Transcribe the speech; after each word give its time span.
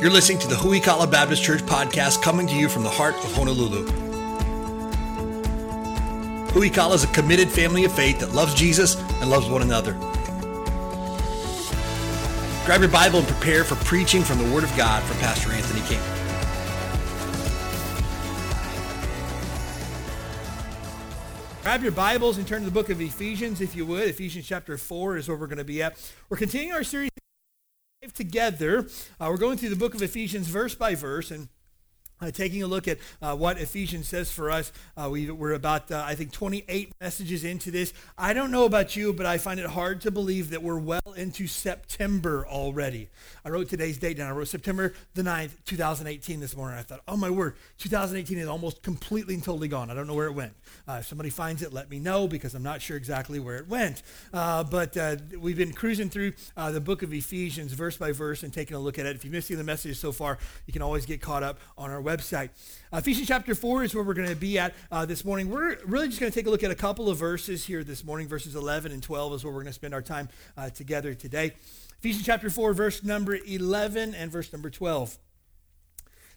You're 0.00 0.10
listening 0.10 0.38
to 0.38 0.48
the 0.48 0.54
Huikala 0.54 1.10
Baptist 1.10 1.42
Church 1.42 1.60
podcast 1.60 2.22
coming 2.22 2.46
to 2.46 2.54
you 2.54 2.70
from 2.70 2.84
the 2.84 2.88
heart 2.88 3.14
of 3.16 3.34
Honolulu. 3.34 3.84
Huikala 6.52 6.94
is 6.94 7.04
a 7.04 7.06
committed 7.08 7.50
family 7.50 7.84
of 7.84 7.92
faith 7.92 8.18
that 8.20 8.32
loves 8.32 8.54
Jesus 8.54 8.96
and 8.96 9.28
loves 9.28 9.46
one 9.50 9.60
another. 9.60 9.92
Grab 12.64 12.80
your 12.80 12.88
Bible 12.88 13.18
and 13.18 13.28
prepare 13.28 13.62
for 13.62 13.74
preaching 13.84 14.22
from 14.22 14.38
the 14.38 14.54
Word 14.54 14.64
of 14.64 14.74
God 14.74 15.02
from 15.02 15.18
Pastor 15.18 15.52
Anthony 15.52 15.82
King. 15.82 16.00
Grab 21.62 21.82
your 21.82 21.92
Bibles 21.92 22.38
and 22.38 22.46
turn 22.48 22.60
to 22.60 22.64
the 22.64 22.70
book 22.70 22.88
of 22.88 23.02
Ephesians, 23.02 23.60
if 23.60 23.76
you 23.76 23.84
would. 23.84 24.08
Ephesians 24.08 24.46
chapter 24.46 24.78
4 24.78 25.18
is 25.18 25.28
where 25.28 25.36
we're 25.36 25.46
going 25.46 25.58
to 25.58 25.64
be 25.64 25.82
at. 25.82 25.98
We're 26.30 26.38
continuing 26.38 26.72
our 26.72 26.84
series 26.84 27.09
together. 28.20 28.86
Uh, 29.18 29.28
we're 29.30 29.38
going 29.38 29.56
through 29.56 29.70
the 29.70 29.76
book 29.76 29.94
of 29.94 30.02
Ephesians 30.02 30.46
verse 30.46 30.74
by 30.74 30.94
verse, 30.94 31.30
and 31.30 31.48
uh, 32.20 32.30
taking 32.30 32.62
a 32.62 32.66
look 32.66 32.86
at 32.86 32.98
uh, 33.22 33.34
what 33.34 33.58
Ephesians 33.58 34.08
says 34.08 34.30
for 34.30 34.50
us, 34.50 34.72
uh, 34.96 35.08
we, 35.10 35.30
are 35.30 35.52
about, 35.52 35.90
uh, 35.90 36.04
I 36.06 36.14
think, 36.14 36.32
28 36.32 36.92
messages 37.00 37.44
into 37.44 37.70
this. 37.70 37.92
I 38.18 38.32
don't 38.32 38.50
know 38.50 38.64
about 38.64 38.96
you, 38.96 39.12
but 39.12 39.26
I 39.26 39.38
find 39.38 39.58
it 39.58 39.66
hard 39.66 40.00
to 40.02 40.10
believe 40.10 40.50
that 40.50 40.62
we're 40.62 40.78
well 40.78 41.14
into 41.16 41.46
September 41.46 42.46
already. 42.46 43.08
I 43.44 43.48
wrote 43.48 43.68
today's 43.68 43.98
date 43.98 44.18
down. 44.18 44.28
I 44.28 44.34
wrote 44.34 44.48
September 44.48 44.92
the 45.14 45.22
9th, 45.22 45.52
2018 45.64 46.40
this 46.40 46.56
morning. 46.56 46.78
I 46.78 46.82
thought, 46.82 47.00
oh 47.08 47.16
my 47.16 47.30
word, 47.30 47.56
2018 47.78 48.38
is 48.38 48.48
almost 48.48 48.82
completely 48.82 49.34
and 49.34 49.42
totally 49.42 49.68
gone. 49.68 49.90
I 49.90 49.94
don't 49.94 50.06
know 50.06 50.14
where 50.14 50.26
it 50.26 50.34
went. 50.34 50.52
Uh, 50.86 50.98
if 51.00 51.06
somebody 51.06 51.30
finds 51.30 51.62
it, 51.62 51.72
let 51.72 51.90
me 51.90 51.98
know 51.98 52.28
because 52.28 52.54
I'm 52.54 52.62
not 52.62 52.82
sure 52.82 52.96
exactly 52.96 53.40
where 53.40 53.56
it 53.56 53.68
went. 53.68 54.02
Uh, 54.32 54.62
but 54.64 54.96
we've 55.38 55.56
been 55.56 55.72
cruising 55.72 56.10
through 56.10 56.32
the 56.56 56.80
book 56.80 57.02
of 57.02 57.14
Ephesians 57.14 57.72
verse 57.72 57.96
by 57.96 58.12
verse 58.12 58.42
and 58.42 58.52
taking 58.52 58.76
a 58.76 58.80
look 58.80 58.98
at 58.98 59.06
it. 59.06 59.16
If 59.16 59.24
you've 59.24 59.32
missed 59.32 59.50
any 59.50 59.58
of 59.58 59.66
the 59.66 59.70
messages 59.70 59.98
so 59.98 60.12
far, 60.12 60.38
you 60.66 60.72
can 60.72 60.82
always 60.82 61.06
get 61.06 61.20
caught 61.22 61.42
up 61.42 61.58
on 61.78 61.90
our 61.90 62.02
website. 62.02 62.09
Uh, 62.10 62.48
Ephesians 62.94 63.28
chapter 63.28 63.54
4 63.54 63.84
is 63.84 63.94
where 63.94 64.02
we're 64.02 64.14
going 64.14 64.28
to 64.28 64.34
be 64.34 64.58
at 64.58 64.74
uh, 64.90 65.06
this 65.06 65.24
morning. 65.24 65.48
We're 65.48 65.76
really 65.84 66.08
just 66.08 66.18
going 66.18 66.32
to 66.32 66.36
take 66.36 66.48
a 66.48 66.50
look 66.50 66.64
at 66.64 66.72
a 66.72 66.74
couple 66.74 67.08
of 67.08 67.18
verses 67.18 67.64
here 67.64 67.84
this 67.84 68.02
morning. 68.02 68.26
Verses 68.26 68.56
11 68.56 68.90
and 68.90 69.00
12 69.00 69.34
is 69.34 69.44
where 69.44 69.52
we're 69.52 69.60
going 69.60 69.66
to 69.68 69.72
spend 69.72 69.94
our 69.94 70.02
time 70.02 70.28
uh, 70.56 70.70
together 70.70 71.14
today. 71.14 71.52
Ephesians 72.00 72.26
chapter 72.26 72.50
4, 72.50 72.72
verse 72.72 73.04
number 73.04 73.38
11 73.46 74.16
and 74.16 74.32
verse 74.32 74.52
number 74.52 74.70
12. 74.70 75.18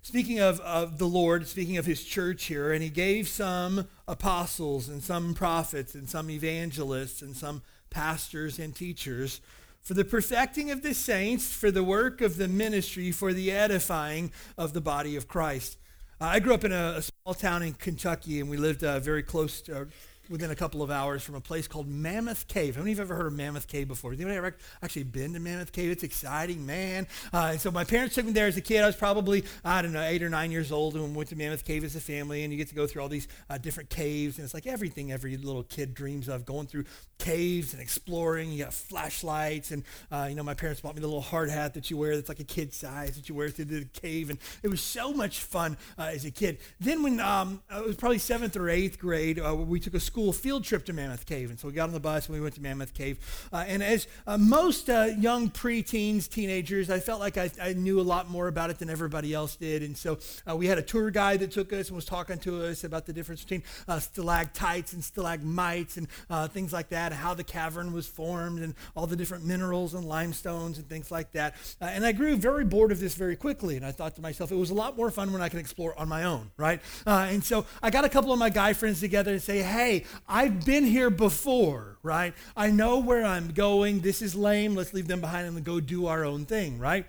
Speaking 0.04 0.40
of, 0.40 0.60
of 0.60 1.00
the 1.00 1.08
Lord, 1.08 1.48
speaking 1.48 1.78
of 1.78 1.88
his 1.88 2.04
church 2.04 2.44
here, 2.44 2.72
and 2.72 2.84
he 2.84 2.90
gave 2.90 3.28
some 3.28 3.88
apostles 4.08 4.90
and 4.90 5.02
some 5.02 5.34
prophets 5.34 5.96
and 5.96 6.08
some 6.08 6.30
evangelists 6.30 7.24
and 7.24 7.36
some 7.36 7.64
pastors 7.90 8.60
and 8.60 8.76
teachers 8.76 9.42
for 9.84 9.94
the 9.94 10.06
perfecting 10.06 10.72
of 10.72 10.82
the 10.82 10.94
saints, 10.94 11.52
for 11.52 11.70
the 11.70 11.84
work 11.84 12.22
of 12.22 12.38
the 12.38 12.48
ministry, 12.48 13.12
for 13.12 13.34
the 13.34 13.52
edifying 13.52 14.32
of 14.58 14.74
the 14.74 14.82
body 14.82 15.16
of 15.16 15.28
Christ. 15.28 15.78
I 16.22 16.40
grew 16.40 16.54
up 16.54 16.64
in 16.64 16.72
a, 16.72 16.96
a, 16.98 17.02
small 17.02 17.34
town 17.34 17.64
in 17.64 17.74
Kentucky, 17.74 18.40
and 18.40 18.50
we 18.50 18.56
lived 18.56 18.84
uh, 18.84 19.00
very 19.00 19.24
close 19.24 19.62
to, 19.64 19.88
within 20.30 20.52
a 20.52 20.56
couple 20.56 20.82
of 20.82 20.90
hours 20.90 21.22
from 21.22 21.36
a 21.36 21.42
place 21.42 21.68
called 21.68 21.88
Mammoth 21.88 22.48
Cave. 22.48 22.76
How 22.76 22.82
many 22.82 22.94
of 22.94 22.98
you 22.98 23.02
have 23.02 23.12
ever 23.12 23.16
heard 23.22 23.28
of 23.28 23.34
Mammoth 23.34 23.68
Cave 23.68 23.88
before? 23.88 24.12
Has 24.12 24.20
anybody 24.20 24.38
ever 24.38 24.56
actually 24.82 25.04
been 25.04 25.34
to 25.34 25.40
Mammoth 25.40 25.72
Cave? 25.72 25.92
It's 25.92 26.04
exciting, 26.04 26.66
man. 26.66 27.08
Uh, 27.34 27.50
and 27.52 27.62
so 27.62 27.72
my 27.72 27.84
parents 27.84 28.16
took 28.16 28.26
me 28.26 28.32
there 28.32 28.48
as 28.48 28.56
a 28.56 28.62
kid. 28.62 28.84
I 28.84 28.88
was 28.88 28.96
probably, 28.96 29.44
I 29.66 29.82
don't 29.82 29.92
know, 29.92 30.02
eight 30.02 30.24
or 30.24 30.30
nine 30.30 30.52
years 30.52 30.72
old 30.72 30.96
and 30.96 31.04
we 31.04 31.12
went 31.12 31.30
to 31.30 31.36
Mammoth 31.36 31.66
Cave 31.66 31.84
as 31.84 31.96
a 31.96 32.02
family. 32.02 32.44
And 32.44 32.54
you 32.54 32.58
get 32.58 32.70
to 32.70 32.76
go 32.76 32.88
through 32.88 33.02
all 33.02 33.10
these 33.10 33.28
uh, 33.50 33.58
different 33.58 33.90
caves. 33.90 34.38
And 34.38 34.46
it's 34.46 34.54
like 34.54 34.68
everything 34.68 35.12
every 35.12 35.36
little 35.36 35.64
kid 35.64 35.94
dreams 35.94 36.30
of, 36.30 36.46
going 36.46 36.68
through 36.68 36.86
caves 37.20 37.74
and 37.74 37.82
exploring. 37.82 38.52
You 38.52 38.64
got 38.64 38.74
flashlights. 38.74 39.72
And, 39.72 39.84
uh, 40.12 40.28
you 40.30 40.36
know, 40.36 40.44
my 40.44 40.54
parents 40.54 40.82
bought 40.82 40.96
me 40.96 41.02
the 41.02 41.08
little 41.08 41.22
hard 41.22 41.50
hat 41.50 41.74
that 41.74 41.90
you 41.90 41.98
wear 41.98 42.16
that's 42.16 42.30
like 42.30 42.40
a 42.40 42.46
kid 42.46 42.74
size 42.74 43.16
that 43.16 43.28
you 43.28 43.36
wear 43.36 43.50
through 43.50 43.66
the 43.66 43.86
cave. 43.86 44.30
And 44.30 44.40
it 44.62 44.70
was 44.70 44.82
so 44.82 45.12
much 45.14 45.40
fun 45.40 45.78
uh, 45.98 46.12
as 46.14 46.24
a 46.24 46.32
kid. 46.32 46.60
Then 46.80 47.04
when 47.04 47.20
um, 47.20 47.62
it 47.70 47.86
was 47.86 47.98
probably 47.98 48.20
seventh 48.20 48.56
or 48.56 48.70
eighth 48.70 49.00
grade, 49.00 49.40
uh, 49.40 49.54
we 49.56 49.80
took 49.80 49.94
a 49.94 50.00
school 50.14 50.32
field 50.32 50.64
trip 50.64 50.86
to 50.86 50.94
Mammoth 50.94 51.26
Cave. 51.26 51.50
And 51.50 51.60
so 51.60 51.68
we 51.68 51.74
got 51.74 51.86
on 51.86 51.92
the 51.92 52.00
bus 52.00 52.28
and 52.28 52.36
we 52.36 52.40
went 52.40 52.54
to 52.54 52.62
Mammoth 52.62 52.94
Cave. 52.94 53.18
Uh, 53.52 53.66
and 53.68 53.82
as 53.82 54.06
uh, 54.28 54.38
most 54.38 54.88
uh, 54.88 55.10
young 55.18 55.50
preteens, 55.50 56.30
teenagers, 56.30 56.92
I 56.92 57.00
felt 57.00 57.20
like 57.20 57.36
I, 57.36 57.50
I, 57.60 57.74
knew 57.74 58.00
a 58.00 58.04
lot 58.04 58.30
more 58.30 58.48
about 58.48 58.70
it 58.70 58.78
than 58.78 58.92
everybody 58.92 59.34
else 59.34 59.56
did. 59.56 59.82
And 59.82 59.98
so 59.98 60.20
uh, 60.48 60.56
we 60.56 60.68
had 60.68 60.78
a 60.78 60.84
tour 60.84 61.10
guide 61.10 61.40
that 61.40 61.50
took 61.50 61.74
us 61.74 61.88
and 61.88 61.96
was 61.96 62.06
talking 62.06 62.38
to 62.42 62.64
us 62.64 62.84
about 62.84 63.08
the 63.08 63.14
difference 63.14 63.42
between 63.42 63.64
uh, 63.88 64.00
stalactites 64.00 64.94
and 64.94 65.04
stalagmites 65.04 65.98
and 65.98 66.08
uh, 66.30 66.48
things 66.48 66.72
like 66.72 66.90
that, 66.90 67.12
how 67.12 67.34
the 67.34 67.44
cavern 67.44 67.92
was 67.92 68.06
formed 68.06 68.62
and 68.62 68.76
all 68.96 69.08
the 69.08 69.16
different 69.16 69.44
minerals 69.44 69.96
and 69.96 70.06
limestones 70.06 70.78
and 70.78 70.88
things 70.88 71.10
like 71.10 71.32
that. 71.32 71.56
and 71.82 72.06
I 72.06 72.12
grew 72.12 72.36
very 72.36 72.66
bored 72.66 72.92
of 72.92 73.00
this 73.00 73.16
very 73.16 73.36
quickly. 73.36 73.78
And 73.78 73.86
I 73.86 73.92
thought 73.92 74.14
to 74.18 74.22
myself, 74.22 74.52
it 74.52 74.58
was 74.58 74.70
a 74.70 74.76
lot 74.76 74.96
more 74.96 75.10
fun 75.10 75.34
when 75.34 75.42
I 75.42 75.50
could 75.50 75.60
explore 75.60 75.98
on 75.98 76.08
my 76.08 76.26
own, 76.26 76.52
right? 76.56 76.82
and 77.08 77.44
so 77.44 77.66
I 77.82 77.90
got 77.90 78.06
a 78.06 78.10
couple 78.10 78.32
of 78.32 78.38
my 78.38 78.52
guy 78.52 78.74
friends 78.74 79.00
together 79.00 79.32
and 79.32 79.42
say, 79.42 79.64
hey, 79.64 80.03
I've 80.28 80.66
been 80.66 80.86
here 80.86 81.10
before, 81.10 81.98
right? 82.04 82.34
I 82.56 82.72
know 82.72 83.00
where 83.00 83.26
I'm 83.26 83.52
going. 83.52 84.02
This 84.02 84.22
is 84.22 84.36
lame. 84.36 84.76
Let's 84.76 84.94
leave 84.94 85.08
them 85.08 85.22
behind 85.22 85.48
and 85.48 85.64
go 85.64 85.80
do 85.80 86.08
our 86.08 86.26
own 86.26 86.46
thing, 86.46 86.80
right? 86.80 87.06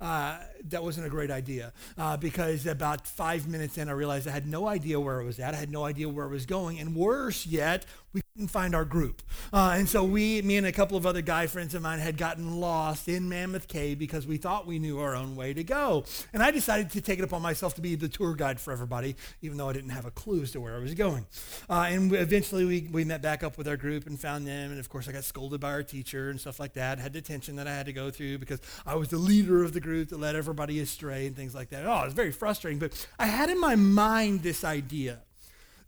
Uh, 0.00 0.38
that 0.64 0.82
wasn't 0.82 1.06
a 1.06 1.10
great 1.10 1.30
idea 1.30 1.72
uh, 1.96 2.16
because 2.16 2.66
about 2.66 3.06
five 3.06 3.46
minutes 3.48 3.78
in, 3.78 3.88
I 3.88 3.92
realized 3.92 4.28
I 4.28 4.32
had 4.32 4.46
no 4.46 4.66
idea 4.66 4.98
where 5.00 5.20
I 5.20 5.24
was 5.24 5.38
at. 5.38 5.54
I 5.54 5.56
had 5.56 5.70
no 5.70 5.84
idea 5.84 6.08
where 6.08 6.26
I 6.26 6.28
was 6.28 6.46
going. 6.46 6.78
And 6.78 6.94
worse 6.94 7.46
yet, 7.46 7.86
we 8.12 8.22
couldn't 8.32 8.48
find 8.48 8.74
our 8.74 8.84
group. 8.84 9.22
Uh, 9.52 9.74
and 9.76 9.88
so 9.88 10.02
we, 10.02 10.40
me 10.42 10.56
and 10.56 10.66
a 10.66 10.72
couple 10.72 10.96
of 10.96 11.04
other 11.04 11.20
guy 11.20 11.46
friends 11.46 11.74
of 11.74 11.82
mine 11.82 11.98
had 11.98 12.16
gotten 12.16 12.58
lost 12.58 13.08
in 13.08 13.28
Mammoth 13.28 13.68
Cave 13.68 13.98
because 13.98 14.26
we 14.26 14.38
thought 14.38 14.66
we 14.66 14.78
knew 14.78 14.98
our 14.98 15.14
own 15.14 15.36
way 15.36 15.52
to 15.52 15.62
go. 15.62 16.04
And 16.32 16.42
I 16.42 16.50
decided 16.50 16.90
to 16.92 17.00
take 17.00 17.18
it 17.18 17.22
upon 17.22 17.42
myself 17.42 17.74
to 17.74 17.80
be 17.80 17.94
the 17.96 18.08
tour 18.08 18.34
guide 18.34 18.60
for 18.60 18.72
everybody, 18.72 19.16
even 19.42 19.58
though 19.58 19.68
I 19.68 19.72
didn't 19.72 19.90
have 19.90 20.06
a 20.06 20.10
clue 20.10 20.42
as 20.42 20.52
to 20.52 20.60
where 20.60 20.74
I 20.74 20.78
was 20.78 20.94
going. 20.94 21.26
Uh, 21.68 21.86
and 21.88 22.10
we, 22.10 22.18
eventually 22.18 22.64
we, 22.64 22.88
we 22.90 23.04
met 23.04 23.20
back 23.20 23.42
up 23.42 23.58
with 23.58 23.68
our 23.68 23.76
group 23.76 24.06
and 24.06 24.18
found 24.18 24.46
them. 24.46 24.70
And 24.70 24.80
of 24.80 24.88
course, 24.88 25.08
I 25.08 25.12
got 25.12 25.24
scolded 25.24 25.60
by 25.60 25.70
our 25.70 25.82
teacher 25.82 26.30
and 26.30 26.40
stuff 26.40 26.58
like 26.58 26.72
that. 26.74 26.98
Had 26.98 27.12
detention 27.12 27.56
that 27.56 27.66
I 27.66 27.74
had 27.74 27.86
to 27.86 27.92
go 27.92 28.10
through 28.10 28.38
because 28.38 28.60
I 28.86 28.94
was 28.94 29.08
the 29.08 29.18
leader 29.18 29.62
of 29.64 29.74
the 29.74 29.80
group 29.80 30.08
that 30.08 30.18
led 30.18 30.34
everybody 30.48 30.80
astray 30.80 31.26
and 31.26 31.36
things 31.36 31.54
like 31.54 31.68
that. 31.70 31.84
Oh, 31.84 32.04
it's 32.04 32.14
very 32.14 32.32
frustrating. 32.32 32.78
But 32.78 33.06
I 33.18 33.26
had 33.26 33.50
in 33.50 33.60
my 33.60 33.76
mind 33.76 34.42
this 34.42 34.64
idea 34.64 35.20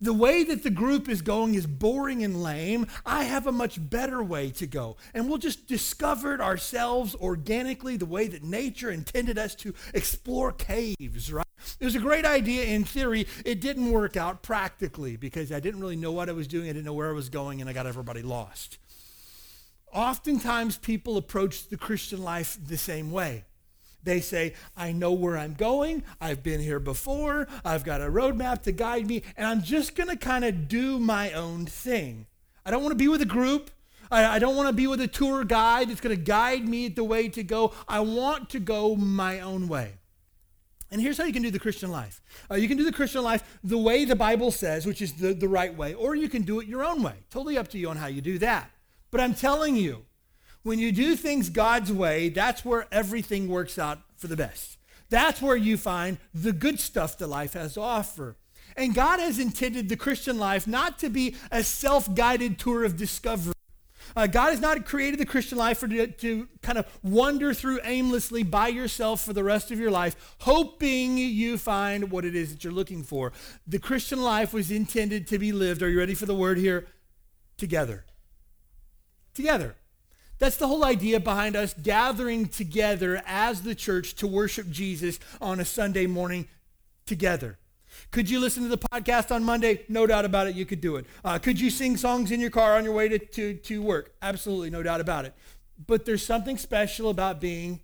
the 0.01 0.13
way 0.13 0.43
that 0.43 0.63
the 0.63 0.71
group 0.71 1.07
is 1.07 1.21
going 1.21 1.53
is 1.53 1.67
boring 1.67 2.23
and 2.23 2.41
lame. 2.41 2.87
I 3.05 3.23
have 3.23 3.45
a 3.45 3.51
much 3.51 3.77
better 3.89 4.23
way 4.23 4.49
to 4.51 4.65
go. 4.65 4.97
And 5.13 5.29
we'll 5.29 5.37
just 5.37 5.67
discover 5.67 6.33
it 6.33 6.41
ourselves 6.41 7.13
organically, 7.15 7.97
the 7.97 8.07
way 8.07 8.27
that 8.27 8.43
nature 8.43 8.89
intended 8.89 9.37
us 9.37 9.53
to 9.55 9.75
explore 9.93 10.51
caves, 10.51 11.31
right? 11.31 11.45
It 11.79 11.85
was 11.85 11.95
a 11.95 11.99
great 11.99 12.25
idea 12.25 12.65
in 12.65 12.83
theory. 12.83 13.27
It 13.45 13.61
didn't 13.61 13.91
work 13.91 14.17
out 14.17 14.41
practically 14.41 15.17
because 15.17 15.51
I 15.51 15.59
didn't 15.59 15.79
really 15.79 15.95
know 15.95 16.11
what 16.11 16.29
I 16.29 16.33
was 16.33 16.47
doing. 16.47 16.67
I 16.67 16.73
didn't 16.73 16.85
know 16.85 16.93
where 16.93 17.09
I 17.09 17.13
was 17.13 17.29
going, 17.29 17.61
and 17.61 17.69
I 17.69 17.73
got 17.73 17.85
everybody 17.85 18.23
lost. 18.23 18.79
Oftentimes, 19.93 20.79
people 20.79 21.17
approach 21.17 21.67
the 21.67 21.77
Christian 21.77 22.23
life 22.23 22.57
the 22.65 22.77
same 22.77 23.11
way. 23.11 23.45
They 24.03 24.19
say, 24.19 24.53
I 24.75 24.91
know 24.91 25.11
where 25.11 25.37
I'm 25.37 25.53
going. 25.53 26.03
I've 26.19 26.43
been 26.43 26.59
here 26.59 26.79
before. 26.79 27.47
I've 27.63 27.83
got 27.83 28.01
a 28.01 28.05
roadmap 28.05 28.63
to 28.63 28.71
guide 28.71 29.07
me, 29.07 29.23
and 29.37 29.45
I'm 29.47 29.61
just 29.61 29.95
going 29.95 30.09
to 30.09 30.15
kind 30.15 30.43
of 30.43 30.67
do 30.67 30.99
my 30.99 31.31
own 31.31 31.65
thing. 31.65 32.25
I 32.65 32.71
don't 32.71 32.81
want 32.81 32.91
to 32.91 32.97
be 32.97 33.07
with 33.07 33.21
a 33.21 33.25
group. 33.25 33.71
I, 34.09 34.35
I 34.35 34.39
don't 34.39 34.55
want 34.55 34.67
to 34.67 34.73
be 34.73 34.87
with 34.87 35.01
a 35.01 35.07
tour 35.07 35.43
guide 35.43 35.89
that's 35.89 36.01
going 36.01 36.15
to 36.15 36.21
guide 36.21 36.67
me 36.67 36.87
the 36.89 37.03
way 37.03 37.29
to 37.29 37.43
go. 37.43 37.73
I 37.87 38.01
want 38.01 38.49
to 38.51 38.59
go 38.59 38.95
my 38.95 39.39
own 39.39 39.67
way. 39.67 39.93
And 40.91 41.01
here's 41.01 41.17
how 41.17 41.23
you 41.23 41.31
can 41.31 41.41
do 41.41 41.51
the 41.51 41.59
Christian 41.59 41.89
life. 41.89 42.21
Uh, 42.51 42.55
you 42.55 42.67
can 42.67 42.77
do 42.77 42.83
the 42.83 42.91
Christian 42.91 43.23
life 43.23 43.59
the 43.63 43.77
way 43.77 44.03
the 44.03 44.15
Bible 44.15 44.51
says, 44.51 44.85
which 44.85 45.01
is 45.01 45.13
the, 45.13 45.33
the 45.33 45.47
right 45.47 45.73
way, 45.73 45.93
or 45.93 46.15
you 46.15 46.27
can 46.27 46.41
do 46.41 46.59
it 46.59 46.67
your 46.67 46.83
own 46.83 47.01
way. 47.01 47.15
Totally 47.29 47.57
up 47.57 47.69
to 47.69 47.77
you 47.77 47.89
on 47.89 47.95
how 47.95 48.07
you 48.07 48.19
do 48.19 48.37
that. 48.39 48.69
But 49.09 49.21
I'm 49.21 49.33
telling 49.33 49.77
you, 49.77 50.05
when 50.63 50.79
you 50.79 50.91
do 50.91 51.15
things 51.15 51.49
God's 51.49 51.91
way, 51.91 52.29
that's 52.29 52.63
where 52.63 52.87
everything 52.91 53.47
works 53.47 53.79
out 53.79 53.99
for 54.17 54.27
the 54.27 54.37
best. 54.37 54.77
That's 55.09 55.41
where 55.41 55.55
you 55.55 55.77
find 55.77 56.17
the 56.33 56.53
good 56.53 56.79
stuff 56.79 57.17
that 57.17 57.27
life 57.27 57.53
has 57.53 57.73
to 57.73 57.81
offer. 57.81 58.37
And 58.77 58.95
God 58.95 59.19
has 59.19 59.39
intended 59.39 59.89
the 59.89 59.97
Christian 59.97 60.37
life 60.37 60.65
not 60.65 60.99
to 60.99 61.09
be 61.09 61.35
a 61.51 61.63
self 61.63 62.13
guided 62.15 62.57
tour 62.57 62.85
of 62.85 62.95
discovery. 62.95 63.53
Uh, 64.15 64.27
God 64.27 64.49
has 64.49 64.59
not 64.59 64.85
created 64.85 65.19
the 65.19 65.25
Christian 65.25 65.57
life 65.57 65.77
for 65.77 65.87
to, 65.87 66.07
to 66.07 66.47
kind 66.61 66.77
of 66.77 66.85
wander 67.01 67.53
through 67.53 67.79
aimlessly 67.83 68.43
by 68.43 68.67
yourself 68.67 69.23
for 69.23 69.33
the 69.33 69.43
rest 69.43 69.71
of 69.71 69.79
your 69.79 69.91
life, 69.91 70.35
hoping 70.39 71.17
you 71.17 71.57
find 71.57 72.11
what 72.11 72.25
it 72.25 72.35
is 72.35 72.51
that 72.51 72.63
you're 72.63 72.73
looking 72.73 73.03
for. 73.03 73.31
The 73.67 73.79
Christian 73.79 74.21
life 74.21 74.53
was 74.53 74.69
intended 74.69 75.27
to 75.27 75.39
be 75.39 75.51
lived. 75.51 75.81
Are 75.81 75.89
you 75.89 75.97
ready 75.97 76.13
for 76.13 76.25
the 76.25 76.35
word 76.35 76.57
here? 76.57 76.87
Together. 77.57 78.05
Together. 79.33 79.75
That's 80.41 80.57
the 80.57 80.67
whole 80.67 80.83
idea 80.83 81.19
behind 81.19 81.55
us 81.55 81.75
gathering 81.75 82.47
together 82.47 83.21
as 83.27 83.61
the 83.61 83.75
church 83.75 84.15
to 84.15 84.25
worship 84.25 84.71
Jesus 84.71 85.19
on 85.39 85.59
a 85.59 85.65
Sunday 85.65 86.07
morning 86.07 86.47
together. 87.05 87.59
Could 88.09 88.27
you 88.27 88.39
listen 88.39 88.63
to 88.63 88.69
the 88.69 88.79
podcast 88.79 89.29
on 89.29 89.43
Monday? 89.43 89.85
No 89.87 90.07
doubt 90.07 90.25
about 90.25 90.47
it, 90.47 90.55
you 90.55 90.65
could 90.65 90.81
do 90.81 90.95
it. 90.95 91.05
Uh, 91.23 91.37
could 91.37 91.61
you 91.61 91.69
sing 91.69 91.95
songs 91.95 92.31
in 92.31 92.39
your 92.39 92.49
car 92.49 92.75
on 92.75 92.83
your 92.83 92.93
way 92.93 93.07
to, 93.07 93.19
to, 93.19 93.53
to 93.53 93.83
work? 93.83 94.15
Absolutely, 94.23 94.71
no 94.71 94.81
doubt 94.81 94.99
about 94.99 95.25
it. 95.25 95.35
But 95.85 96.05
there's 96.05 96.25
something 96.25 96.57
special 96.57 97.11
about 97.11 97.39
being 97.39 97.81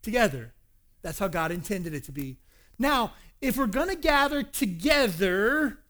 together. 0.00 0.54
That's 1.02 1.18
how 1.18 1.28
God 1.28 1.52
intended 1.52 1.92
it 1.92 2.04
to 2.04 2.12
be. 2.12 2.38
Now, 2.78 3.12
if 3.42 3.58
we're 3.58 3.66
going 3.66 3.90
to 3.90 3.96
gather 3.96 4.42
together, 4.42 5.80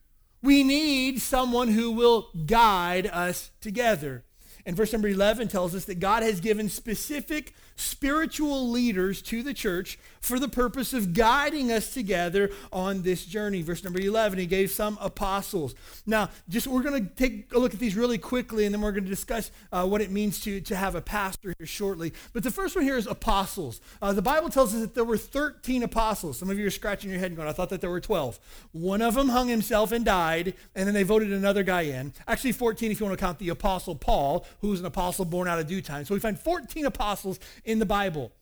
we 0.43 0.65
need 0.65 1.21
someone 1.21 1.69
who 1.69 1.93
will 1.93 2.31
guide 2.45 3.07
us 3.07 3.53
together. 3.61 4.25
And 4.69 4.77
verse 4.77 4.93
number 4.93 5.09
11 5.09 5.49
tells 5.49 5.75
us 5.75 5.87
that 5.87 5.99
God 5.99 6.23
has 6.23 6.41
given 6.41 6.69
specific 6.69 7.55
spiritual 7.79 8.69
leaders 8.69 9.23
to 9.23 9.43
the 9.43 9.55
church 9.55 9.99
for 10.21 10.39
the 10.39 10.49
purpose 10.49 10.93
of 10.93 11.15
guiding 11.15 11.71
us 11.71 11.95
together 11.95 12.51
on 12.73 13.03
this 13.03 13.25
journey. 13.25 13.63
Verse 13.63 13.85
number 13.85 14.01
11, 14.01 14.39
he 14.39 14.47
gave 14.47 14.71
some 14.71 14.99
apostles. 15.01 15.75
Now, 16.07 16.31
just 16.49 16.67
we're 16.67 16.83
going 16.83 17.05
to 17.05 17.15
take 17.15 17.53
a 17.53 17.59
look 17.59 17.73
at 17.73 17.81
these 17.81 17.97
really 17.97 18.19
quickly, 18.19 18.65
and 18.65 18.75
then 18.75 18.83
we're 18.83 18.93
going 18.93 19.05
to 19.05 19.11
discuss 19.11 19.51
uh, 19.73 19.87
what 19.87 20.01
it 20.01 20.11
means 20.11 20.41
to, 20.41 20.61
to 20.61 20.77
have 20.77 20.95
a 20.95 21.01
pastor 21.01 21.55
here 21.59 21.67
shortly. 21.67 22.13
But 22.33 22.43
the 22.43 22.51
first 22.51 22.75
one 22.75 22.85
here 22.85 22.97
is 22.97 23.07
apostles. 23.07 23.81
Uh, 24.03 24.13
the 24.13 24.23
Bible 24.23 24.51
tells 24.51 24.75
us 24.75 24.81
that 24.81 24.95
there 24.95 25.05
were 25.05 25.17
13 25.17 25.83
apostles. 25.83 26.39
Some 26.39 26.51
of 26.51 26.59
you 26.59 26.67
are 26.67 26.71
scratching 26.71 27.11
your 27.11 27.19
head 27.19 27.29
and 27.29 27.37
going, 27.37 27.49
I 27.49 27.53
thought 27.53 27.71
that 27.71 27.81
there 27.81 27.91
were 27.91 28.01
12. 28.01 28.39
One 28.73 29.03
of 29.03 29.15
them 29.15 29.29
hung 29.29 29.49
himself 29.49 29.93
and 29.93 30.05
died, 30.05 30.55
and 30.75 30.87
then 30.87 30.95
they 30.95 31.05
voted 31.05 31.33
another 31.33 31.63
guy 31.63 31.83
in. 31.83 32.13
Actually, 32.27 32.53
14 32.53 32.91
if 32.91 33.01
you 33.01 33.07
want 33.07 33.19
to 33.19 33.25
count 33.25 33.39
the 33.39 33.49
apostle 33.51 33.95
Paul, 33.95 34.47
who 34.61 34.69
was 34.69 34.81
an 34.81 34.87
apostle 34.87 35.25
born 35.25 35.49
out 35.49 35.59
of 35.59 35.67
due 35.67 35.81
time. 35.81 36.05
So 36.05 36.15
we 36.15 36.21
find 36.21 36.39
14 36.39 36.87
apostles 36.87 37.39
in 37.69 37.79
the 37.79 37.87
Bible. 37.87 38.33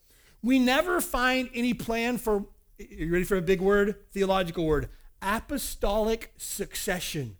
We 0.42 0.58
never 0.58 1.00
find 1.00 1.50
any 1.52 1.74
plan 1.74 2.16
for, 2.16 2.46
you 2.78 3.12
ready 3.12 3.24
for 3.24 3.36
a 3.36 3.42
big 3.42 3.60
word? 3.60 3.96
Theological 4.12 4.64
word. 4.64 4.88
Apostolic 5.20 6.32
succession. 6.36 7.36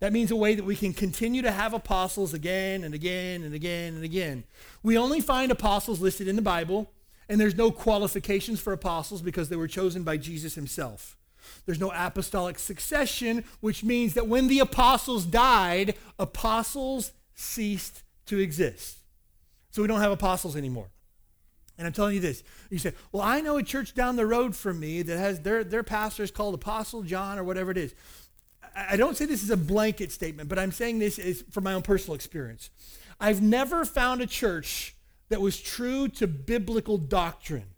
That 0.00 0.12
means 0.12 0.30
a 0.30 0.36
way 0.36 0.54
that 0.54 0.64
we 0.64 0.76
can 0.76 0.92
continue 0.92 1.40
to 1.40 1.50
have 1.50 1.72
apostles 1.72 2.34
again 2.34 2.84
and 2.84 2.94
again 2.94 3.42
and 3.42 3.54
again 3.54 3.94
and 3.94 4.04
again. 4.04 4.44
We 4.82 4.98
only 4.98 5.20
find 5.20 5.50
apostles 5.50 6.00
listed 6.02 6.28
in 6.28 6.36
the 6.36 6.42
Bible, 6.42 6.92
and 7.30 7.40
there's 7.40 7.56
no 7.56 7.70
qualifications 7.70 8.60
for 8.60 8.74
apostles 8.74 9.22
because 9.22 9.48
they 9.48 9.56
were 9.56 9.68
chosen 9.68 10.02
by 10.02 10.18
Jesus 10.18 10.54
himself. 10.54 11.16
There's 11.64 11.80
no 11.80 11.92
apostolic 11.94 12.58
succession, 12.58 13.44
which 13.60 13.82
means 13.82 14.12
that 14.14 14.28
when 14.28 14.48
the 14.48 14.58
apostles 14.58 15.24
died, 15.24 15.94
apostles 16.18 17.12
ceased 17.34 18.02
to 18.26 18.38
exist. 18.38 18.98
So 19.70 19.80
we 19.80 19.88
don't 19.88 20.00
have 20.00 20.12
apostles 20.12 20.56
anymore. 20.56 20.88
And 21.78 21.86
I'm 21.86 21.92
telling 21.92 22.14
you 22.14 22.20
this. 22.20 22.42
You 22.70 22.78
say, 22.78 22.94
well, 23.12 23.22
I 23.22 23.40
know 23.40 23.58
a 23.58 23.62
church 23.62 23.94
down 23.94 24.16
the 24.16 24.26
road 24.26 24.56
from 24.56 24.80
me 24.80 25.02
that 25.02 25.18
has 25.18 25.40
their, 25.40 25.62
their 25.62 25.82
pastor 25.82 26.22
is 26.22 26.30
called 26.30 26.54
Apostle 26.54 27.02
John 27.02 27.38
or 27.38 27.44
whatever 27.44 27.70
it 27.70 27.76
is. 27.76 27.94
I 28.74 28.96
don't 28.96 29.16
say 29.16 29.24
this 29.24 29.42
is 29.42 29.50
a 29.50 29.56
blanket 29.56 30.12
statement, 30.12 30.48
but 30.48 30.58
I'm 30.58 30.72
saying 30.72 30.98
this 30.98 31.18
is 31.18 31.44
from 31.50 31.64
my 31.64 31.72
own 31.72 31.82
personal 31.82 32.14
experience. 32.14 32.70
I've 33.18 33.40
never 33.40 33.84
found 33.84 34.20
a 34.20 34.26
church 34.26 34.94
that 35.28 35.40
was 35.40 35.60
true 35.60 36.08
to 36.08 36.26
biblical 36.26 36.98
doctrine, 36.98 37.70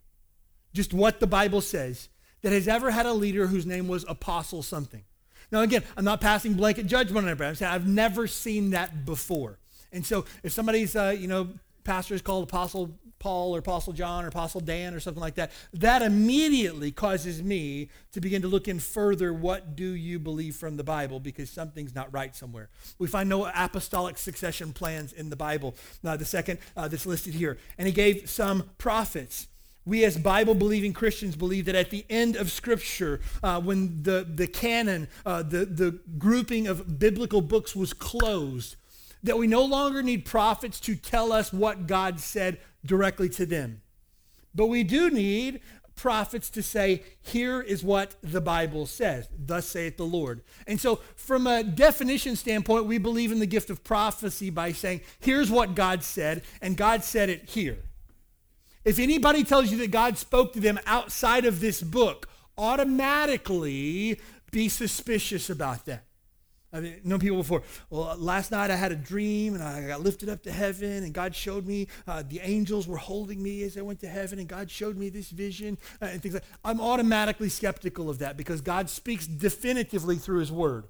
just 0.73 0.93
what 0.93 1.19
the 1.19 1.27
Bible 1.27 1.61
says, 1.61 2.09
that 2.41 2.51
has 2.51 2.67
ever 2.67 2.91
had 2.91 3.05
a 3.05 3.13
leader 3.13 3.47
whose 3.47 3.65
name 3.65 3.87
was 3.87 4.05
Apostle 4.07 4.61
something. 4.61 5.03
Now, 5.51 5.61
again, 5.61 5.83
I'm 5.97 6.05
not 6.05 6.21
passing 6.21 6.53
blanket 6.53 6.85
judgment 6.85 7.25
on 7.25 7.31
everybody. 7.31 7.49
I'm 7.49 7.55
saying 7.55 7.71
I've 7.71 7.87
never 7.87 8.27
seen 8.27 8.71
that 8.71 9.05
before. 9.05 9.57
And 9.91 10.05
so 10.05 10.25
if 10.43 10.51
somebody's, 10.51 10.95
uh, 10.95 11.15
you 11.17 11.27
know, 11.27 11.49
pastor 11.83 12.13
is 12.13 12.21
called 12.21 12.43
Apostle 12.43 12.91
Paul 13.19 13.55
or 13.55 13.59
Apostle 13.59 13.93
John 13.93 14.25
or 14.25 14.29
Apostle 14.29 14.61
Dan 14.61 14.93
or 14.93 14.99
something 14.99 15.21
like 15.21 15.35
that, 15.35 15.51
that 15.73 16.01
immediately 16.01 16.91
causes 16.91 17.43
me 17.43 17.89
to 18.13 18.21
begin 18.21 18.41
to 18.41 18.47
look 18.47 18.67
in 18.67 18.79
further 18.79 19.33
what 19.33 19.75
do 19.75 19.91
you 19.91 20.19
believe 20.19 20.55
from 20.55 20.77
the 20.77 20.83
Bible 20.83 21.19
because 21.19 21.49
something's 21.49 21.93
not 21.93 22.11
right 22.13 22.35
somewhere. 22.35 22.69
We 22.97 23.07
find 23.07 23.29
no 23.29 23.45
apostolic 23.45 24.17
succession 24.17 24.73
plans 24.73 25.13
in 25.13 25.29
the 25.29 25.35
Bible. 25.35 25.75
The 26.01 26.25
second 26.25 26.59
uh, 26.75 26.87
that's 26.87 27.05
listed 27.05 27.33
here. 27.33 27.57
And 27.77 27.87
he 27.87 27.93
gave 27.93 28.29
some 28.29 28.69
prophets. 28.77 29.47
We, 29.85 30.03
as 30.03 30.17
Bible 30.17 30.53
believing 30.53 30.93
Christians, 30.93 31.35
believe 31.35 31.65
that 31.65 31.75
at 31.75 31.89
the 31.89 32.05
end 32.09 32.35
of 32.35 32.51
Scripture, 32.51 33.21
uh, 33.41 33.59
when 33.59 34.03
the, 34.03 34.27
the 34.29 34.45
canon, 34.45 35.07
uh, 35.25 35.41
the, 35.41 35.65
the 35.65 35.99
grouping 36.17 36.67
of 36.67 36.99
biblical 36.99 37.41
books 37.41 37.75
was 37.75 37.93
closed, 37.93 38.75
that 39.23 39.37
we 39.37 39.47
no 39.47 39.63
longer 39.63 40.01
need 40.01 40.25
prophets 40.25 40.79
to 40.81 40.95
tell 40.95 41.31
us 41.31 41.51
what 41.51 41.87
God 41.87 42.19
said 42.19 42.59
directly 42.85 43.29
to 43.29 43.45
them. 43.45 43.81
But 44.55 44.67
we 44.67 44.83
do 44.83 45.09
need 45.09 45.61
prophets 45.95 46.49
to 46.49 46.63
say, 46.63 47.03
here 47.21 47.61
is 47.61 47.83
what 47.83 48.15
the 48.23 48.39
Bible 48.41 48.85
says. 48.85 49.27
Thus 49.37 49.67
saith 49.67 49.97
the 49.97 50.05
Lord. 50.05 50.41
And 50.65 50.79
so, 50.79 51.01
from 51.15 51.45
a 51.45 51.61
definition 51.61 52.35
standpoint, 52.35 52.85
we 52.85 52.97
believe 52.97 53.31
in 53.31 53.39
the 53.39 53.45
gift 53.45 53.69
of 53.69 53.83
prophecy 53.83 54.49
by 54.49 54.71
saying, 54.71 55.01
here's 55.19 55.51
what 55.51 55.75
God 55.75 56.03
said, 56.03 56.43
and 56.61 56.77
God 56.77 57.03
said 57.03 57.29
it 57.29 57.49
here. 57.49 57.79
If 58.85 58.97
anybody 58.97 59.43
tells 59.43 59.71
you 59.71 59.77
that 59.79 59.91
God 59.91 60.17
spoke 60.17 60.53
to 60.53 60.59
them 60.59 60.79
outside 60.85 61.45
of 61.45 61.59
this 61.59 61.81
book, 61.81 62.29
automatically 62.57 64.19
be 64.51 64.69
suspicious 64.69 65.49
about 65.49 65.85
that. 65.85 66.05
I've 66.71 67.03
known 67.03 67.19
people 67.19 67.37
before. 67.37 67.63
Well, 67.89 68.15
last 68.17 68.51
night 68.51 68.69
I 68.69 68.75
had 68.75 68.91
a 68.91 68.95
dream 68.95 69.55
and 69.55 69.63
I 69.63 69.87
got 69.87 70.01
lifted 70.01 70.29
up 70.29 70.43
to 70.43 70.51
heaven 70.51 71.03
and 71.03 71.13
God 71.13 71.33
showed 71.33 71.65
me 71.65 71.87
uh, 72.07 72.23
the 72.27 72.39
angels 72.41 72.87
were 72.87 72.97
holding 72.97 73.41
me 73.41 73.63
as 73.63 73.75
I 73.77 73.81
went 73.81 73.99
to 74.01 74.07
heaven 74.07 74.37
and 74.37 74.47
God 74.47 74.69
showed 74.69 74.95
me 74.95 75.09
this 75.09 75.29
vision 75.29 75.77
uh, 76.01 76.05
and 76.05 76.21
things 76.21 76.35
like 76.35 76.43
I'm 76.63 76.79
automatically 76.79 77.49
skeptical 77.49 78.09
of 78.09 78.19
that 78.19 78.37
because 78.37 78.61
God 78.61 78.89
speaks 78.89 79.25
definitively 79.25 80.17
through 80.17 80.39
his 80.39 80.51
word. 80.51 80.85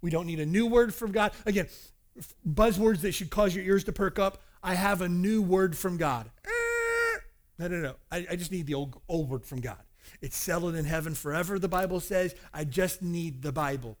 We 0.00 0.10
don't 0.10 0.26
need 0.26 0.40
a 0.40 0.46
new 0.46 0.66
word 0.66 0.94
from 0.94 1.10
God. 1.10 1.32
Again, 1.46 1.66
buzzwords 2.48 3.00
that 3.00 3.12
should 3.12 3.30
cause 3.30 3.54
your 3.54 3.64
ears 3.64 3.84
to 3.84 3.92
perk 3.92 4.18
up. 4.18 4.42
I 4.62 4.74
have 4.74 5.00
a 5.00 5.08
new 5.08 5.42
word 5.42 5.76
from 5.76 5.96
God. 5.96 6.30
No, 7.58 7.68
no, 7.68 7.80
no. 7.80 7.94
I, 8.10 8.26
I 8.30 8.36
just 8.36 8.50
need 8.52 8.66
the 8.66 8.74
old, 8.74 9.00
old 9.08 9.28
word 9.28 9.44
from 9.44 9.60
God. 9.60 9.78
It's 10.20 10.36
settled 10.36 10.74
in 10.74 10.84
heaven 10.84 11.14
forever, 11.14 11.58
the 11.58 11.68
Bible 11.68 12.00
says. 12.00 12.34
I 12.52 12.64
just 12.64 13.02
need 13.02 13.42
the 13.42 13.52
Bible. 13.52 13.98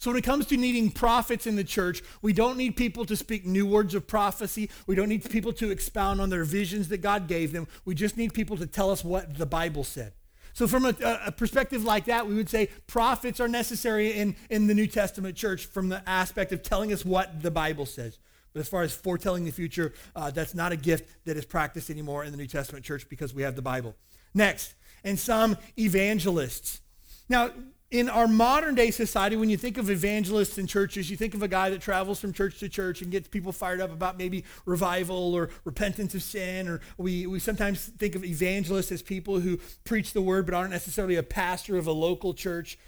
So 0.00 0.10
when 0.10 0.16
it 0.16 0.24
comes 0.24 0.46
to 0.46 0.56
needing 0.56 0.90
prophets 0.90 1.46
in 1.46 1.56
the 1.56 1.64
church, 1.64 2.02
we 2.22 2.32
don't 2.32 2.56
need 2.56 2.74
people 2.74 3.04
to 3.04 3.14
speak 3.14 3.44
new 3.44 3.66
words 3.66 3.94
of 3.94 4.06
prophecy. 4.06 4.70
We 4.86 4.94
don't 4.94 5.10
need 5.10 5.28
people 5.28 5.52
to 5.52 5.70
expound 5.70 6.22
on 6.22 6.30
their 6.30 6.44
visions 6.44 6.88
that 6.88 7.02
God 7.02 7.28
gave 7.28 7.52
them. 7.52 7.68
We 7.84 7.94
just 7.94 8.16
need 8.16 8.32
people 8.32 8.56
to 8.56 8.66
tell 8.66 8.90
us 8.90 9.04
what 9.04 9.36
the 9.36 9.44
Bible 9.44 9.84
said. 9.84 10.14
So 10.54 10.66
from 10.66 10.86
a, 10.86 10.94
a, 11.26 11.30
perspective 11.30 11.84
like 11.84 12.06
that, 12.06 12.26
we 12.26 12.34
would 12.34 12.48
say 12.48 12.70
prophets 12.86 13.40
are 13.40 13.46
necessary 13.46 14.12
in, 14.12 14.36
in 14.48 14.68
the 14.68 14.74
New 14.74 14.86
Testament 14.86 15.36
church 15.36 15.66
from 15.66 15.90
the 15.90 16.02
aspect 16.08 16.52
of 16.52 16.62
telling 16.62 16.94
us 16.94 17.04
what 17.04 17.42
the 17.42 17.50
Bible 17.50 17.84
says. 17.84 18.18
But 18.54 18.60
as 18.60 18.68
far 18.70 18.82
as 18.82 18.94
foretelling 18.94 19.44
the 19.44 19.52
future, 19.52 19.92
uh, 20.16 20.30
that's 20.30 20.54
not 20.54 20.72
a 20.72 20.76
gift 20.76 21.26
that 21.26 21.36
is 21.36 21.44
practiced 21.44 21.90
anymore 21.90 22.24
in 22.24 22.30
the 22.30 22.38
New 22.38 22.46
Testament 22.46 22.86
church 22.86 23.06
because 23.10 23.34
we 23.34 23.42
have 23.42 23.54
the 23.54 23.62
Bible. 23.62 23.94
Next, 24.32 24.74
and 25.04 25.18
some 25.18 25.58
evangelists. 25.78 26.80
Now, 27.28 27.50
in 27.90 28.08
our 28.08 28.28
modern 28.28 28.76
day 28.76 28.92
society, 28.92 29.34
when 29.34 29.50
you 29.50 29.56
think 29.56 29.76
of 29.76 29.90
evangelists 29.90 30.58
in 30.58 30.66
churches, 30.66 31.10
you 31.10 31.16
think 31.16 31.34
of 31.34 31.42
a 31.42 31.48
guy 31.48 31.70
that 31.70 31.80
travels 31.80 32.20
from 32.20 32.32
church 32.32 32.60
to 32.60 32.68
church 32.68 33.02
and 33.02 33.10
gets 33.10 33.26
people 33.26 33.50
fired 33.50 33.80
up 33.80 33.92
about 33.92 34.16
maybe 34.16 34.44
revival 34.64 35.34
or 35.34 35.50
repentance 35.64 36.14
of 36.14 36.22
sin. 36.22 36.68
Or 36.68 36.80
we, 36.98 37.26
we 37.26 37.40
sometimes 37.40 37.84
think 37.84 38.14
of 38.14 38.24
evangelists 38.24 38.92
as 38.92 39.02
people 39.02 39.40
who 39.40 39.58
preach 39.84 40.12
the 40.12 40.22
word 40.22 40.46
but 40.46 40.54
aren't 40.54 40.70
necessarily 40.70 41.16
a 41.16 41.22
pastor 41.22 41.76
of 41.76 41.88
a 41.88 41.92
local 41.92 42.32
church. 42.32 42.78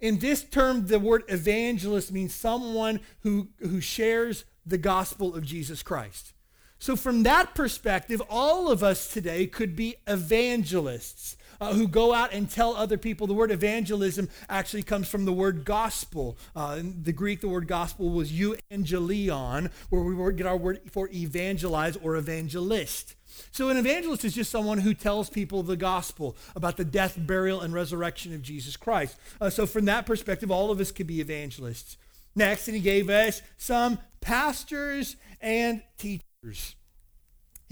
In 0.00 0.18
this 0.18 0.44
term, 0.44 0.86
the 0.86 1.00
word 1.00 1.24
evangelist 1.28 2.12
means 2.12 2.32
someone 2.32 3.00
who, 3.20 3.48
who 3.58 3.80
shares 3.80 4.44
the 4.64 4.78
gospel 4.78 5.34
of 5.34 5.44
Jesus 5.44 5.82
Christ. 5.82 6.34
So, 6.78 6.96
from 6.96 7.22
that 7.22 7.54
perspective, 7.54 8.20
all 8.28 8.68
of 8.68 8.82
us 8.82 9.12
today 9.12 9.46
could 9.46 9.76
be 9.76 9.96
evangelists 10.08 11.36
uh, 11.62 11.74
who 11.74 11.86
go 11.86 12.12
out 12.12 12.32
and 12.32 12.50
tell 12.50 12.74
other 12.74 12.98
people. 12.98 13.26
The 13.26 13.34
word 13.34 13.52
evangelism 13.52 14.28
actually 14.48 14.82
comes 14.82 15.08
from 15.08 15.24
the 15.24 15.32
word 15.32 15.64
gospel. 15.64 16.36
Uh, 16.56 16.78
in 16.80 17.04
the 17.04 17.12
Greek, 17.12 17.40
the 17.40 17.48
word 17.48 17.68
gospel 17.68 18.10
was 18.10 18.32
euangelion, 18.32 19.70
where 19.88 20.02
we 20.02 20.32
get 20.34 20.46
our 20.46 20.56
word 20.56 20.80
for 20.90 21.08
evangelize 21.12 21.96
or 21.96 22.16
evangelist. 22.16 23.14
So, 23.52 23.70
an 23.70 23.76
evangelist 23.76 24.24
is 24.24 24.34
just 24.34 24.50
someone 24.50 24.78
who 24.78 24.92
tells 24.92 25.30
people 25.30 25.62
the 25.62 25.76
gospel 25.76 26.36
about 26.56 26.76
the 26.76 26.84
death, 26.84 27.16
burial, 27.16 27.60
and 27.60 27.72
resurrection 27.72 28.34
of 28.34 28.42
Jesus 28.42 28.76
Christ. 28.76 29.16
Uh, 29.40 29.48
so, 29.48 29.64
from 29.64 29.84
that 29.86 30.04
perspective, 30.04 30.50
all 30.50 30.70
of 30.70 30.80
us 30.80 30.90
could 30.90 31.06
be 31.06 31.20
evangelists. 31.20 31.96
Next, 32.34 32.66
and 32.66 32.76
he 32.76 32.82
gave 32.82 33.08
us 33.08 33.40
some 33.56 33.98
pastors 34.20 35.16
and 35.40 35.82
teachers. 35.96 36.74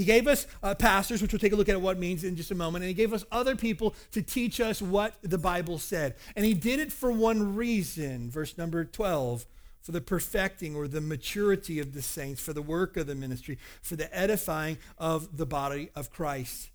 He 0.00 0.06
gave 0.06 0.26
us 0.26 0.46
uh, 0.62 0.74
pastors, 0.74 1.20
which 1.20 1.30
we'll 1.30 1.40
take 1.40 1.52
a 1.52 1.56
look 1.56 1.68
at 1.68 1.78
what 1.78 1.98
means 1.98 2.24
in 2.24 2.34
just 2.34 2.50
a 2.50 2.54
moment, 2.54 2.84
and 2.84 2.88
he 2.88 2.94
gave 2.94 3.12
us 3.12 3.22
other 3.30 3.54
people 3.54 3.94
to 4.12 4.22
teach 4.22 4.58
us 4.58 4.80
what 4.80 5.12
the 5.20 5.36
Bible 5.36 5.78
said. 5.78 6.14
And 6.34 6.46
he 6.46 6.54
did 6.54 6.80
it 6.80 6.90
for 6.90 7.12
one 7.12 7.54
reason, 7.54 8.30
verse 8.30 8.56
number 8.56 8.82
12 8.82 9.44
for 9.82 9.92
the 9.92 10.00
perfecting 10.00 10.74
or 10.74 10.88
the 10.88 11.02
maturity 11.02 11.80
of 11.80 11.92
the 11.92 12.00
saints, 12.00 12.40
for 12.40 12.54
the 12.54 12.62
work 12.62 12.96
of 12.96 13.08
the 13.08 13.14
ministry, 13.14 13.58
for 13.82 13.94
the 13.94 14.18
edifying 14.18 14.78
of 14.96 15.36
the 15.36 15.44
body 15.44 15.90
of 15.94 16.10
Christ. 16.10 16.70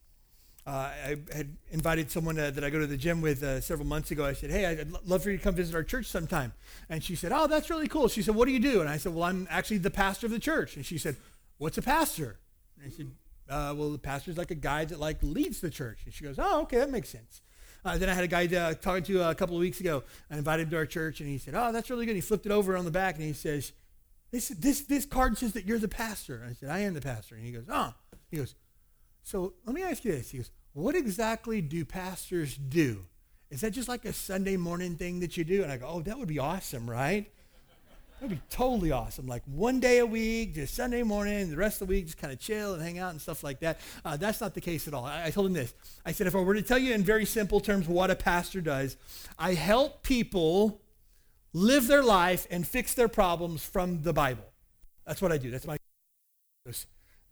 Uh, 0.67 0.91
I 1.03 1.17
had 1.33 1.57
invited 1.71 2.11
someone 2.11 2.37
uh, 2.37 2.51
that 2.51 2.63
I 2.63 2.69
go 2.69 2.77
to 2.77 2.85
the 2.85 2.95
gym 2.95 3.21
with 3.21 3.41
uh, 3.41 3.59
several 3.59 3.87
months 3.87 4.11
ago. 4.11 4.23
I 4.23 4.33
said, 4.33 4.51
Hey, 4.51 4.67
I'd 4.67 4.91
love 5.03 5.23
for 5.23 5.31
you 5.31 5.37
to 5.37 5.43
come 5.43 5.55
visit 5.55 5.73
our 5.73 5.83
church 5.83 6.05
sometime. 6.05 6.53
And 6.89 7.03
she 7.03 7.15
said, 7.15 7.31
Oh, 7.33 7.47
that's 7.47 7.71
really 7.71 7.87
cool. 7.87 8.07
She 8.07 8.21
said, 8.21 8.35
What 8.35 8.45
do 8.45 8.51
you 8.51 8.59
do? 8.59 8.81
And 8.81 8.89
I 8.89 8.97
said, 8.97 9.15
Well, 9.15 9.23
I'm 9.23 9.47
actually 9.49 9.79
the 9.79 9.89
pastor 9.89 10.27
of 10.27 10.31
the 10.31 10.37
church. 10.37 10.75
And 10.75 10.85
she 10.85 10.99
said, 10.99 11.15
What's 11.57 11.79
a 11.79 11.81
pastor? 11.81 12.37
And 12.85 12.93
I 12.93 12.95
said, 12.95 13.11
Uh, 13.49 13.73
well, 13.75 13.91
the 13.91 13.97
pastor's 13.97 14.37
like 14.37 14.51
a 14.51 14.55
guy 14.55 14.85
that 14.85 14.99
like 14.99 15.17
leads 15.21 15.59
the 15.59 15.69
church. 15.69 16.01
And 16.05 16.13
she 16.13 16.23
goes, 16.23 16.37
oh, 16.39 16.61
okay, 16.61 16.77
that 16.77 16.89
makes 16.89 17.09
sense. 17.09 17.41
Uh, 17.83 17.97
then 17.97 18.09
I 18.09 18.13
had 18.13 18.23
a 18.23 18.27
guy 18.27 18.45
uh, 18.55 18.73
talking 18.73 19.03
to 19.03 19.29
a 19.29 19.35
couple 19.35 19.55
of 19.55 19.59
weeks 19.59 19.79
ago. 19.79 20.03
I 20.31 20.37
invited 20.37 20.63
him 20.63 20.69
to 20.71 20.77
our 20.77 20.85
church, 20.87 21.19
and 21.19 21.29
he 21.29 21.37
said, 21.37 21.53
oh, 21.55 21.71
that's 21.71 21.89
really 21.89 22.05
good. 22.07 22.15
He 22.15 22.21
flipped 22.21 22.47
it 22.47 22.51
over 22.51 22.75
on 22.75 22.85
the 22.85 22.91
back, 22.91 23.15
and 23.15 23.23
he 23.23 23.33
says, 23.33 23.73
this, 24.31 24.49
this, 24.49 24.81
this 24.81 25.05
card 25.05 25.37
says 25.37 25.53
that 25.53 25.65
you're 25.65 25.77
the 25.77 25.87
pastor. 25.87 26.43
I 26.49 26.53
said, 26.53 26.69
I 26.69 26.79
am 26.79 26.95
the 26.95 27.01
pastor. 27.01 27.35
And 27.35 27.45
he 27.45 27.51
goes, 27.51 27.65
oh. 27.69 27.93
He 28.31 28.37
goes, 28.37 28.55
so 29.21 29.53
let 29.65 29.75
me 29.75 29.83
ask 29.83 30.03
you 30.03 30.11
this. 30.11 30.31
He 30.31 30.39
goes, 30.39 30.51
what 30.73 30.95
exactly 30.95 31.61
do 31.61 31.85
pastors 31.85 32.57
do? 32.57 33.05
Is 33.51 33.61
that 33.61 33.71
just 33.71 33.87
like 33.87 34.03
a 34.03 34.13
Sunday 34.13 34.57
morning 34.57 34.95
thing 34.95 35.19
that 35.19 35.37
you 35.37 35.43
do? 35.43 35.61
And 35.61 35.71
I 35.71 35.77
go, 35.77 35.87
oh, 35.87 36.01
that 36.01 36.17
would 36.17 36.27
be 36.27 36.39
awesome, 36.39 36.89
right? 36.89 37.31
That'd 38.19 38.37
be 38.37 38.41
totally 38.49 38.91
awesome. 38.91 39.27
Like 39.27 39.43
one 39.45 39.79
day 39.79 39.99
a 39.99 40.05
week, 40.05 40.55
just 40.55 40.73
Sunday 40.73 41.03
morning, 41.03 41.49
the 41.49 41.57
rest 41.57 41.81
of 41.81 41.87
the 41.87 41.93
week, 41.93 42.05
just 42.05 42.17
kind 42.17 42.31
of 42.31 42.39
chill 42.39 42.73
and 42.73 42.81
hang 42.81 42.97
out 42.97 43.11
and 43.11 43.21
stuff 43.21 43.43
like 43.43 43.59
that. 43.59 43.79
Uh, 44.05 44.15
that's 44.15 44.39
not 44.39 44.53
the 44.53 44.61
case 44.61 44.87
at 44.87 44.93
all. 44.93 45.05
I, 45.05 45.25
I 45.25 45.29
told 45.31 45.47
him 45.47 45.53
this. 45.53 45.73
I 46.05 46.13
said, 46.13 46.25
if 46.25 46.35
I 46.35 46.39
were 46.39 46.53
to 46.53 46.61
tell 46.61 46.77
you 46.77 46.93
in 46.93 47.03
very 47.03 47.25
simple 47.25 47.59
terms 47.59 47.87
what 47.87 48.09
a 48.09 48.15
pastor 48.15 48.61
does, 48.61 48.95
I 49.37 49.53
help 49.53 50.01
people 50.01 50.81
live 51.51 51.87
their 51.87 52.03
life 52.03 52.47
and 52.49 52.65
fix 52.65 52.93
their 52.93 53.09
problems 53.09 53.65
from 53.65 54.03
the 54.03 54.13
Bible. 54.13 54.45
That's 55.05 55.21
what 55.21 55.31
I 55.31 55.37
do. 55.37 55.51
That's 55.51 55.67
my 55.67 55.77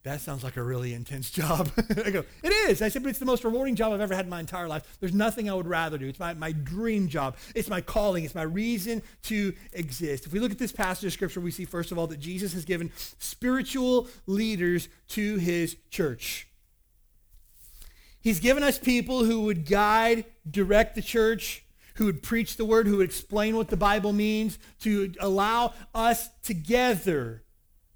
that 0.03 0.19
sounds 0.19 0.43
like 0.43 0.57
a 0.57 0.63
really 0.63 0.93
intense 0.93 1.31
job. 1.31 1.71
I 2.05 2.11
go, 2.11 2.25
it 2.43 2.49
is. 2.49 2.81
I 2.81 2.89
said, 2.89 3.03
but 3.03 3.09
it's 3.09 3.19
the 3.19 3.25
most 3.25 3.45
rewarding 3.45 3.75
job 3.75 3.93
I've 3.93 4.01
ever 4.01 4.13
had 4.13 4.25
in 4.25 4.29
my 4.29 4.41
entire 4.41 4.67
life. 4.67 4.97
There's 4.99 5.13
nothing 5.13 5.49
I 5.49 5.53
would 5.53 5.67
rather 5.67 5.97
do. 5.97 6.07
It's 6.07 6.19
my, 6.19 6.33
my 6.33 6.51
dream 6.51 7.07
job. 7.07 7.37
It's 7.55 7.69
my 7.69 7.79
calling. 7.79 8.25
It's 8.25 8.35
my 8.35 8.43
reason 8.43 9.01
to 9.23 9.53
exist. 9.71 10.25
If 10.25 10.33
we 10.33 10.39
look 10.39 10.51
at 10.51 10.59
this 10.59 10.73
passage 10.73 11.05
of 11.05 11.13
scripture, 11.13 11.39
we 11.39 11.51
see, 11.51 11.63
first 11.63 11.93
of 11.93 11.97
all, 11.97 12.07
that 12.07 12.19
Jesus 12.19 12.51
has 12.53 12.65
given 12.65 12.91
spiritual 13.17 14.09
leaders 14.27 14.89
to 15.09 15.37
his 15.37 15.77
church. 15.89 16.49
He's 18.19 18.41
given 18.41 18.61
us 18.61 18.77
people 18.77 19.23
who 19.23 19.41
would 19.43 19.65
guide, 19.65 20.25
direct 20.49 20.95
the 20.95 21.01
church, 21.01 21.63
who 21.95 22.05
would 22.05 22.21
preach 22.21 22.57
the 22.57 22.65
word, 22.65 22.87
who 22.87 22.97
would 22.97 23.05
explain 23.05 23.55
what 23.55 23.69
the 23.69 23.77
Bible 23.77 24.11
means, 24.11 24.59
to 24.81 25.13
allow 25.21 25.73
us 25.95 26.29
together 26.41 27.43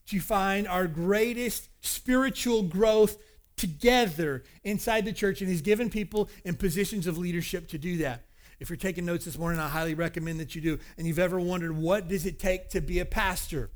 to 0.07 0.19
find 0.19 0.67
our 0.67 0.87
greatest 0.87 1.69
spiritual 1.81 2.63
growth 2.63 3.17
together 3.57 4.43
inside 4.63 5.05
the 5.05 5.13
church, 5.13 5.41
and 5.41 5.49
He's 5.49 5.61
given 5.61 5.89
people 5.89 6.29
in 6.45 6.55
positions 6.55 7.07
of 7.07 7.17
leadership 7.17 7.67
to 7.69 7.77
do 7.77 7.97
that. 7.97 8.23
If 8.59 8.69
you're 8.69 8.77
taking 8.77 9.05
notes 9.05 9.25
this 9.25 9.37
morning, 9.37 9.59
I 9.59 9.67
highly 9.67 9.93
recommend 9.93 10.39
that 10.39 10.55
you 10.55 10.61
do. 10.61 10.79
And 10.97 11.05
you've 11.05 11.19
ever 11.19 11.39
wondered 11.39 11.77
what 11.77 12.07
does 12.07 12.25
it 12.25 12.39
take 12.39 12.69
to 12.69 12.81
be 12.81 12.99
a 12.99 13.05
pastor? 13.05 13.69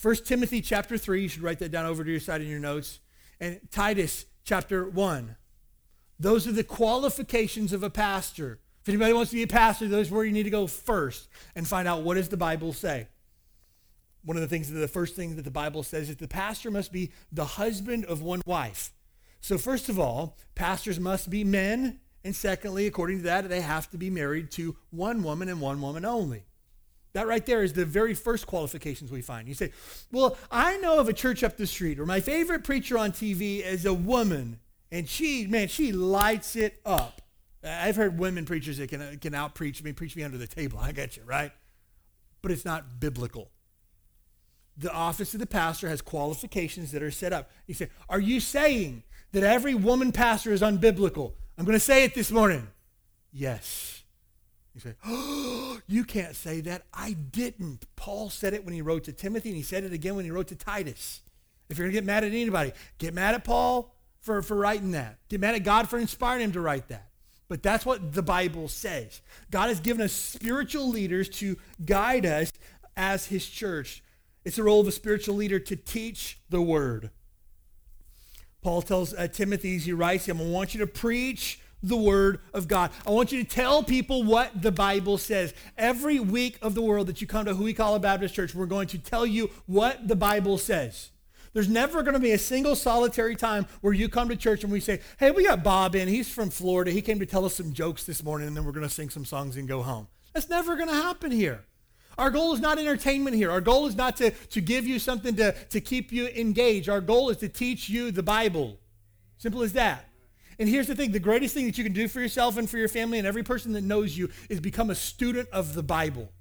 1 0.00 0.16
Timothy 0.24 0.60
chapter 0.60 0.98
3, 0.98 1.22
you 1.22 1.28
should 1.28 1.42
write 1.42 1.58
that 1.60 1.70
down 1.70 1.86
over 1.86 2.02
to 2.04 2.10
your 2.10 2.20
side 2.20 2.40
in 2.40 2.48
your 2.48 2.58
notes. 2.58 3.00
And 3.40 3.60
Titus 3.70 4.26
chapter 4.44 4.88
1. 4.88 5.36
Those 6.18 6.48
are 6.48 6.52
the 6.52 6.64
qualifications 6.64 7.72
of 7.72 7.84
a 7.84 7.90
pastor. 7.90 8.60
If 8.82 8.88
anybody 8.88 9.12
wants 9.12 9.30
to 9.30 9.36
be 9.36 9.42
a 9.42 9.48
pastor, 9.48 9.86
those 9.86 10.10
are 10.10 10.14
where 10.14 10.24
you 10.24 10.32
need 10.32 10.44
to 10.44 10.50
go 10.50 10.66
first 10.66 11.28
and 11.54 11.66
find 11.66 11.86
out 11.86 12.02
what 12.02 12.14
does 12.14 12.28
the 12.28 12.36
Bible 12.36 12.72
say 12.72 13.06
one 14.28 14.36
of 14.36 14.42
the 14.42 14.46
things, 14.46 14.70
the 14.70 14.86
first 14.86 15.16
thing 15.16 15.36
that 15.36 15.46
the 15.46 15.50
Bible 15.50 15.82
says 15.82 16.10
is 16.10 16.16
the 16.16 16.28
pastor 16.28 16.70
must 16.70 16.92
be 16.92 17.12
the 17.32 17.46
husband 17.46 18.04
of 18.04 18.20
one 18.20 18.42
wife. 18.44 18.92
So, 19.40 19.56
first 19.56 19.88
of 19.88 19.98
all, 19.98 20.36
pastors 20.54 21.00
must 21.00 21.30
be 21.30 21.44
men. 21.44 22.00
And 22.24 22.36
secondly, 22.36 22.86
according 22.86 23.18
to 23.18 23.24
that, 23.24 23.48
they 23.48 23.62
have 23.62 23.90
to 23.90 23.96
be 23.96 24.10
married 24.10 24.50
to 24.50 24.76
one 24.90 25.22
woman 25.22 25.48
and 25.48 25.62
one 25.62 25.80
woman 25.80 26.04
only. 26.04 26.44
That 27.14 27.26
right 27.26 27.44
there 27.46 27.62
is 27.62 27.72
the 27.72 27.86
very 27.86 28.12
first 28.12 28.46
qualifications 28.46 29.10
we 29.10 29.22
find. 29.22 29.48
You 29.48 29.54
say, 29.54 29.72
Well, 30.12 30.36
I 30.50 30.76
know 30.76 30.98
of 30.98 31.08
a 31.08 31.14
church 31.14 31.42
up 31.42 31.56
the 31.56 31.66
street, 31.66 31.98
or 31.98 32.04
my 32.04 32.20
favorite 32.20 32.64
preacher 32.64 32.98
on 32.98 33.12
TV 33.12 33.64
is 33.64 33.86
a 33.86 33.94
woman, 33.94 34.58
and 34.92 35.08
she, 35.08 35.46
man, 35.46 35.68
she 35.68 35.90
lights 35.90 36.54
it 36.54 36.82
up. 36.84 37.22
I've 37.64 37.96
heard 37.96 38.18
women 38.18 38.44
preachers 38.44 38.76
that 38.76 38.90
can, 38.90 39.16
can 39.20 39.34
out 39.34 39.54
preach 39.54 39.82
me, 39.82 39.94
preach 39.94 40.16
me 40.16 40.22
under 40.22 40.36
the 40.36 40.46
table. 40.46 40.78
I 40.78 40.92
get 40.92 41.16
you, 41.16 41.22
right? 41.24 41.50
But 42.42 42.50
it's 42.50 42.66
not 42.66 43.00
biblical 43.00 43.50
the 44.78 44.92
office 44.92 45.34
of 45.34 45.40
the 45.40 45.46
pastor 45.46 45.88
has 45.88 46.00
qualifications 46.00 46.92
that 46.92 47.02
are 47.02 47.10
set 47.10 47.32
up. 47.32 47.50
You 47.66 47.74
say, 47.74 47.88
Are 48.08 48.20
you 48.20 48.40
saying 48.40 49.02
that 49.32 49.42
every 49.42 49.74
woman 49.74 50.12
pastor 50.12 50.52
is 50.52 50.62
unbiblical? 50.62 51.32
I'm 51.58 51.64
going 51.64 51.76
to 51.76 51.84
say 51.84 52.04
it 52.04 52.14
this 52.14 52.30
morning. 52.30 52.68
Yes. 53.32 54.04
You 54.74 54.80
say, 54.80 54.94
Oh, 55.04 55.80
you 55.88 56.04
can't 56.04 56.36
say 56.36 56.60
that. 56.62 56.84
I 56.94 57.14
didn't. 57.14 57.86
Paul 57.96 58.30
said 58.30 58.54
it 58.54 58.64
when 58.64 58.72
he 58.72 58.80
wrote 58.80 59.04
to 59.04 59.12
Timothy, 59.12 59.48
and 59.48 59.56
he 59.56 59.62
said 59.62 59.84
it 59.84 59.92
again 59.92 60.14
when 60.14 60.24
he 60.24 60.30
wrote 60.30 60.48
to 60.48 60.56
Titus. 60.56 61.22
If 61.68 61.76
you're 61.76 61.86
going 61.86 61.94
to 61.94 62.00
get 62.00 62.06
mad 62.06 62.24
at 62.24 62.32
anybody, 62.32 62.72
get 62.98 63.12
mad 63.12 63.34
at 63.34 63.44
Paul 63.44 63.94
for, 64.20 64.40
for 64.42 64.56
writing 64.56 64.92
that. 64.92 65.18
Get 65.28 65.40
mad 65.40 65.54
at 65.54 65.64
God 65.64 65.88
for 65.88 65.98
inspiring 65.98 66.44
him 66.44 66.52
to 66.52 66.60
write 66.60 66.88
that. 66.88 67.10
But 67.48 67.62
that's 67.62 67.84
what 67.84 68.12
the 68.12 68.22
Bible 68.22 68.68
says. 68.68 69.22
God 69.50 69.68
has 69.68 69.80
given 69.80 70.02
us 70.02 70.12
spiritual 70.12 70.88
leaders 70.88 71.28
to 71.30 71.56
guide 71.84 72.26
us 72.26 72.52
as 72.96 73.26
his 73.26 73.46
church 73.48 74.02
it's 74.44 74.56
the 74.56 74.62
role 74.62 74.80
of 74.80 74.88
a 74.88 74.92
spiritual 74.92 75.34
leader 75.34 75.58
to 75.58 75.76
teach 75.76 76.38
the 76.48 76.62
word. 76.62 77.10
Paul 78.62 78.82
tells 78.82 79.14
uh, 79.14 79.28
Timothy, 79.28 79.78
he 79.78 79.92
writes 79.92 80.26
him, 80.26 80.40
I 80.40 80.44
want 80.44 80.74
you 80.74 80.80
to 80.80 80.86
preach 80.86 81.60
the 81.82 81.96
word 81.96 82.40
of 82.52 82.66
God. 82.66 82.90
I 83.06 83.10
want 83.10 83.30
you 83.30 83.42
to 83.42 83.48
tell 83.48 83.82
people 83.82 84.24
what 84.24 84.62
the 84.62 84.72
Bible 84.72 85.16
says. 85.16 85.54
Every 85.76 86.18
week 86.18 86.58
of 86.60 86.74
the 86.74 86.82
world 86.82 87.06
that 87.06 87.20
you 87.20 87.26
come 87.26 87.44
to 87.44 87.54
who 87.54 87.64
we 87.64 87.74
call 87.74 87.94
a 87.94 88.00
Baptist 88.00 88.34
church, 88.34 88.54
we're 88.54 88.66
going 88.66 88.88
to 88.88 88.98
tell 88.98 89.24
you 89.24 89.50
what 89.66 90.08
the 90.08 90.16
Bible 90.16 90.58
says. 90.58 91.10
There's 91.52 91.68
never 91.68 92.02
going 92.02 92.14
to 92.14 92.20
be 92.20 92.32
a 92.32 92.38
single 92.38 92.76
solitary 92.76 93.36
time 93.36 93.66
where 93.80 93.92
you 93.92 94.08
come 94.08 94.28
to 94.28 94.36
church 94.36 94.64
and 94.64 94.72
we 94.72 94.80
say, 94.80 95.00
hey, 95.18 95.30
we 95.30 95.44
got 95.44 95.64
Bob 95.64 95.94
in. 95.94 96.08
He's 96.08 96.28
from 96.28 96.50
Florida. 96.50 96.90
He 96.90 97.00
came 97.00 97.20
to 97.20 97.26
tell 97.26 97.44
us 97.44 97.54
some 97.54 97.72
jokes 97.72 98.04
this 98.04 98.22
morning, 98.22 98.48
and 98.48 98.56
then 98.56 98.64
we're 98.64 98.72
going 98.72 98.86
to 98.86 98.94
sing 98.94 99.08
some 99.08 99.24
songs 99.24 99.56
and 99.56 99.66
go 99.66 99.82
home. 99.82 100.08
That's 100.34 100.48
never 100.48 100.76
going 100.76 100.88
to 100.88 100.94
happen 100.94 101.30
here. 101.30 101.64
Our 102.18 102.30
goal 102.30 102.52
is 102.52 102.60
not 102.60 102.78
entertainment 102.78 103.36
here. 103.36 103.50
Our 103.50 103.60
goal 103.60 103.86
is 103.86 103.94
not 103.94 104.16
to, 104.16 104.32
to 104.32 104.60
give 104.60 104.86
you 104.86 104.98
something 104.98 105.36
to, 105.36 105.52
to 105.52 105.80
keep 105.80 106.10
you 106.10 106.26
engaged. 106.26 106.88
Our 106.88 107.00
goal 107.00 107.30
is 107.30 107.36
to 107.38 107.48
teach 107.48 107.88
you 107.88 108.10
the 108.10 108.24
Bible. 108.24 108.80
Simple 109.38 109.62
as 109.62 109.72
that. 109.74 110.04
And 110.58 110.68
here's 110.68 110.88
the 110.88 110.96
thing 110.96 111.12
the 111.12 111.20
greatest 111.20 111.54
thing 111.54 111.66
that 111.66 111.78
you 111.78 111.84
can 111.84 111.92
do 111.92 112.08
for 112.08 112.20
yourself 112.20 112.56
and 112.56 112.68
for 112.68 112.76
your 112.76 112.88
family 112.88 113.18
and 113.18 113.26
every 113.26 113.44
person 113.44 113.72
that 113.74 113.84
knows 113.84 114.18
you 114.18 114.30
is 114.48 114.58
become 114.58 114.90
a 114.90 114.96
student 114.96 115.48
of 115.50 115.74
the 115.74 115.82
Bible. 115.84 116.32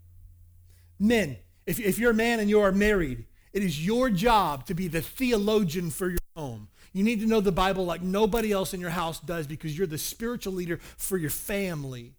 Men, 1.00 1.38
if, 1.68 1.80
if 1.80 2.00
you're 2.00 2.12
a 2.12 2.16
man 2.16 2.40
and 2.40 2.50
you 2.50 2.60
are 2.62 2.72
married, 2.72 3.26
it 3.54 3.64
is 3.64 3.86
your 3.86 4.10
job 4.10 4.66
to 4.66 4.74
be 4.74 4.88
the 4.88 5.02
theologian 5.02 5.92
for 5.92 6.10
your 6.10 6.20
home. 6.36 6.70
You 6.92 7.04
need 7.04 7.20
to 7.20 7.28
know 7.28 7.42
the 7.42 7.52
Bible 7.52 7.86
like 7.86 8.02
nobody 8.02 8.52
else 8.52 8.74
in 8.74 8.82
your 8.82 8.90
house 8.90 9.20
does 9.20 9.46
because 9.46 9.78
you're 9.78 9.86
the 9.86 10.00
spiritual 10.00 10.54
leader 10.54 10.80
for 10.98 11.18
your 11.18 11.30
family. 11.30 12.16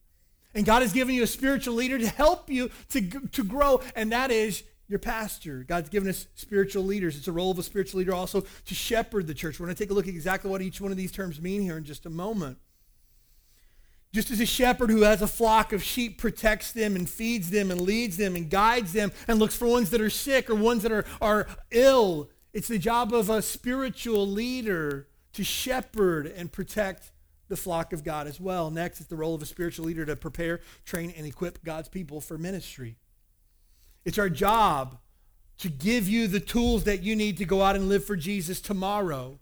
And 0.55 0.65
God 0.65 0.83
has 0.83 0.93
given 0.93 1.15
you 1.15 1.23
a 1.23 1.27
spiritual 1.27 1.75
leader 1.75 1.99
to 1.99 2.09
help 2.09 2.51
you 2.51 2.71
to, 2.91 3.01
to 3.03 3.45
grow, 3.45 3.81
and 3.95 4.13
that 4.13 4.31
is 4.31 4.63
your 4.89 4.99
pastor. 4.99 5.65
God's 5.65 5.91
given 5.91 6.09
us 6.09 6.27
spiritual 6.35 6.83
leaders. 6.83 7.17
It's 7.17 7.29
a 7.29 7.33
role 7.33 7.51
of 7.51 7.59
a 7.59 7.63
spiritual 7.63 7.99
leader 7.99 8.15
also 8.15 8.41
to 8.41 8.75
shepherd 8.75 9.27
the 9.27 9.35
church. 9.35 9.61
We're 9.61 9.67
going 9.67 9.77
to 9.77 9.83
take 9.83 9.91
a 9.91 9.95
look 9.95 10.09
at 10.09 10.15
exactly 10.15 10.51
what 10.51 10.63
each 10.63 10.81
one 10.81 10.91
of 10.91 10.97
these 10.97 11.13
terms 11.13 11.41
mean 11.41 11.61
here 11.61 11.77
in 11.77 11.85
just 11.85 12.07
a 12.07 12.11
moment. 12.11 12.59
Just 14.15 14.31
as 14.31 14.41
a 14.41 14.47
shepherd 14.47 14.89
who 14.89 15.03
has 15.03 15.21
a 15.21 15.27
flock 15.27 15.75
of 15.75 15.83
sheep 15.83 16.19
protects 16.19 16.73
them 16.73 16.97
and 16.97 17.09
feeds 17.09 17.51
them 17.51 17.71
and 17.71 17.81
leads 17.83 18.17
them 18.17 18.35
and 18.35 18.49
guides 18.49 18.95
them 18.95 19.13
and 19.29 19.39
looks 19.39 19.55
for 19.55 19.69
ones 19.69 19.91
that 19.91 20.01
are 20.01 20.09
sick 20.09 20.49
or 20.49 20.55
ones 20.55 20.83
that 20.83 20.93
are, 20.93 21.05
are 21.21 21.47
ill, 21.71 22.31
it's 22.55 22.69
the 22.69 22.79
job 22.79 23.13
of 23.13 23.29
a 23.29 23.43
spiritual 23.43 24.27
leader 24.27 25.09
to 25.35 25.45
shepherd 25.45 26.27
and 26.27 26.51
protect 26.51 27.13
the 27.49 27.57
flock 27.57 27.93
of 27.93 28.05
God 28.05 28.27
as 28.27 28.41
well. 28.41 28.71
Next, 28.71 29.01
it's 29.01 29.09
the 29.09 29.17
role 29.17 29.35
of 29.35 29.43
a 29.43 29.47
spiritual 29.47 29.87
leader 29.87 30.05
to 30.07 30.17
prepare, 30.17 30.61
train, 30.85 31.13
and 31.17 31.27
equip 31.27 31.65
God's 31.65 31.89
people 31.89 32.21
for 32.21 32.39
ministry. 32.39 32.97
It's 34.05 34.19
our 34.19 34.31
job 34.31 34.99
to 35.59 35.69
give 35.69 36.09
you 36.09 36.29
the 36.29 36.41
tools 36.41 36.85
that 36.85 37.03
you 37.03 37.17
need 37.17 37.37
to 37.39 37.45
go 37.45 37.63
out 37.63 37.77
and 37.77 37.89
live 37.89 38.05
for 38.05 38.17
Jesus 38.17 38.61
tomorrow. 38.61 39.39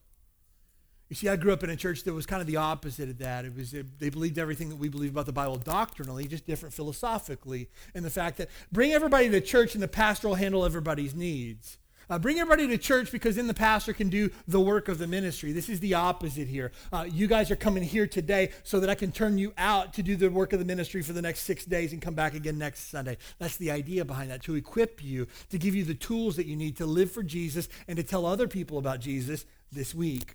You 1.09 1.15
see, 1.15 1.29
I 1.29 1.37
grew 1.37 1.53
up 1.53 1.63
in 1.63 1.71
a 1.71 1.77
church 1.77 2.03
that 2.03 2.15
was 2.15 2.27
kind 2.27 2.41
of 2.41 2.49
the 2.49 2.57
opposite 2.57 3.09
of 3.09 3.19
that. 3.19 3.45
It 3.45 3.55
was 3.55 3.73
it, 3.75 3.99
they 4.01 4.11
believed 4.11 4.39
everything 4.39 4.71
that 4.71 4.77
we 4.77 4.89
believe 4.89 5.13
about 5.13 5.27
the 5.27 5.33
Bible 5.33 5.57
doctrinally, 5.57 6.27
just 6.27 6.47
different 6.47 6.75
philosophically, 6.75 7.69
and 7.95 8.05
the 8.05 8.11
fact 8.11 8.39
that 8.39 8.49
bring 8.73 8.93
everybody 8.93 9.29
to 9.31 9.41
church 9.41 9.75
and 9.75 9.83
the 9.83 9.89
pastor 9.89 10.29
will 10.29 10.35
handle 10.35 10.65
everybody's 10.65 11.15
needs. 11.15 11.79
Uh, 12.09 12.19
bring 12.19 12.39
everybody 12.39 12.69
to 12.69 12.79
church 12.79 13.11
because 13.11 13.37
then 13.37 13.47
the 13.47 13.55
pastor 13.55 13.93
can 13.93 14.09
do 14.09 14.31
the 14.47 14.61
work 14.61 14.89
of 14.89 14.99
the 14.99 15.07
ministry. 15.07 15.53
This 15.53 15.69
is 15.69 15.81
the 15.81 15.95
opposite 15.95 16.47
here. 16.47 16.71
Uh, 16.93 17.07
you 17.09 17.27
guys 17.27 17.51
are 17.51 17.57
coming 17.57 17.83
here 17.83 18.07
today 18.07 18.51
so 18.63 18.79
that 18.81 18.89
I 18.89 18.95
can 18.95 19.11
turn 19.11 19.39
you 19.39 19.53
out 19.59 19.93
to 19.95 20.03
do 20.03 20.15
the 20.15 20.31
work 20.31 20.53
of 20.53 20.61
the 20.61 20.65
ministry 20.65 21.03
for 21.03 21.13
the 21.13 21.23
next 21.23 21.41
six 21.41 21.65
days 21.65 21.93
and 21.93 22.01
come 22.01 22.15
back 22.15 22.35
again 22.35 22.59
next 22.59 22.91
Sunday. 22.91 23.17
That's 23.39 23.57
the 23.57 23.71
idea 23.71 24.05
behind 24.05 24.31
that, 24.31 24.43
to 24.45 24.55
equip 24.55 25.03
you, 25.03 25.27
to 25.51 25.59
give 25.59 25.75
you 25.75 25.85
the 25.85 25.95
tools 25.95 26.37
that 26.37 26.47
you 26.47 26.57
need 26.57 26.77
to 26.77 26.87
live 26.87 27.11
for 27.11 27.23
Jesus 27.23 27.69
and 27.89 27.97
to 27.97 28.03
tell 28.03 28.25
other 28.25 28.47
people 28.47 28.79
about 28.79 29.01
Jesus 29.01 29.45
this 29.73 29.95
week. 29.95 30.35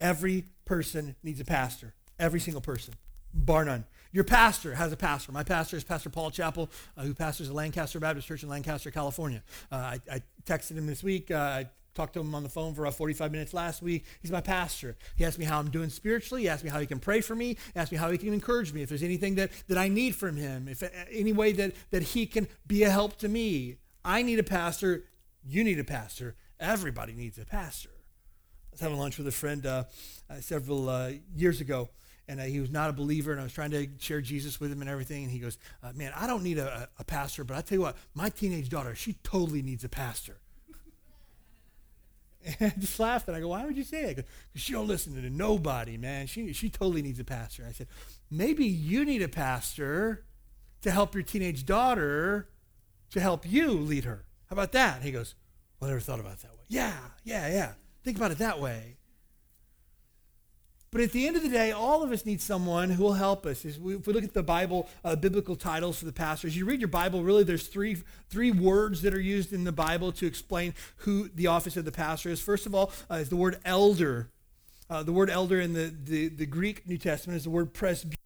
Every 0.00 0.44
person 0.64 1.14
needs 1.22 1.40
a 1.40 1.44
pastor. 1.44 1.94
Every 2.18 2.40
single 2.40 2.62
person, 2.62 2.94
bar 3.34 3.64
none. 3.64 3.84
Your 4.12 4.24
pastor 4.24 4.74
has 4.74 4.92
a 4.92 4.96
pastor. 4.96 5.32
My 5.32 5.42
pastor 5.42 5.76
is 5.76 5.84
Pastor 5.84 6.10
Paul 6.10 6.30
Chappell, 6.30 6.70
uh, 6.96 7.02
who 7.02 7.14
pastors 7.14 7.48
the 7.48 7.54
Lancaster 7.54 7.98
Baptist 7.98 8.28
Church 8.28 8.42
in 8.42 8.48
Lancaster, 8.48 8.90
California. 8.90 9.42
Uh, 9.70 9.76
I, 9.76 10.00
I, 10.10 10.22
texted 10.44 10.72
him 10.72 10.86
this 10.86 11.02
week. 11.02 11.30
Uh, 11.30 11.36
I 11.36 11.68
talked 11.94 12.14
to 12.14 12.20
him 12.20 12.34
on 12.34 12.42
the 12.42 12.48
phone 12.48 12.74
for 12.74 12.82
about 12.82 12.94
45 12.94 13.32
minutes 13.32 13.54
last 13.54 13.80
week. 13.80 14.04
He's 14.20 14.30
my 14.30 14.40
pastor. 14.40 14.96
He 15.16 15.24
asked 15.24 15.38
me 15.38 15.46
how 15.46 15.58
I'm 15.58 15.70
doing 15.70 15.88
spiritually. 15.88 16.42
He 16.42 16.48
asked 16.48 16.64
me 16.64 16.68
how 16.68 16.78
he 16.78 16.86
can 16.86 16.98
pray 16.98 17.20
for 17.20 17.34
me. 17.34 17.48
He 17.48 17.56
asked 17.76 17.92
me 17.92 17.98
how 17.98 18.10
he 18.10 18.18
can 18.18 18.34
encourage 18.34 18.72
me. 18.72 18.82
If 18.82 18.90
there's 18.90 19.02
anything 19.02 19.36
that, 19.36 19.50
that 19.68 19.78
I 19.78 19.88
need 19.88 20.14
from 20.14 20.36
him, 20.36 20.68
if 20.68 20.82
any 21.10 21.32
way 21.32 21.52
that, 21.52 21.72
that 21.90 22.02
he 22.02 22.26
can 22.26 22.48
be 22.66 22.82
a 22.82 22.90
help 22.90 23.16
to 23.18 23.28
me. 23.28 23.76
I 24.04 24.22
need 24.22 24.38
a 24.38 24.44
pastor. 24.44 25.04
You 25.44 25.64
need 25.64 25.78
a 25.78 25.84
pastor. 25.84 26.34
Everybody 26.60 27.14
needs 27.14 27.38
a 27.38 27.44
pastor. 27.44 27.90
I 27.90 28.68
was 28.72 28.80
having 28.80 28.98
lunch 28.98 29.18
with 29.18 29.26
a 29.26 29.32
friend 29.32 29.64
uh, 29.66 29.84
uh, 30.30 30.40
several 30.40 30.88
uh, 30.88 31.12
years 31.34 31.60
ago, 31.60 31.90
and 32.28 32.40
uh, 32.40 32.44
he 32.44 32.60
was 32.60 32.70
not 32.70 32.90
a 32.90 32.92
believer, 32.92 33.32
and 33.32 33.40
I 33.40 33.44
was 33.44 33.52
trying 33.52 33.72
to 33.72 33.88
share 33.98 34.20
Jesus 34.20 34.60
with 34.60 34.70
him 34.72 34.80
and 34.80 34.88
everything. 34.88 35.24
And 35.24 35.32
he 35.32 35.38
goes, 35.38 35.58
uh, 35.82 35.92
"Man, 35.94 36.12
I 36.16 36.26
don't 36.26 36.42
need 36.42 36.58
a, 36.58 36.88
a 36.98 37.04
pastor, 37.04 37.44
but 37.44 37.56
I 37.56 37.60
tell 37.62 37.76
you 37.78 37.82
what, 37.82 37.96
my 38.14 38.28
teenage 38.28 38.68
daughter, 38.68 38.94
she 38.94 39.14
totally 39.22 39.62
needs 39.62 39.84
a 39.84 39.88
pastor." 39.88 40.38
And 42.44 42.72
I 42.76 42.80
just 42.80 42.98
laughed, 42.98 43.28
and 43.28 43.36
I 43.36 43.40
go, 43.40 43.48
"Why 43.48 43.64
would 43.64 43.76
you 43.76 43.84
say 43.84 44.04
that?" 44.04 44.16
Because 44.16 44.30
she 44.56 44.72
don't 44.72 44.88
listen 44.88 45.14
to 45.14 45.30
nobody, 45.30 45.96
man. 45.96 46.26
She 46.26 46.52
she 46.52 46.70
totally 46.70 47.00
needs 47.00 47.20
a 47.20 47.24
pastor. 47.24 47.64
I 47.68 47.70
said, 47.70 47.86
"Maybe 48.32 48.64
you 48.64 49.04
need 49.04 49.22
a 49.22 49.28
pastor 49.28 50.24
to 50.80 50.90
help 50.90 51.14
your 51.14 51.22
teenage 51.22 51.64
daughter 51.64 52.48
to 53.12 53.20
help 53.20 53.48
you 53.48 53.70
lead 53.70 54.04
her. 54.04 54.24
How 54.50 54.54
about 54.54 54.72
that?" 54.72 54.96
And 54.96 55.04
he 55.04 55.12
goes, 55.12 55.36
"Well, 55.78 55.88
I 55.88 55.92
never 55.92 56.00
thought 56.00 56.18
about 56.18 56.32
it 56.32 56.40
that 56.40 56.50
way." 56.50 56.64
Yeah, 56.66 56.96
yeah, 57.22 57.46
yeah. 57.46 57.72
Think 58.02 58.16
about 58.16 58.32
it 58.32 58.38
that 58.38 58.60
way. 58.60 58.96
But 60.92 61.00
at 61.00 61.12
the 61.12 61.26
end 61.26 61.36
of 61.36 61.42
the 61.42 61.48
day, 61.48 61.72
all 61.72 62.02
of 62.02 62.12
us 62.12 62.26
need 62.26 62.42
someone 62.42 62.90
who 62.90 63.02
will 63.02 63.14
help 63.14 63.46
us. 63.46 63.64
If 63.64 63.78
we, 63.78 63.96
look 63.96 64.24
at 64.24 64.34
the 64.34 64.42
Bible, 64.42 64.90
uh, 65.02 65.16
biblical 65.16 65.56
titles 65.56 65.98
for 65.98 66.04
the 66.04 66.12
pastors, 66.12 66.54
you 66.54 66.66
read 66.66 66.82
your 66.82 66.88
Bible, 66.88 67.24
really 67.24 67.44
there's 67.44 67.66
three, 67.66 67.96
three 68.28 68.50
words 68.50 69.00
that 69.00 69.14
are 69.14 69.20
used 69.20 69.54
in 69.54 69.64
the 69.64 69.72
Bible 69.72 70.12
to 70.12 70.26
explain 70.26 70.74
who 70.96 71.30
the 71.34 71.46
office 71.46 71.78
of 71.78 71.86
the 71.86 71.92
pastor 71.92 72.28
is. 72.28 72.42
First 72.42 72.66
of 72.66 72.74
all, 72.74 72.92
uh, 73.10 73.14
is 73.14 73.30
the 73.30 73.36
word 73.36 73.58
elder. 73.64 74.28
Uh, 74.90 75.02
the 75.02 75.12
word 75.12 75.30
elder 75.30 75.62
in 75.62 75.72
the, 75.72 75.94
the, 76.04 76.28
the 76.28 76.44
Greek 76.44 76.86
New 76.86 76.98
Testament 76.98 77.38
is 77.38 77.44
the 77.44 77.50
word 77.50 77.72
presbyteros 77.72 78.16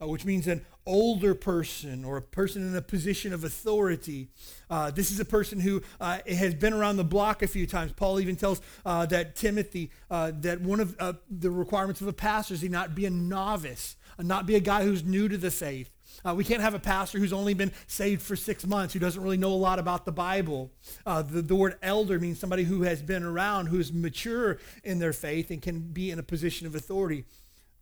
uh, 0.00 0.06
which 0.06 0.24
means 0.24 0.46
an 0.46 0.64
older 0.86 1.34
person 1.34 2.04
or 2.04 2.16
a 2.16 2.22
person 2.22 2.66
in 2.66 2.74
a 2.74 2.82
position 2.82 3.32
of 3.32 3.44
authority. 3.44 4.28
Uh, 4.70 4.90
this 4.90 5.10
is 5.10 5.20
a 5.20 5.24
person 5.24 5.60
who 5.60 5.82
uh, 6.00 6.18
has 6.26 6.54
been 6.54 6.72
around 6.72 6.96
the 6.96 7.04
block 7.04 7.42
a 7.42 7.46
few 7.46 7.66
times. 7.66 7.92
Paul 7.92 8.20
even 8.20 8.36
tells 8.36 8.60
uh, 8.86 9.04
that 9.06 9.36
Timothy 9.36 9.90
uh, 10.10 10.32
that 10.40 10.60
one 10.60 10.80
of 10.80 10.96
uh, 10.98 11.12
the 11.30 11.50
requirements 11.50 12.00
of 12.00 12.08
a 12.08 12.12
pastor 12.12 12.54
is 12.54 12.62
he 12.62 12.68
not 12.68 12.94
be 12.94 13.04
a 13.06 13.10
novice, 13.10 13.96
not 14.18 14.46
be 14.46 14.56
a 14.56 14.60
guy 14.60 14.82
who's 14.82 15.04
new 15.04 15.28
to 15.28 15.36
the 15.36 15.50
faith. 15.50 15.90
Uh, 16.24 16.34
we 16.34 16.42
can't 16.42 16.60
have 16.60 16.74
a 16.74 16.80
pastor 16.80 17.18
who's 17.18 17.32
only 17.32 17.54
been 17.54 17.70
saved 17.86 18.22
for 18.22 18.34
six 18.34 18.66
months, 18.66 18.92
who 18.92 18.98
doesn't 18.98 19.22
really 19.22 19.36
know 19.36 19.52
a 19.52 19.54
lot 19.54 19.78
about 19.78 20.04
the 20.04 20.12
Bible. 20.12 20.72
Uh, 21.06 21.22
the, 21.22 21.42
the 21.42 21.54
word 21.54 21.76
elder 21.82 22.18
means 22.18 22.40
somebody 22.40 22.64
who 22.64 22.82
has 22.82 23.02
been 23.02 23.22
around, 23.22 23.66
who's 23.66 23.92
mature 23.92 24.58
in 24.82 24.98
their 24.98 25.12
faith, 25.12 25.50
and 25.50 25.62
can 25.62 25.80
be 25.80 26.10
in 26.10 26.18
a 26.18 26.22
position 26.22 26.66
of 26.66 26.74
authority. 26.74 27.24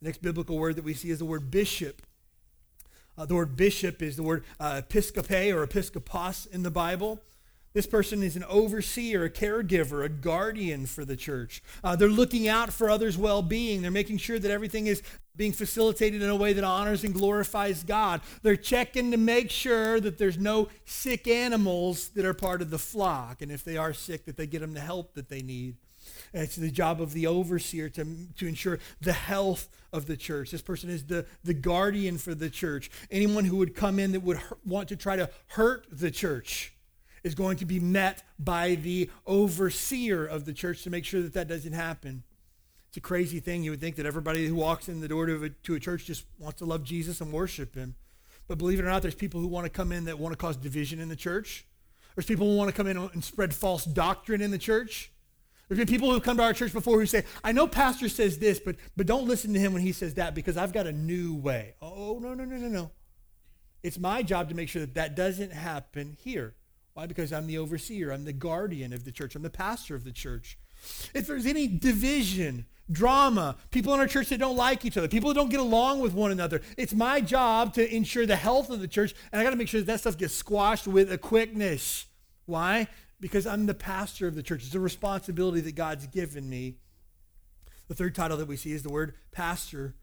The 0.01 0.07
next 0.07 0.23
biblical 0.23 0.59
word 0.59 0.77
that 0.77 0.85
we 0.85 0.95
see 0.95 1.11
is 1.11 1.19
the 1.19 1.25
word 1.25 1.51
bishop. 1.51 2.03
Uh, 3.19 3.25
the 3.25 3.35
word 3.35 3.57
bishop 3.57 4.03
is 4.03 4.17
the 4.17 4.23
word 4.23 4.45
uh, 4.61 4.83
episcope 4.83 5.55
or 5.55 5.67
episkopos 5.67 6.47
in 6.53 6.63
the 6.63 6.71
Bible. 6.71 7.21
This 7.77 7.87
person 7.87 8.23
is 8.23 8.37
an 8.37 8.45
overseer, 8.45 9.25
a 9.25 9.31
caregiver, 9.31 10.03
a 10.03 10.09
guardian 10.09 10.87
for 10.87 11.05
the 11.05 11.15
church. 11.15 11.63
Uh, 11.85 11.95
they're 11.95 12.09
looking 12.09 12.49
out 12.49 12.73
for 12.73 12.89
others' 12.89 13.19
well 13.19 13.43
being. 13.43 13.83
They're 13.83 13.91
making 13.91 14.17
sure 14.17 14.39
that 14.39 14.51
everything 14.51 14.87
is 14.87 15.03
being 15.37 15.53
facilitated 15.53 16.23
in 16.23 16.31
a 16.31 16.37
way 16.37 16.55
that 16.55 16.65
honors 16.65 17.05
and 17.05 17.13
glorifies 17.13 17.83
God. 17.83 18.23
They're 18.43 18.57
checking 18.57 19.11
to 19.11 19.19
make 19.19 19.51
sure 19.51 20.01
that 20.01 20.17
there's 20.17 20.39
no 20.39 20.69
sick 20.87 21.29
animals 21.29 22.09
that 22.11 22.25
are 22.25 22.33
part 22.33 22.63
of 22.63 22.71
the 22.71 22.79
flock. 22.79 23.43
And 23.43 23.53
if 23.53 23.63
they 23.63 23.77
are 23.77 23.93
sick, 23.93 24.25
that 24.25 24.39
they 24.39 24.47
get 24.47 24.61
them 24.61 24.73
the 24.73 24.81
help 24.81 25.13
that 25.13 25.29
they 25.29 25.43
need. 25.43 25.77
It's 26.43 26.57
the 26.57 26.71
job 26.71 27.01
of 27.01 27.13
the 27.13 27.27
overseer 27.27 27.89
to, 27.91 28.07
to 28.39 28.47
ensure 28.47 28.79
the 29.01 29.15
health 29.15 29.69
of 29.93 30.07
the 30.07 30.17
church. 30.17 30.51
This 30.51 30.61
person 30.61 30.91
is 30.91 31.05
the, 31.05 31.25
the 31.43 31.55
guardian 31.55 32.19
for 32.19 32.35
the 32.35 32.51
church. 32.51 32.91
Anyone 33.11 33.47
who 33.47 33.57
would 33.57 33.75
come 33.75 33.99
in 33.99 34.13
that 34.13 34.21
would 34.21 34.39
want 34.65 34.89
to 34.91 34.97
try 34.97 35.17
to 35.17 35.31
hurt 35.49 35.87
the 35.91 36.11
church 36.11 36.75
is 37.25 37.35
going 37.35 37.57
to 37.57 37.65
be 37.65 37.81
met 37.81 38.23
by 38.39 38.75
the 38.75 39.11
overseer 39.27 40.27
of 40.27 40.45
the 40.45 40.53
church 40.53 40.83
to 40.83 40.91
make 40.91 41.05
sure 41.05 41.23
that 41.23 41.33
that 41.33 41.49
doesn't 41.49 41.73
happen. 41.73 42.23
It's 42.89 42.99
a 42.99 43.01
crazy 43.01 43.41
thing. 43.41 43.63
You 43.63 43.71
would 43.71 43.81
think 43.81 43.97
that 43.97 44.07
everybody 44.07 44.47
who 44.47 44.55
walks 44.55 44.89
in 44.89 45.01
the 45.01 45.09
door 45.09 45.27
to 45.27 45.45
a, 45.45 45.49
to 45.49 45.75
a 45.75 45.81
church 45.81 46.05
just 46.05 46.27
wants 46.39 46.59
to 46.59 46.67
love 46.67 46.85
Jesus 46.85 47.21
and 47.21 47.33
worship 47.33 47.75
him. 47.75 47.95
But 48.47 48.59
believe 48.59 48.79
it 48.79 48.85
or 48.85 48.89
not, 48.89 49.01
there's 49.03 49.15
people 49.15 49.41
who 49.41 49.49
want 49.49 49.65
to 49.65 49.71
come 49.71 49.91
in 49.91 50.05
that 50.05 50.19
want 50.19 50.35
to 50.35 50.37
cause 50.37 50.57
division 50.57 51.01
in 51.01 51.09
the 51.09 51.17
church. 51.17 51.67
There's 52.15 52.27
people 52.27 52.47
who 52.47 52.57
want 52.57 52.69
to 52.69 52.77
come 52.77 52.87
in 52.87 52.97
and 52.97 53.25
spread 53.25 53.55
false 53.55 53.85
doctrine 53.85 54.41
in 54.41 54.51
the 54.51 54.59
church. 54.59 55.11
There's 55.69 55.79
been 55.79 55.89
people 55.89 56.11
who've 56.11 56.23
come 56.23 56.37
to 56.37 56.45
our 56.45 56.53
church 56.53 56.73
before 56.73 57.01
who 57.01 57.07
say, 57.07 57.25
I 57.43 57.53
know 57.53 57.67
pastor 57.67 58.09
says 58.09 58.39
this, 58.39 58.61
but, 58.61 58.77
but 58.97 59.07
don't 59.07 59.27
listen 59.27 59.53
to 59.55 59.59
him 59.59 59.73
when 59.73 59.83
he 59.83 59.93
says 59.93 60.15
that 60.15 60.35
because 60.35 60.57
I've 60.57 60.73
got 60.73 60.87
a 60.87 60.93
new 60.93 61.35
way. 61.35 61.75
Oh, 61.83 62.19
no, 62.23 62.35
no, 62.35 62.45
no, 62.45 62.57
no, 62.57 62.69
no. 62.69 62.91
It's 63.83 63.99
my 63.99 64.23
job 64.23 64.49
to 64.49 64.55
make 64.55 64.69
sure 64.69 64.81
that 64.81 64.95
that 64.95 65.17
doesn't 65.17 65.53
happen 65.53 66.17
here. 66.21 66.55
Why? 66.95 67.07
Because 67.07 67.33
I'm 67.33 67.47
the 67.47 67.59
overseer. 67.59 68.11
I'm 68.11 68.25
the 68.25 68.33
guardian 68.33 68.93
of 68.93 69.05
the 69.05 69.13
church. 69.13 69.35
I'm 69.35 69.43
the 69.43 69.51
pastor 69.51 69.95
of 69.95 70.05
the 70.05 70.13
church. 70.13 70.57
If 71.15 71.27
there's 71.27 71.47
any 71.47 71.67
division, 71.67 72.67
drama, 72.91 73.57
people 73.71 73.93
in 73.93 74.01
our 74.01 74.07
church 74.07 74.29
that 74.29 74.39
don't 74.39 74.57
like 74.57 74.85
each 74.85 74.97
other, 74.97 75.09
people 75.09 75.29
that 75.29 75.35
don't 75.35 75.51
get 75.51 75.61
along 75.61 76.01
with 76.01 76.15
one 76.15 76.31
another, 76.31 76.63
it's 76.77 76.95
my 76.95 77.21
job 77.21 77.75
to 77.75 77.95
ensure 77.95 78.25
the 78.25 78.37
health 78.37 78.71
of 78.71 78.81
the 78.81 78.89
church, 78.89 79.15
and 79.33 79.41
I 79.41 79.45
got 79.45 79.51
to 79.51 79.57
make 79.57 79.69
sure 79.69 79.81
that 79.81 79.87
that 79.87 80.01
stuff 80.01 80.17
gets 80.17 80.35
squashed 80.35 80.87
with 80.87 81.13
a 81.13 81.19
quickness. 81.19 82.07
Why? 82.47 82.89
Because 83.21 83.47
I'm 83.47 83.67
the 83.67 83.75
pastor 83.75 84.27
of 84.27 84.35
the 84.35 84.43
church. 84.43 84.65
It's 84.65 84.75
a 84.75 84.81
responsibility 84.81 85.61
that 85.61 85.75
God's 85.75 86.07
given 86.07 86.49
me. 86.49 86.77
The 87.89 87.95
third 87.95 88.15
title 88.15 88.37
that 88.39 88.49
we 88.49 88.57
see 88.57 88.73
is 88.73 88.83
the 88.83 88.91
word 88.91 89.15
pastor. 89.33 89.95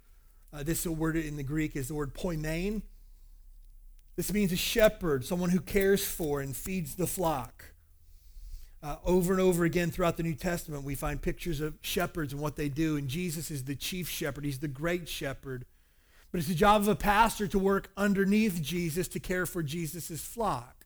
Uh, 0.51 0.63
this 0.63 0.85
word 0.85 1.15
in 1.15 1.35
the 1.35 1.43
Greek 1.43 1.75
is 1.75 1.87
the 1.87 1.95
word 1.95 2.13
poimen. 2.13 2.83
This 4.15 4.31
means 4.31 4.51
a 4.51 4.55
shepherd, 4.55 5.25
someone 5.25 5.49
who 5.49 5.59
cares 5.59 6.05
for 6.05 6.39
and 6.39 6.55
feeds 6.55 6.95
the 6.95 7.07
flock. 7.07 7.73
Uh, 8.81 8.97
over 9.05 9.31
and 9.31 9.41
over 9.41 9.63
again 9.63 9.89
throughout 9.91 10.17
the 10.17 10.23
New 10.23 10.35
Testament, 10.35 10.83
we 10.83 10.93
find 10.93 11.21
pictures 11.21 11.61
of 11.61 11.75
shepherds 11.81 12.33
and 12.33 12.41
what 12.41 12.57
they 12.57 12.69
do. 12.69 12.97
And 12.97 13.07
Jesus 13.07 13.49
is 13.49 13.63
the 13.63 13.75
chief 13.75 14.09
shepherd, 14.09 14.45
he's 14.45 14.59
the 14.59 14.67
great 14.67 15.07
shepherd. 15.07 15.65
But 16.31 16.39
it's 16.39 16.47
the 16.47 16.55
job 16.55 16.81
of 16.81 16.87
a 16.87 16.95
pastor 16.95 17.47
to 17.47 17.59
work 17.59 17.91
underneath 17.95 18.61
Jesus 18.61 19.07
to 19.09 19.19
care 19.19 19.45
for 19.45 19.61
Jesus' 19.63 20.19
flock. 20.19 20.85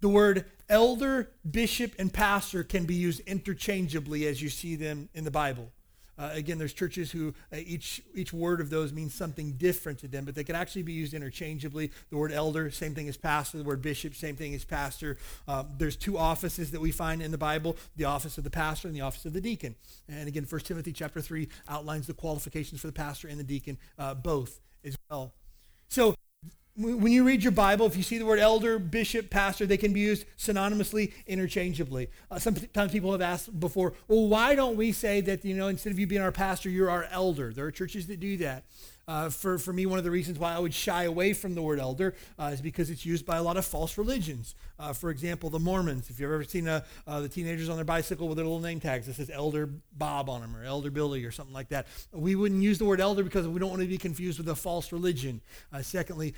The 0.00 0.08
word 0.08 0.46
elder, 0.68 1.30
bishop, 1.48 1.94
and 1.98 2.12
pastor 2.12 2.64
can 2.64 2.84
be 2.84 2.94
used 2.94 3.20
interchangeably 3.20 4.26
as 4.26 4.42
you 4.42 4.48
see 4.48 4.76
them 4.76 5.08
in 5.14 5.24
the 5.24 5.30
Bible. 5.30 5.70
Uh, 6.16 6.30
again, 6.32 6.58
there's 6.58 6.72
churches 6.72 7.10
who 7.10 7.34
uh, 7.52 7.56
each 7.56 8.00
each 8.14 8.32
word 8.32 8.60
of 8.60 8.70
those 8.70 8.92
means 8.92 9.12
something 9.12 9.52
different 9.52 9.98
to 9.98 10.06
them, 10.06 10.24
but 10.24 10.34
they 10.34 10.44
can 10.44 10.54
actually 10.54 10.82
be 10.82 10.92
used 10.92 11.12
interchangeably. 11.12 11.90
The 12.10 12.16
word 12.16 12.30
elder, 12.30 12.70
same 12.70 12.94
thing 12.94 13.08
as 13.08 13.16
pastor. 13.16 13.58
The 13.58 13.64
word 13.64 13.82
bishop, 13.82 14.14
same 14.14 14.36
thing 14.36 14.54
as 14.54 14.64
pastor. 14.64 15.16
Uh, 15.48 15.64
there's 15.76 15.96
two 15.96 16.16
offices 16.16 16.70
that 16.70 16.80
we 16.80 16.92
find 16.92 17.20
in 17.20 17.32
the 17.32 17.38
Bible: 17.38 17.76
the 17.96 18.04
office 18.04 18.38
of 18.38 18.44
the 18.44 18.50
pastor 18.50 18.86
and 18.86 18.96
the 18.96 19.00
office 19.00 19.24
of 19.24 19.32
the 19.32 19.40
deacon. 19.40 19.74
And 20.08 20.28
again, 20.28 20.46
1 20.48 20.60
Timothy 20.60 20.92
chapter 20.92 21.20
three 21.20 21.48
outlines 21.68 22.06
the 22.06 22.14
qualifications 22.14 22.80
for 22.80 22.86
the 22.86 22.92
pastor 22.92 23.26
and 23.26 23.38
the 23.38 23.44
deacon, 23.44 23.76
uh, 23.98 24.14
both 24.14 24.60
as 24.84 24.96
well. 25.10 25.32
So 25.88 26.14
when 26.76 27.12
you 27.12 27.24
read 27.24 27.42
your 27.42 27.52
Bible, 27.52 27.86
if 27.86 27.96
you 27.96 28.02
see 28.02 28.18
the 28.18 28.26
word 28.26 28.40
elder, 28.40 28.78
bishop, 28.80 29.30
pastor, 29.30 29.64
they 29.64 29.76
can 29.76 29.92
be 29.92 30.00
used 30.00 30.26
synonymously, 30.36 31.12
interchangeably. 31.26 32.10
Uh, 32.30 32.38
sometimes 32.38 32.90
people 32.90 33.12
have 33.12 33.20
asked 33.20 33.58
before, 33.60 33.94
well, 34.08 34.26
why 34.26 34.56
don't 34.56 34.76
we 34.76 34.90
say 34.90 35.20
that, 35.20 35.44
you 35.44 35.54
know, 35.54 35.68
instead 35.68 35.92
of 35.92 35.98
you 35.98 36.06
being 36.06 36.22
our 36.22 36.32
pastor, 36.32 36.68
you're 36.68 36.90
our 36.90 37.04
elder? 37.12 37.52
There 37.52 37.64
are 37.66 37.70
churches 37.70 38.08
that 38.08 38.18
do 38.18 38.36
that. 38.38 38.64
Uh, 39.06 39.28
for, 39.28 39.58
for 39.58 39.72
me, 39.72 39.86
one 39.86 39.98
of 39.98 40.04
the 40.04 40.10
reasons 40.10 40.38
why 40.38 40.54
I 40.54 40.58
would 40.58 40.74
shy 40.74 41.04
away 41.04 41.32
from 41.32 41.54
the 41.54 41.62
word 41.62 41.78
elder 41.78 42.14
uh, 42.38 42.50
is 42.52 42.60
because 42.60 42.90
it's 42.90 43.04
used 43.04 43.26
by 43.26 43.36
a 43.36 43.42
lot 43.42 43.56
of 43.56 43.64
false 43.64 43.98
religions. 43.98 44.54
Uh, 44.78 44.92
for 44.92 45.10
example, 45.10 45.50
the 45.50 45.58
Mormons. 45.58 46.10
If 46.10 46.18
you've 46.18 46.30
ever 46.30 46.44
seen 46.44 46.68
uh, 46.68 46.82
uh, 47.06 47.20
the 47.20 47.28
teenagers 47.28 47.68
on 47.68 47.76
their 47.76 47.84
bicycle 47.84 48.28
with 48.28 48.36
their 48.36 48.44
little 48.46 48.60
name 48.60 48.80
tags 48.80 49.06
that 49.06 49.14
says 49.14 49.30
Elder 49.30 49.68
Bob 49.92 50.28
on 50.28 50.40
them 50.40 50.56
or 50.56 50.64
Elder 50.64 50.90
Billy 50.90 51.24
or 51.24 51.30
something 51.30 51.54
like 51.54 51.68
that, 51.68 51.86
we 52.12 52.34
wouldn't 52.34 52.62
use 52.62 52.78
the 52.78 52.84
word 52.84 53.00
elder 53.00 53.22
because 53.22 53.46
we 53.46 53.60
don't 53.60 53.70
want 53.70 53.82
to 53.82 53.88
be 53.88 53.98
confused 53.98 54.38
with 54.38 54.48
a 54.48 54.56
false 54.56 54.92
religion. 54.92 55.40
Uh, 55.72 55.82
secondly, 55.82 56.34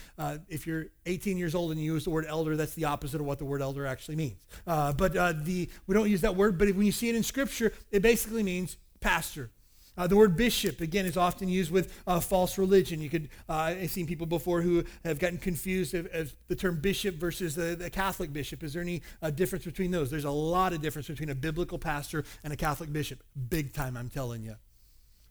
if 0.49 0.67
you're 0.67 0.87
18 1.07 1.39
years 1.39 1.55
old 1.55 1.71
and 1.71 1.81
you 1.81 1.95
use 1.95 2.05
the 2.05 2.11
word 2.11 2.27
elder, 2.29 2.57
that's 2.57 2.75
the 2.75 2.85
opposite 2.85 3.21
of 3.21 3.27
what 3.27 3.39
the 3.39 3.45
word 3.45 3.63
elder 3.63 3.87
actually 3.87 4.17
means. 4.17 4.37
but 4.65 5.13
the 5.13 5.69
we 5.87 5.95
don't 5.95 6.11
use 6.11 6.21
that 6.23 6.37
word, 6.37 6.59
but 6.59 6.69
when 6.75 6.87
you 6.87 6.93
see 6.93 7.09
it 7.09 7.15
in 7.15 7.23
Scripture, 7.23 7.73
it 7.91 8.03
basically 8.03 8.43
means 8.43 8.77
pastor. 9.01 9.51
Uh, 9.97 10.07
the 10.07 10.17
word 10.17 10.37
bishop, 10.37 10.81
again, 10.81 11.07
is 11.07 11.17
often 11.17 11.49
used 11.49 11.71
with 11.71 11.93
uh, 12.07 12.21
false 12.21 12.59
religion. 12.59 13.01
You 13.01 13.09
could, 13.09 13.29
uh, 13.49 13.53
I've 13.53 13.91
seen 13.91 14.07
people 14.07 14.27
before 14.27 14.61
who 14.61 14.85
have 15.05 15.19
gotten 15.19 15.39
confused 15.39 15.95
of, 15.95 16.07
of 16.13 16.35
the 16.49 16.57
term 16.57 16.81
bishop 16.81 17.17
versus 17.17 17.55
the, 17.55 17.77
the 17.77 17.91
Catholic 17.91 18.33
bishop. 18.33 18.63
Is 18.63 18.75
there 18.75 18.83
any 18.83 19.03
uh, 19.23 19.31
difference 19.31 19.65
between 19.65 19.91
those? 19.91 20.11
There's 20.11 20.25
a 20.25 20.31
lot 20.31 20.73
of 20.73 20.83
difference 20.83 21.09
between 21.09 21.31
a 21.31 21.35
biblical 21.35 21.79
pastor 21.79 22.25
and 22.45 22.53
a 22.53 22.57
Catholic 22.57 22.93
bishop. 22.93 23.23
Big 23.49 23.73
time, 23.73 23.97
I'm 23.97 24.11
telling 24.11 24.43
you. 24.43 24.57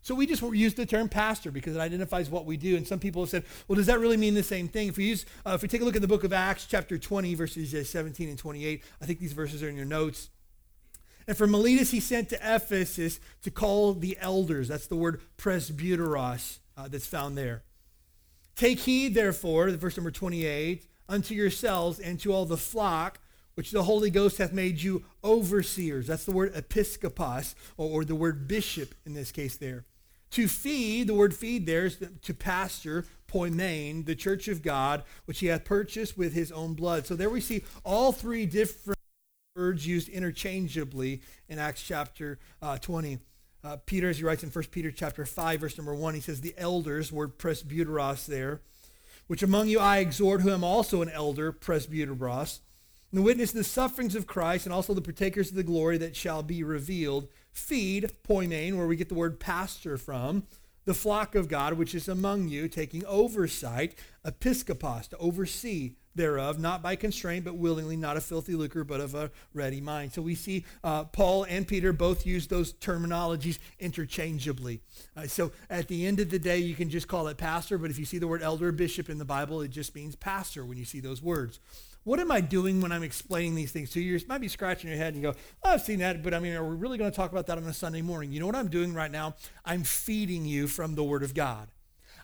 So 0.06 0.14
we 0.14 0.24
just 0.24 0.40
use 0.40 0.74
the 0.74 0.86
term 0.86 1.08
pastor 1.08 1.50
because 1.50 1.74
it 1.74 1.80
identifies 1.80 2.30
what 2.30 2.46
we 2.46 2.56
do. 2.56 2.76
And 2.76 2.86
some 2.86 3.00
people 3.00 3.22
have 3.22 3.28
said, 3.28 3.44
well, 3.66 3.74
does 3.74 3.86
that 3.86 3.98
really 3.98 4.16
mean 4.16 4.34
the 4.34 4.42
same 4.44 4.68
thing? 4.68 4.86
If 4.86 4.98
we 4.98 5.06
use, 5.06 5.26
uh, 5.44 5.54
if 5.54 5.62
we 5.62 5.68
take 5.68 5.80
a 5.80 5.84
look 5.84 5.96
at 5.96 6.02
the 6.02 6.06
book 6.06 6.22
of 6.22 6.32
Acts, 6.32 6.64
chapter 6.66 6.96
20, 6.96 7.34
verses 7.34 7.74
uh, 7.74 7.82
17 7.82 8.28
and 8.28 8.38
28, 8.38 8.84
I 9.02 9.04
think 9.04 9.18
these 9.18 9.32
verses 9.32 9.64
are 9.64 9.68
in 9.68 9.74
your 9.74 9.84
notes. 9.84 10.30
And 11.28 11.36
from 11.36 11.50
Miletus, 11.50 11.90
he 11.90 12.00
sent 12.00 12.28
to 12.30 12.36
Ephesus 12.36 13.18
to 13.42 13.50
call 13.50 13.94
the 13.94 14.16
elders. 14.20 14.68
That's 14.68 14.86
the 14.86 14.96
word 14.96 15.20
presbyteros 15.38 16.58
uh, 16.76 16.88
that's 16.88 17.06
found 17.06 17.36
there. 17.36 17.62
Take 18.54 18.80
heed, 18.80 19.14
therefore, 19.14 19.70
the 19.70 19.76
verse 19.76 19.96
number 19.96 20.10
28, 20.10 20.86
unto 21.08 21.34
yourselves 21.34 21.98
and 21.98 22.18
to 22.20 22.32
all 22.32 22.46
the 22.46 22.56
flock 22.56 23.18
which 23.56 23.70
the 23.70 23.82
Holy 23.82 24.10
Ghost 24.10 24.38
hath 24.38 24.52
made 24.52 24.82
you 24.82 25.04
overseers. 25.24 26.06
That's 26.06 26.24
the 26.24 26.32
word 26.32 26.54
episkopos, 26.54 27.54
or, 27.78 27.88
or 27.88 28.04
the 28.04 28.14
word 28.14 28.46
bishop 28.46 28.94
in 29.06 29.14
this 29.14 29.32
case 29.32 29.56
there. 29.56 29.84
To 30.32 30.46
feed, 30.46 31.06
the 31.06 31.14
word 31.14 31.34
feed 31.34 31.64
there 31.64 31.86
is 31.86 31.98
to 32.22 32.34
pasture, 32.34 33.06
poimen, 33.28 34.04
the 34.04 34.14
church 34.14 34.48
of 34.48 34.62
God, 34.62 35.02
which 35.24 35.38
he 35.38 35.46
hath 35.46 35.64
purchased 35.64 36.18
with 36.18 36.34
his 36.34 36.52
own 36.52 36.74
blood. 36.74 37.06
So 37.06 37.16
there 37.16 37.30
we 37.30 37.40
see 37.40 37.64
all 37.82 38.12
three 38.12 38.44
different 38.44 38.95
words 39.56 39.86
used 39.86 40.08
interchangeably 40.08 41.22
in 41.48 41.58
Acts 41.58 41.82
chapter 41.82 42.38
uh, 42.60 42.76
20. 42.76 43.18
Uh, 43.64 43.76
Peter, 43.86 44.10
as 44.10 44.18
he 44.18 44.24
writes 44.24 44.42
in 44.42 44.50
1 44.50 44.64
Peter 44.70 44.90
chapter 44.90 45.24
5, 45.24 45.60
verse 45.60 45.78
number 45.78 45.94
1, 45.94 46.14
he 46.14 46.20
says, 46.20 46.40
the 46.40 46.54
elders, 46.58 47.10
word 47.10 47.38
presbyteros 47.38 48.26
there, 48.26 48.60
which 49.26 49.42
among 49.42 49.68
you 49.68 49.80
I 49.80 49.98
exhort, 49.98 50.42
who 50.42 50.50
am 50.50 50.62
also 50.62 51.00
an 51.00 51.08
elder, 51.08 51.52
presbyteros, 51.52 52.60
and 53.12 53.24
witness 53.24 53.50
the 53.50 53.64
sufferings 53.64 54.14
of 54.14 54.26
Christ 54.26 54.66
and 54.66 54.74
also 54.74 54.92
the 54.92 55.00
partakers 55.00 55.48
of 55.48 55.56
the 55.56 55.62
glory 55.62 55.96
that 55.98 56.14
shall 56.14 56.42
be 56.42 56.62
revealed. 56.62 57.28
Feed, 57.50 58.12
poimen, 58.28 58.76
where 58.76 58.86
we 58.86 58.96
get 58.96 59.08
the 59.08 59.14
word 59.14 59.40
pastor 59.40 59.96
from, 59.96 60.44
the 60.84 60.94
flock 60.94 61.34
of 61.34 61.48
God 61.48 61.74
which 61.74 61.94
is 61.94 62.08
among 62.08 62.48
you, 62.48 62.68
taking 62.68 63.04
oversight, 63.06 63.94
episkopos, 64.24 65.08
to 65.08 65.16
oversee 65.16 65.94
thereof, 66.16 66.58
not 66.58 66.82
by 66.82 66.96
constraint, 66.96 67.44
but 67.44 67.56
willingly, 67.56 67.96
not 67.96 68.16
a 68.16 68.20
filthy 68.20 68.54
lucre, 68.54 68.84
but 68.84 69.00
of 69.00 69.14
a 69.14 69.30
ready 69.54 69.80
mind. 69.80 70.12
So 70.12 70.22
we 70.22 70.34
see 70.34 70.64
uh, 70.82 71.04
Paul 71.04 71.44
and 71.44 71.66
Peter 71.66 71.92
both 71.92 72.26
use 72.26 72.46
those 72.46 72.72
terminologies 72.72 73.58
interchangeably. 73.78 74.80
Uh, 75.16 75.26
so 75.26 75.52
at 75.70 75.88
the 75.88 76.06
end 76.06 76.20
of 76.20 76.30
the 76.30 76.38
day, 76.38 76.58
you 76.58 76.74
can 76.74 76.90
just 76.90 77.08
call 77.08 77.28
it 77.28 77.36
pastor, 77.36 77.78
but 77.78 77.90
if 77.90 77.98
you 77.98 78.04
see 78.04 78.18
the 78.18 78.28
word 78.28 78.42
elder 78.42 78.72
bishop 78.72 79.08
in 79.08 79.18
the 79.18 79.24
Bible, 79.24 79.60
it 79.60 79.70
just 79.70 79.94
means 79.94 80.16
pastor 80.16 80.64
when 80.64 80.78
you 80.78 80.84
see 80.84 81.00
those 81.00 81.22
words. 81.22 81.60
What 82.06 82.20
am 82.20 82.30
I 82.30 82.40
doing 82.40 82.80
when 82.80 82.92
I'm 82.92 83.02
explaining 83.02 83.56
these 83.56 83.72
things 83.72 83.90
to 83.90 84.00
you? 84.00 84.16
You 84.16 84.24
might 84.28 84.40
be 84.40 84.46
scratching 84.46 84.88
your 84.88 84.96
head 84.96 85.14
and 85.14 85.16
you 85.16 85.32
go, 85.32 85.38
oh, 85.64 85.70
I've 85.70 85.82
seen 85.82 85.98
that, 85.98 86.22
but 86.22 86.34
I 86.34 86.38
mean, 86.38 86.54
are 86.54 86.64
we 86.64 86.76
really 86.76 86.98
going 86.98 87.10
to 87.10 87.16
talk 87.16 87.32
about 87.32 87.46
that 87.48 87.58
on 87.58 87.64
a 87.64 87.74
Sunday 87.74 88.00
morning? 88.00 88.30
You 88.30 88.38
know 88.38 88.46
what 88.46 88.54
I'm 88.54 88.68
doing 88.68 88.94
right 88.94 89.10
now? 89.10 89.34
I'm 89.64 89.82
feeding 89.82 90.44
you 90.44 90.68
from 90.68 90.94
the 90.94 91.02
Word 91.02 91.24
of 91.24 91.34
God. 91.34 91.66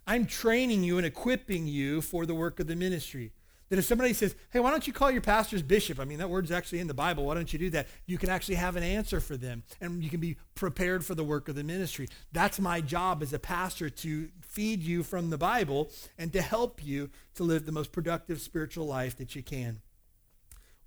I'm 0.07 0.27
training 0.27 0.85
you 0.85 0.99
and 0.99 1.07
equipping 1.07 1.67
you 1.67 2.01
for 2.01 2.27
the 2.27 2.35
work 2.35 2.61
of 2.61 2.69
the 2.69 2.77
ministry. 2.77 3.33
That 3.73 3.79
if 3.79 3.87
somebody 3.87 4.13
says, 4.13 4.35
hey, 4.51 4.61
why 4.61 4.71
don't 4.71 4.87
you 4.87 4.93
call 4.93 5.11
your 5.11 5.23
pastors 5.23 5.63
bishop? 5.63 5.99
I 5.99 6.05
mean, 6.05 6.19
that 6.19 6.29
word's 6.29 6.51
actually 6.51 6.81
in 6.81 6.89
the 6.89 6.93
Bible. 6.93 7.25
Why 7.25 7.33
don't 7.33 7.51
you 7.55 7.59
do 7.59 7.71
that? 7.71 7.89
You 8.05 8.19
can 8.19 8.29
actually 8.29 8.57
have 8.57 8.77
an 8.77 8.83
answer 8.83 9.19
for 9.19 9.35
them 9.35 9.63
and 9.81 10.05
you 10.05 10.11
can 10.11 10.21
be 10.21 10.37
prepared 10.55 11.07
for 11.07 11.15
the 11.15 11.25
work 11.25 11.49
of 11.49 11.55
the 11.55 11.65
ministry. 11.65 12.09
That's 12.33 12.61
my 12.61 12.83
job 12.83 13.23
as 13.23 13.33
a 13.33 13.39
pastor 13.39 13.89
to 13.89 14.29
feed 14.43 14.83
you 14.83 15.03
from 15.03 15.31
the 15.31 15.39
Bible 15.39 15.91
and 16.19 16.31
to 16.35 16.43
help 16.43 16.85
you 16.85 17.09
to 17.37 17.45
live 17.45 17.65
the 17.65 17.73
most 17.73 17.93
productive 17.93 18.43
spiritual 18.43 18.85
life 18.85 19.17
that 19.17 19.35
you 19.35 19.43
can. 19.43 19.81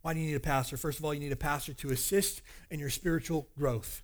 Why 0.04 0.14
do 0.14 0.20
you 0.20 0.28
need 0.28 0.36
a 0.36 0.40
pastor? 0.40 0.78
First 0.78 1.00
of 1.00 1.06
all, 1.06 1.14
you 1.16 1.20
need 1.20 1.32
a 1.32 1.36
pastor 1.36 1.74
to 1.74 1.90
assist 1.90 2.44
in 2.70 2.80
your 2.80 2.92
spiritual 2.92 3.48
growth. 3.58 4.04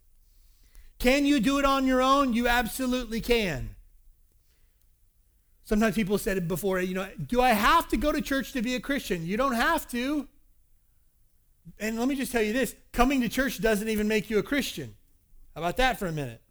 Can 0.97 1.27
you 1.27 1.39
do 1.39 1.59
it 1.59 1.65
on 1.65 1.85
your 1.85 2.01
own? 2.01 2.33
You 2.33 2.47
absolutely 2.47 3.21
can. 3.21 3.75
Sometimes 5.71 5.95
people 5.95 6.17
said 6.17 6.36
it 6.36 6.49
before, 6.49 6.81
you 6.81 6.93
know, 6.93 7.07
do 7.27 7.41
I 7.41 7.51
have 7.51 7.88
to 7.88 7.95
go 7.95 8.12
to 8.12 8.19
church 8.19 8.51
to 8.51 8.62
be 8.62 8.75
a 8.75 8.81
Christian? 8.81 9.25
You 9.25 9.38
don't 9.38 9.53
have 9.53 9.88
to. 9.91 10.27
And 11.79 11.97
let 11.97 12.10
me 12.10 12.15
just 12.15 12.34
tell 12.34 12.41
you 12.41 12.51
this 12.51 12.75
coming 12.91 13.21
to 13.21 13.29
church 13.29 13.62
doesn't 13.62 13.88
even 13.88 14.05
make 14.05 14.29
you 14.29 14.38
a 14.38 14.43
Christian. 14.43 14.93
How 15.55 15.62
about 15.62 15.77
that 15.77 15.97
for 15.97 16.07
a 16.07 16.12
minute? 16.12 16.41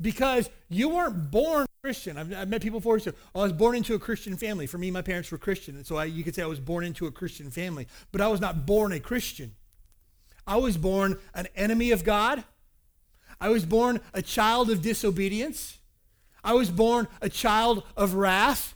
Because 0.00 0.48
you 0.68 0.88
weren't 0.88 1.32
born 1.32 1.66
Christian. 1.82 2.16
I've, 2.16 2.32
I've 2.32 2.48
met 2.48 2.62
people 2.62 2.78
before 2.78 2.96
who 2.96 3.10
oh, 3.34 3.40
I 3.40 3.42
was 3.42 3.52
born 3.52 3.74
into 3.74 3.96
a 3.96 3.98
Christian 3.98 4.36
family. 4.36 4.68
For 4.68 4.78
me, 4.78 4.92
my 4.92 5.02
parents 5.02 5.32
were 5.32 5.38
Christian. 5.38 5.74
And 5.74 5.84
so 5.84 5.96
I, 5.96 6.04
you 6.04 6.22
could 6.22 6.36
say 6.36 6.44
I 6.44 6.46
was 6.46 6.60
born 6.60 6.84
into 6.84 7.06
a 7.06 7.10
Christian 7.10 7.50
family. 7.50 7.88
But 8.12 8.20
I 8.20 8.28
was 8.28 8.40
not 8.40 8.66
born 8.66 8.92
a 8.92 9.00
Christian. 9.00 9.56
I 10.46 10.58
was 10.58 10.76
born 10.76 11.18
an 11.34 11.48
enemy 11.56 11.90
of 11.90 12.04
God. 12.04 12.44
I 13.40 13.48
was 13.48 13.66
born 13.66 13.98
a 14.14 14.22
child 14.22 14.70
of 14.70 14.80
disobedience. 14.80 15.78
I 16.46 16.54
was 16.54 16.70
born 16.70 17.08
a 17.20 17.28
child 17.28 17.82
of 17.96 18.14
wrath. 18.14 18.74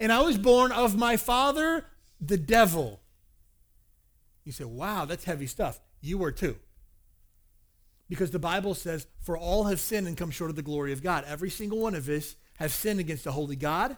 And 0.00 0.10
I 0.10 0.22
was 0.22 0.36
born 0.38 0.72
of 0.72 0.96
my 0.96 1.16
father, 1.16 1.86
the 2.20 2.38
devil. 2.38 3.00
You 4.44 4.50
say, 4.50 4.64
wow, 4.64 5.04
that's 5.04 5.22
heavy 5.22 5.46
stuff. 5.46 5.78
You 6.00 6.18
were 6.18 6.32
too. 6.32 6.56
Because 8.08 8.32
the 8.32 8.40
Bible 8.40 8.74
says, 8.74 9.06
for 9.20 9.38
all 9.38 9.64
have 9.64 9.78
sinned 9.78 10.08
and 10.08 10.16
come 10.16 10.30
short 10.30 10.50
of 10.50 10.56
the 10.56 10.62
glory 10.62 10.92
of 10.92 11.02
God. 11.02 11.24
Every 11.28 11.50
single 11.50 11.78
one 11.78 11.94
of 11.94 12.08
us 12.08 12.34
have 12.58 12.72
sinned 12.72 12.98
against 12.98 13.24
the 13.24 13.32
holy 13.32 13.56
God, 13.56 13.96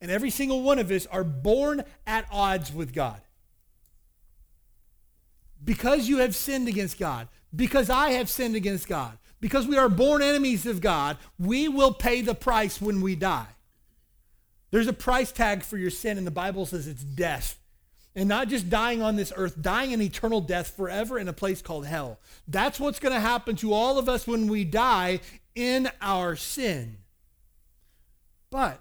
and 0.00 0.10
every 0.10 0.30
single 0.30 0.62
one 0.62 0.78
of 0.78 0.90
us 0.90 1.06
are 1.06 1.24
born 1.24 1.84
at 2.06 2.26
odds 2.32 2.72
with 2.72 2.92
God. 2.92 3.20
Because 5.62 6.08
you 6.08 6.18
have 6.18 6.34
sinned 6.34 6.68
against 6.68 6.98
God, 6.98 7.28
because 7.54 7.88
I 7.88 8.10
have 8.10 8.28
sinned 8.28 8.56
against 8.56 8.88
God, 8.88 9.18
because 9.40 9.66
we 9.66 9.76
are 9.76 9.88
born 9.88 10.22
enemies 10.22 10.66
of 10.66 10.80
God, 10.80 11.18
we 11.38 11.68
will 11.68 11.92
pay 11.92 12.22
the 12.22 12.34
price 12.34 12.80
when 12.80 13.00
we 13.00 13.14
die. 13.14 13.46
There's 14.70 14.88
a 14.88 14.92
price 14.92 15.32
tag 15.32 15.62
for 15.62 15.76
your 15.76 15.90
sin, 15.90 16.18
and 16.18 16.26
the 16.26 16.32
Bible 16.32 16.66
says 16.66 16.86
it's 16.86 17.02
death. 17.02 17.58
And 18.14 18.28
not 18.28 18.48
just 18.48 18.70
dying 18.70 19.02
on 19.02 19.16
this 19.16 19.32
earth, 19.36 19.60
dying 19.60 19.92
an 19.92 20.00
eternal 20.00 20.40
death 20.40 20.74
forever 20.74 21.18
in 21.18 21.28
a 21.28 21.34
place 21.34 21.60
called 21.60 21.86
hell. 21.86 22.18
That's 22.48 22.80
what's 22.80 22.98
going 22.98 23.14
to 23.14 23.20
happen 23.20 23.56
to 23.56 23.74
all 23.74 23.98
of 23.98 24.08
us 24.08 24.26
when 24.26 24.48
we 24.48 24.64
die 24.64 25.20
in 25.54 25.90
our 26.00 26.34
sin. 26.34 26.96
But 28.50 28.80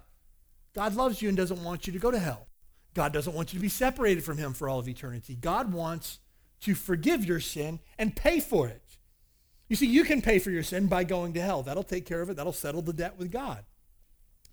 God 0.73 0.95
loves 0.95 1.21
you 1.21 1.27
and 1.27 1.37
doesn't 1.37 1.63
want 1.63 1.85
you 1.85 1.93
to 1.93 1.99
go 1.99 2.11
to 2.11 2.19
hell. 2.19 2.47
God 2.93 3.11
doesn't 3.11 3.33
want 3.33 3.51
you 3.51 3.59
to 3.59 3.61
be 3.61 3.69
separated 3.69 4.23
from 4.23 4.37
him 4.37 4.53
for 4.53 4.69
all 4.69 4.79
of 4.79 4.87
eternity. 4.87 5.35
God 5.35 5.73
wants 5.73 6.19
to 6.61 6.73
forgive 6.73 7.25
your 7.25 7.41
sin 7.41 7.79
and 7.97 8.15
pay 8.15 8.39
for 8.39 8.67
it. 8.67 8.81
You 9.67 9.75
see, 9.75 9.87
you 9.87 10.03
can 10.03 10.21
pay 10.21 10.39
for 10.39 10.51
your 10.51 10.63
sin 10.63 10.87
by 10.87 11.03
going 11.03 11.33
to 11.33 11.41
hell. 11.41 11.63
That'll 11.63 11.83
take 11.83 12.05
care 12.05 12.21
of 12.21 12.29
it. 12.29 12.35
That'll 12.35 12.53
settle 12.53 12.81
the 12.81 12.93
debt 12.93 13.17
with 13.17 13.31
God. 13.31 13.63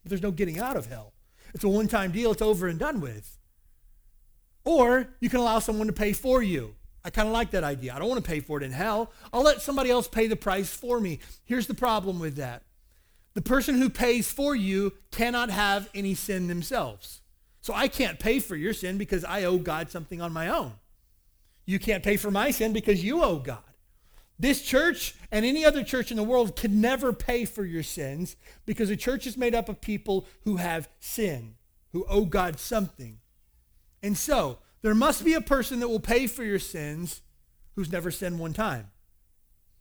But 0.02 0.10
there's 0.10 0.22
no 0.22 0.30
getting 0.30 0.58
out 0.58 0.76
of 0.76 0.86
hell. 0.86 1.12
It's 1.54 1.64
a 1.64 1.68
one-time 1.68 2.12
deal. 2.12 2.32
It's 2.32 2.42
over 2.42 2.66
and 2.66 2.78
done 2.78 3.00
with. 3.00 3.38
Or 4.64 5.08
you 5.20 5.28
can 5.28 5.40
allow 5.40 5.58
someone 5.58 5.86
to 5.88 5.92
pay 5.92 6.12
for 6.12 6.42
you. 6.42 6.74
I 7.04 7.10
kind 7.10 7.26
of 7.26 7.34
like 7.34 7.50
that 7.50 7.64
idea. 7.64 7.94
I 7.94 7.98
don't 7.98 8.08
want 8.08 8.24
to 8.24 8.30
pay 8.30 8.40
for 8.40 8.58
it 8.58 8.62
in 8.62 8.72
hell. 8.72 9.10
I'll 9.32 9.42
let 9.42 9.60
somebody 9.60 9.90
else 9.90 10.06
pay 10.06 10.28
the 10.28 10.36
price 10.36 10.72
for 10.72 11.00
me. 11.00 11.18
Here's 11.44 11.66
the 11.66 11.74
problem 11.74 12.20
with 12.20 12.36
that. 12.36 12.62
The 13.34 13.42
person 13.42 13.76
who 13.76 13.90
pays 13.90 14.30
for 14.30 14.54
you 14.54 14.92
cannot 15.10 15.50
have 15.50 15.90
any 15.94 16.14
sin 16.14 16.46
themselves. 16.46 17.22
So 17.60 17.74
I 17.74 17.88
can't 17.88 18.18
pay 18.18 18.38
for 18.38 18.56
your 18.56 18.72
sin 18.72 18.98
because 18.98 19.24
I 19.24 19.44
owe 19.44 19.58
God 19.58 19.90
something 19.90 20.20
on 20.20 20.32
my 20.32 20.48
own. 20.48 20.72
You 21.64 21.78
can't 21.78 22.02
pay 22.02 22.16
for 22.16 22.30
my 22.30 22.50
sin 22.50 22.72
because 22.72 23.04
you 23.04 23.22
owe 23.22 23.38
God. 23.38 23.62
This 24.42 24.60
church 24.60 25.14
and 25.30 25.46
any 25.46 25.64
other 25.64 25.82
church 25.82 26.10
in 26.10 26.16
the 26.18 26.22
world 26.22 26.56
can 26.56 26.80
never 26.80 27.12
pay 27.12 27.44
for 27.44 27.64
your 27.64 27.82
sins 27.82 28.36
because 28.66 28.90
a 28.90 28.96
church 28.96 29.26
is 29.26 29.36
made 29.36 29.54
up 29.54 29.68
of 29.68 29.80
people 29.80 30.26
who 30.42 30.56
have 30.56 30.88
sin, 31.00 31.54
who 31.92 32.04
owe 32.08 32.24
God 32.24 32.58
something. 32.58 33.18
And 34.02 34.18
so, 34.18 34.58
there 34.82 34.94
must 34.94 35.24
be 35.24 35.34
a 35.34 35.40
person 35.40 35.80
that 35.80 35.88
will 35.88 36.00
pay 36.00 36.26
for 36.26 36.42
your 36.42 36.58
sins 36.58 37.22
who's 37.76 37.92
never 37.92 38.10
sinned 38.10 38.38
one 38.38 38.52
time. 38.52 38.90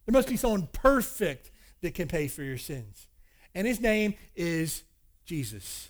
There 0.05 0.13
must 0.13 0.29
be 0.29 0.37
someone 0.37 0.69
perfect 0.71 1.51
that 1.81 1.95
can 1.95 2.07
pay 2.07 2.27
for 2.27 2.43
your 2.43 2.59
sins 2.59 3.07
and 3.53 3.67
his 3.67 3.79
name 3.79 4.15
is 4.35 4.83
Jesus. 5.25 5.89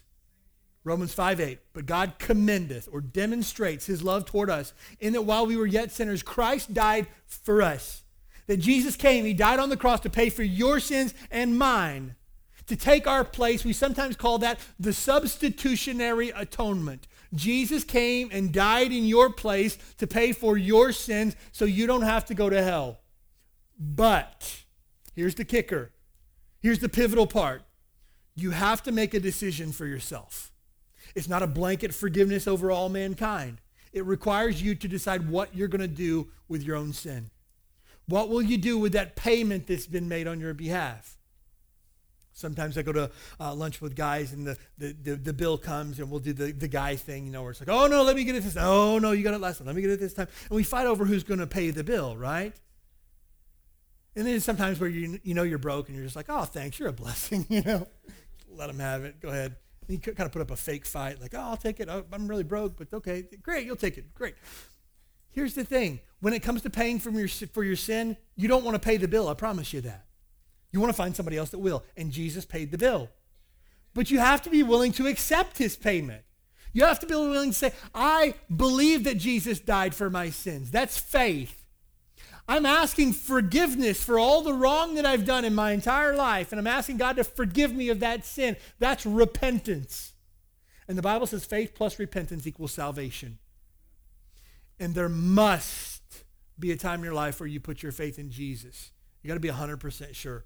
Romans 0.84 1.13
5 1.13 1.39
8. 1.39 1.60
But 1.73 1.86
God 1.86 2.13
commendeth 2.17 2.88
or 2.91 3.01
demonstrates 3.01 3.86
his 3.86 4.03
love 4.03 4.25
toward 4.25 4.49
us 4.49 4.73
in 4.99 5.13
that 5.13 5.23
while 5.23 5.45
we 5.45 5.57
were 5.57 5.67
yet 5.67 5.91
sinners, 5.91 6.23
Christ 6.23 6.73
died 6.73 7.07
for 7.27 7.62
us. 7.62 8.00
That 8.51 8.57
Jesus 8.57 8.97
came, 8.97 9.23
he 9.23 9.33
died 9.33 9.59
on 9.59 9.69
the 9.69 9.77
cross 9.77 10.01
to 10.01 10.09
pay 10.09 10.29
for 10.29 10.43
your 10.43 10.81
sins 10.81 11.13
and 11.31 11.57
mine, 11.57 12.17
to 12.67 12.75
take 12.75 13.07
our 13.07 13.23
place. 13.23 13.63
We 13.63 13.71
sometimes 13.71 14.17
call 14.17 14.39
that 14.39 14.59
the 14.77 14.91
substitutionary 14.91 16.31
atonement. 16.31 17.07
Jesus 17.33 17.85
came 17.85 18.27
and 18.29 18.51
died 18.51 18.91
in 18.91 19.05
your 19.05 19.31
place 19.31 19.77
to 19.99 20.05
pay 20.05 20.33
for 20.33 20.57
your 20.57 20.91
sins 20.91 21.37
so 21.53 21.63
you 21.63 21.87
don't 21.87 22.01
have 22.01 22.25
to 22.25 22.33
go 22.33 22.49
to 22.49 22.61
hell. 22.61 22.99
But 23.79 24.63
here's 25.15 25.35
the 25.35 25.45
kicker 25.45 25.93
Here's 26.59 26.79
the 26.79 26.89
pivotal 26.89 27.27
part. 27.27 27.63
You 28.35 28.51
have 28.51 28.83
to 28.83 28.91
make 28.91 29.13
a 29.13 29.21
decision 29.21 29.71
for 29.71 29.85
yourself. 29.85 30.51
It's 31.15 31.29
not 31.29 31.41
a 31.41 31.47
blanket 31.47 31.93
forgiveness 31.93 32.49
over 32.49 32.69
all 32.69 32.89
mankind. 32.89 33.61
It 33.93 34.03
requires 34.05 34.61
you 34.61 34.75
to 34.75 34.89
decide 34.89 35.29
what 35.29 35.55
you're 35.55 35.69
going 35.69 35.79
to 35.79 35.87
do 35.87 36.27
with 36.49 36.63
your 36.63 36.75
own 36.75 36.91
sin. 36.91 37.31
What 38.12 38.28
will 38.28 38.41
you 38.41 38.58
do 38.58 38.78
with 38.78 38.91
that 38.91 39.15
payment 39.15 39.67
that's 39.67 39.88
been 39.88 40.10
made 40.10 40.28
on 40.28 40.41
your 40.41 40.54
behalf? 40.54 41.17
Sometimes 42.34 42.78
I 42.78 42.82
go 42.82 42.91
to 42.91 43.10
uh, 43.39 43.54
lunch 43.54 43.80
with 43.80 43.95
guys 43.95 44.34
and 44.34 44.45
the, 44.45 44.58
the, 44.78 44.93
the, 45.02 45.15
the, 45.15 45.34
bill 45.34 45.58
comes 45.58 45.97
and 45.97 46.12
we'll 46.12 46.19
do 46.19 46.34
the, 46.34 46.52
the 46.52 46.67
guy 46.67 46.97
thing, 46.97 47.26
you 47.26 47.32
know, 47.32 47.41
where 47.41 47.52
it's 47.52 47.62
like, 47.62 47.69
oh, 47.69 47.88
no, 47.88 48.04
let 48.04 48.17
me 48.17 48.26
get 48.26 48.36
it 48.36 48.43
this 48.43 48.56
time. 48.56 48.65
Oh, 48.65 49.00
no, 49.00 49.12
you 49.12 49.24
got 49.24 49.34
it 49.34 49.39
last 49.39 49.60
time. 49.60 49.67
Let 49.67 49.78
me 49.78 49.82
get 49.82 49.91
it 49.91 50.00
this 50.00 50.13
time. 50.13 50.28
And 50.50 50.56
we 50.56 50.63
fight 50.63 50.88
over 50.88 51.06
who's 51.06 51.24
going 51.24 51.39
to 51.39 51.47
pay 51.47 51.71
the 51.71 51.86
bill, 51.86 52.17
right? 52.17 52.54
And 54.17 54.28
then 54.28 54.41
sometimes 54.41 54.78
where 54.80 54.89
you, 54.89 55.19
you 55.24 55.34
know 55.34 55.43
you're 55.43 55.58
broke 55.58 55.88
and 55.88 55.95
you're 55.95 56.06
just 56.06 56.17
like, 56.17 56.28
oh, 56.28 56.43
thanks, 56.43 56.80
you're 56.80 56.89
a 56.89 56.93
blessing, 57.04 57.45
you 57.47 57.62
know. 57.62 57.88
Let 58.50 58.67
them 58.67 58.80
have 58.80 59.06
it. 59.06 59.21
Go 59.21 59.30
ahead. 59.30 59.56
And 59.88 60.06
you 60.06 60.13
kind 60.13 60.26
of 60.26 60.34
put 60.34 60.41
up 60.41 60.52
a 60.52 60.58
fake 60.58 60.86
fight, 60.86 61.21
like, 61.21 61.34
oh, 61.34 61.39
I'll 61.39 61.58
take 61.58 61.80
it. 61.80 61.89
I'm 61.89 62.28
really 62.28 62.43
broke, 62.43 62.78
but 62.78 62.93
okay, 62.93 63.24
great, 63.41 63.65
you'll 63.65 63.78
take 63.78 63.97
it. 63.97 64.13
Great. 64.13 64.36
Here's 65.31 65.53
the 65.53 65.63
thing. 65.63 65.99
When 66.19 66.33
it 66.33 66.43
comes 66.43 66.61
to 66.61 66.69
paying 66.69 66.99
for 66.99 67.09
your, 67.09 67.27
for 67.27 67.63
your 67.63 67.75
sin, 67.75 68.17
you 68.35 68.47
don't 68.47 68.63
want 68.63 68.75
to 68.75 68.79
pay 68.79 68.97
the 68.97 69.07
bill. 69.07 69.27
I 69.27 69.33
promise 69.33 69.73
you 69.73 69.81
that. 69.81 70.05
You 70.71 70.79
want 70.79 70.91
to 70.91 70.97
find 70.97 71.15
somebody 71.15 71.37
else 71.37 71.49
that 71.49 71.59
will. 71.59 71.83
And 71.97 72.11
Jesus 72.11 72.45
paid 72.45 72.71
the 72.71 72.77
bill. 72.77 73.09
But 73.93 74.11
you 74.11 74.19
have 74.19 74.41
to 74.43 74.49
be 74.49 74.63
willing 74.63 74.91
to 74.93 75.07
accept 75.07 75.57
his 75.57 75.75
payment. 75.75 76.23
You 76.73 76.85
have 76.85 76.99
to 77.01 77.05
be 77.05 77.15
willing 77.15 77.51
to 77.51 77.57
say, 77.57 77.73
I 77.93 78.35
believe 78.55 79.03
that 79.03 79.17
Jesus 79.17 79.59
died 79.59 79.93
for 79.93 80.09
my 80.09 80.29
sins. 80.29 80.71
That's 80.71 80.97
faith. 80.97 81.65
I'm 82.47 82.65
asking 82.65 83.13
forgiveness 83.13 84.03
for 84.03 84.17
all 84.17 84.41
the 84.41 84.53
wrong 84.53 84.95
that 84.95 85.05
I've 85.05 85.25
done 85.25 85.45
in 85.45 85.53
my 85.53 85.71
entire 85.71 86.15
life, 86.15 86.51
and 86.51 86.59
I'm 86.59 86.67
asking 86.67 86.97
God 86.97 87.17
to 87.17 87.23
forgive 87.23 87.73
me 87.73 87.89
of 87.89 87.99
that 87.99 88.25
sin. 88.25 88.57
That's 88.79 89.05
repentance. 89.05 90.13
And 90.87 90.97
the 90.97 91.01
Bible 91.01 91.27
says 91.27 91.45
faith 91.45 91.73
plus 91.75 91.99
repentance 91.99 92.47
equals 92.47 92.73
salvation. 92.73 93.37
And 94.81 94.95
there 94.95 95.09
must 95.09 96.01
be 96.57 96.71
a 96.71 96.75
time 96.75 97.01
in 97.01 97.05
your 97.05 97.13
life 97.13 97.39
where 97.39 97.45
you 97.45 97.59
put 97.59 97.83
your 97.83 97.91
faith 97.91 98.17
in 98.17 98.31
Jesus. 98.31 98.91
You 99.21 99.27
got 99.27 99.35
to 99.35 99.39
be 99.39 99.47
100% 99.47 100.15
sure. 100.15 100.45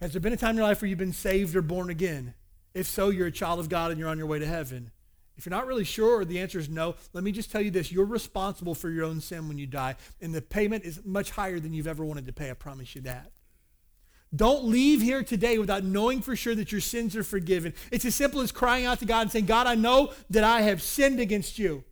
Has 0.00 0.10
there 0.12 0.20
been 0.20 0.32
a 0.32 0.36
time 0.36 0.50
in 0.50 0.56
your 0.56 0.66
life 0.66 0.82
where 0.82 0.88
you've 0.88 0.98
been 0.98 1.12
saved 1.12 1.54
or 1.54 1.62
born 1.62 1.88
again? 1.88 2.34
If 2.74 2.88
so, 2.88 3.10
you're 3.10 3.28
a 3.28 3.32
child 3.32 3.60
of 3.60 3.68
God 3.68 3.92
and 3.92 4.00
you're 4.00 4.08
on 4.08 4.18
your 4.18 4.26
way 4.26 4.40
to 4.40 4.46
heaven. 4.46 4.90
If 5.36 5.46
you're 5.46 5.52
not 5.52 5.68
really 5.68 5.84
sure 5.84 6.24
the 6.24 6.40
answer 6.40 6.58
is 6.58 6.68
no, 6.68 6.96
let 7.12 7.22
me 7.22 7.30
just 7.30 7.52
tell 7.52 7.60
you 7.60 7.70
this. 7.70 7.92
You're 7.92 8.06
responsible 8.06 8.74
for 8.74 8.90
your 8.90 9.04
own 9.04 9.20
sin 9.20 9.46
when 9.46 9.56
you 9.56 9.68
die, 9.68 9.94
and 10.20 10.34
the 10.34 10.42
payment 10.42 10.84
is 10.84 11.00
much 11.04 11.30
higher 11.30 11.60
than 11.60 11.72
you've 11.72 11.86
ever 11.86 12.04
wanted 12.04 12.26
to 12.26 12.32
pay. 12.32 12.50
I 12.50 12.54
promise 12.54 12.96
you 12.96 13.02
that. 13.02 13.30
Don't 14.34 14.64
leave 14.64 15.00
here 15.00 15.22
today 15.22 15.58
without 15.58 15.84
knowing 15.84 16.22
for 16.22 16.34
sure 16.34 16.56
that 16.56 16.72
your 16.72 16.80
sins 16.80 17.14
are 17.14 17.22
forgiven. 17.22 17.72
It's 17.92 18.04
as 18.04 18.16
simple 18.16 18.40
as 18.40 18.50
crying 18.50 18.84
out 18.84 18.98
to 18.98 19.06
God 19.06 19.22
and 19.22 19.30
saying, 19.30 19.46
God, 19.46 19.68
I 19.68 19.76
know 19.76 20.12
that 20.30 20.42
I 20.42 20.62
have 20.62 20.82
sinned 20.82 21.20
against 21.20 21.56
you. 21.56 21.84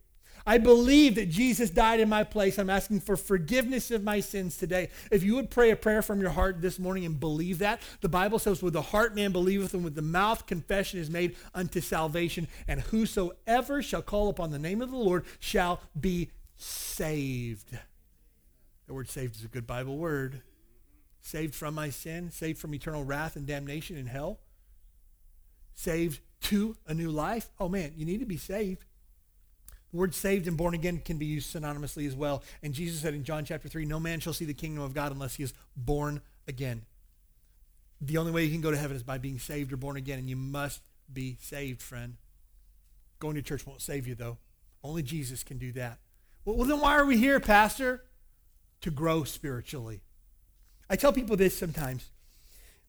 I 0.47 0.57
believe 0.57 1.15
that 1.15 1.29
Jesus 1.29 1.69
died 1.69 1.99
in 1.99 2.07
my 2.07 2.23
place. 2.23 2.57
I'm 2.57 2.69
asking 2.69 3.01
for 3.01 3.17
forgiveness 3.17 3.91
of 3.91 4.01
my 4.01 4.21
sins 4.21 4.57
today. 4.57 4.87
If 5.11 5.21
you 5.21 5.35
would 5.35 5.49
pray 5.49 5.71
a 5.71 5.75
prayer 5.75 6.01
from 6.01 6.21
your 6.21 6.29
heart 6.29 6.61
this 6.61 6.79
morning 6.79 7.03
and 7.03 7.19
believe 7.19 7.59
that, 7.59 7.81
the 7.99 8.07
Bible 8.07 8.39
says, 8.39 8.63
with 8.63 8.71
the 8.71 8.81
heart 8.81 9.13
man 9.13 9.33
believeth, 9.33 9.73
and 9.73 9.83
with 9.83 9.95
the 9.95 10.01
mouth 10.01 10.45
confession 10.45 11.01
is 11.01 11.09
made 11.09 11.35
unto 11.53 11.81
salvation. 11.81 12.47
And 12.65 12.79
whosoever 12.79 13.83
shall 13.83 14.01
call 14.01 14.29
upon 14.29 14.51
the 14.51 14.57
name 14.57 14.81
of 14.81 14.89
the 14.89 14.95
Lord 14.95 15.25
shall 15.39 15.81
be 15.99 16.31
saved. 16.55 17.77
The 18.87 18.93
word 18.93 19.09
saved 19.09 19.35
is 19.35 19.43
a 19.43 19.49
good 19.49 19.67
Bible 19.67 19.97
word. 19.97 20.43
Saved 21.19 21.55
from 21.55 21.75
my 21.75 21.89
sin, 21.89 22.31
saved 22.31 22.57
from 22.57 22.73
eternal 22.73 23.03
wrath 23.03 23.35
and 23.35 23.45
damnation 23.45 23.97
in 23.97 24.05
hell, 24.05 24.39
saved 25.73 26.21
to 26.43 26.77
a 26.87 26.93
new 26.93 27.11
life. 27.11 27.49
Oh 27.59 27.67
man, 27.67 27.91
you 27.97 28.05
need 28.05 28.21
to 28.21 28.25
be 28.25 28.37
saved. 28.37 28.85
The 29.91 29.97
word 29.97 30.13
saved 30.13 30.47
and 30.47 30.57
born 30.57 30.73
again 30.73 31.01
can 31.03 31.17
be 31.17 31.25
used 31.25 31.53
synonymously 31.55 32.07
as 32.07 32.15
well. 32.15 32.43
And 32.61 32.73
Jesus 32.73 33.01
said 33.01 33.13
in 33.13 33.23
John 33.23 33.45
chapter 33.45 33.69
3, 33.69 33.85
no 33.85 33.99
man 33.99 34.19
shall 34.19 34.33
see 34.33 34.45
the 34.45 34.53
kingdom 34.53 34.83
of 34.83 34.93
God 34.93 35.11
unless 35.11 35.35
he 35.35 35.43
is 35.43 35.53
born 35.75 36.21
again. 36.47 36.85
The 38.01 38.17
only 38.17 38.31
way 38.31 38.43
you 38.43 38.51
can 38.51 38.61
go 38.61 38.71
to 38.71 38.77
heaven 38.77 38.95
is 38.95 39.03
by 39.03 39.17
being 39.17 39.39
saved 39.39 39.73
or 39.73 39.77
born 39.77 39.97
again, 39.97 40.19
and 40.19 40.29
you 40.29 40.35
must 40.35 40.81
be 41.11 41.37
saved, 41.41 41.81
friend. 41.81 42.17
Going 43.19 43.35
to 43.35 43.41
church 43.41 43.65
won't 43.65 43.81
save 43.81 44.07
you, 44.07 44.13
though. 44.13 44.37
Only 44.83 45.01
Jesus 45.01 45.43
can 45.43 45.57
do 45.57 45.71
that. 45.73 45.97
Well, 46.45 46.57
well 46.57 46.67
then 46.67 46.79
why 46.79 46.95
are 46.95 47.05
we 47.05 47.17
here, 47.17 47.39
Pastor? 47.39 48.03
To 48.81 48.91
grow 48.91 49.23
spiritually. 49.23 50.01
I 50.89 50.95
tell 50.95 51.11
people 51.11 51.35
this 51.35 51.57
sometimes. 51.57 52.11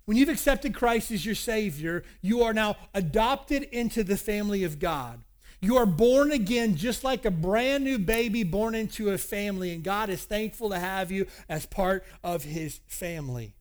When 0.05 0.17
you've 0.17 0.29
accepted 0.29 0.75
Christ 0.75 1.11
as 1.11 1.25
your 1.25 1.35
Savior, 1.35 2.03
you 2.21 2.43
are 2.43 2.53
now 2.53 2.77
adopted 2.95 3.63
into 3.63 4.05
the 4.05 4.17
family 4.17 4.65
of 4.65 4.79
God. 4.79 5.23
You 5.61 5.77
are 5.77 5.87
born 5.87 6.31
again 6.31 6.77
just 6.77 7.03
like 7.03 7.25
a 7.25 7.31
brand 7.31 7.83
new 7.85 7.99
baby 7.99 8.45
born 8.45 8.75
into 8.75 9.11
a 9.11 9.19
family, 9.19 9.73
and 9.73 9.83
God 9.83 10.09
is 10.09 10.25
thankful 10.25 10.71
to 10.71 10.79
have 10.79 11.11
you 11.11 11.27
as 11.49 11.67
part 11.67 12.05
of 12.23 12.45
his 12.45 12.81
family. 12.87 13.55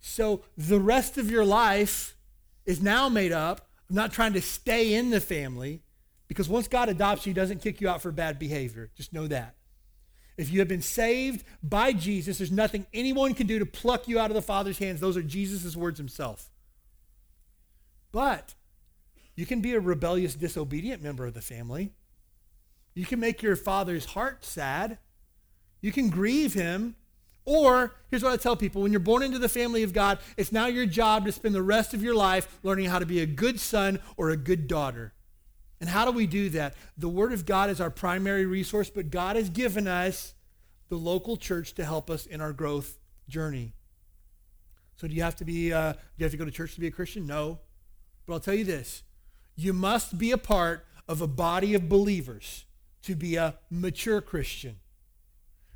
So 0.00 0.42
the 0.56 0.80
rest 0.80 1.18
of 1.18 1.30
your 1.30 1.44
life 1.44 2.16
is 2.64 2.80
now 2.80 3.08
made 3.08 3.32
up 3.32 3.68
of 3.90 3.94
not 3.94 4.12
trying 4.12 4.32
to 4.32 4.40
stay 4.40 4.94
in 4.94 5.10
the 5.10 5.20
family, 5.20 5.82
because 6.28 6.48
once 6.48 6.66
God 6.66 6.88
adopts 6.88 7.26
you, 7.26 7.30
he 7.30 7.34
doesn't 7.34 7.62
kick 7.62 7.80
you 7.80 7.88
out 7.88 8.00
for 8.00 8.10
bad 8.10 8.38
behavior. 8.38 8.90
Just 8.96 9.12
know 9.12 9.26
that. 9.26 9.54
If 10.38 10.50
you 10.50 10.60
have 10.60 10.68
been 10.68 10.80
saved 10.80 11.44
by 11.62 11.92
Jesus, 11.92 12.38
there's 12.38 12.50
nothing 12.50 12.86
anyone 12.94 13.34
can 13.34 13.46
do 13.46 13.58
to 13.58 13.66
pluck 13.66 14.08
you 14.08 14.18
out 14.18 14.30
of 14.30 14.34
the 14.34 14.40
Father's 14.40 14.78
hands. 14.78 14.98
Those 14.98 15.18
are 15.18 15.22
Jesus' 15.22 15.76
words 15.76 15.98
himself. 15.98 16.48
But 18.12 18.54
you 19.34 19.46
can 19.46 19.60
be 19.60 19.74
a 19.74 19.80
rebellious, 19.80 20.34
disobedient 20.34 21.02
member 21.02 21.26
of 21.26 21.34
the 21.34 21.40
family. 21.40 21.92
You 22.94 23.06
can 23.06 23.20
make 23.20 23.42
your 23.42 23.56
father's 23.56 24.06
heart 24.06 24.44
sad. 24.44 24.98
You 25.80 25.92
can 25.92 26.10
grieve 26.10 26.54
him. 26.54 26.96
Or, 27.44 27.96
here's 28.10 28.22
what 28.22 28.32
I 28.32 28.36
tell 28.36 28.54
people 28.54 28.82
when 28.82 28.92
you're 28.92 29.00
born 29.00 29.22
into 29.22 29.38
the 29.38 29.48
family 29.48 29.82
of 29.82 29.92
God, 29.92 30.18
it's 30.36 30.52
now 30.52 30.66
your 30.66 30.86
job 30.86 31.24
to 31.26 31.32
spend 31.32 31.54
the 31.54 31.62
rest 31.62 31.92
of 31.92 32.02
your 32.02 32.14
life 32.14 32.60
learning 32.62 32.86
how 32.86 32.98
to 32.98 33.06
be 33.06 33.20
a 33.20 33.26
good 33.26 33.58
son 33.58 33.98
or 34.16 34.30
a 34.30 34.36
good 34.36 34.68
daughter. 34.68 35.12
And 35.80 35.90
how 35.90 36.04
do 36.04 36.12
we 36.12 36.28
do 36.28 36.48
that? 36.50 36.74
The 36.96 37.08
Word 37.08 37.32
of 37.32 37.44
God 37.44 37.68
is 37.68 37.80
our 37.80 37.90
primary 37.90 38.46
resource, 38.46 38.90
but 38.90 39.10
God 39.10 39.34
has 39.34 39.50
given 39.50 39.88
us 39.88 40.34
the 40.88 40.96
local 40.96 41.36
church 41.36 41.74
to 41.74 41.84
help 41.84 42.08
us 42.08 42.26
in 42.26 42.40
our 42.40 42.52
growth 42.52 42.98
journey. 43.28 43.74
So, 44.94 45.08
do 45.08 45.14
you 45.14 45.22
have 45.22 45.34
to 45.36 45.44
be? 45.44 45.72
Uh, 45.72 45.94
do 45.94 45.98
you 46.18 46.24
have 46.24 46.30
to 46.30 46.36
go 46.36 46.44
to 46.44 46.52
church 46.52 46.74
to 46.74 46.80
be 46.80 46.86
a 46.86 46.92
Christian? 46.92 47.26
No, 47.26 47.58
but 48.24 48.34
I'll 48.34 48.40
tell 48.40 48.54
you 48.54 48.62
this: 48.62 49.02
you 49.56 49.72
must 49.72 50.18
be 50.18 50.30
a 50.30 50.38
part 50.38 50.86
of 51.08 51.20
a 51.20 51.26
body 51.26 51.74
of 51.74 51.88
believers 51.88 52.64
to 53.02 53.14
be 53.14 53.36
a 53.36 53.58
mature 53.70 54.20
Christian. 54.20 54.76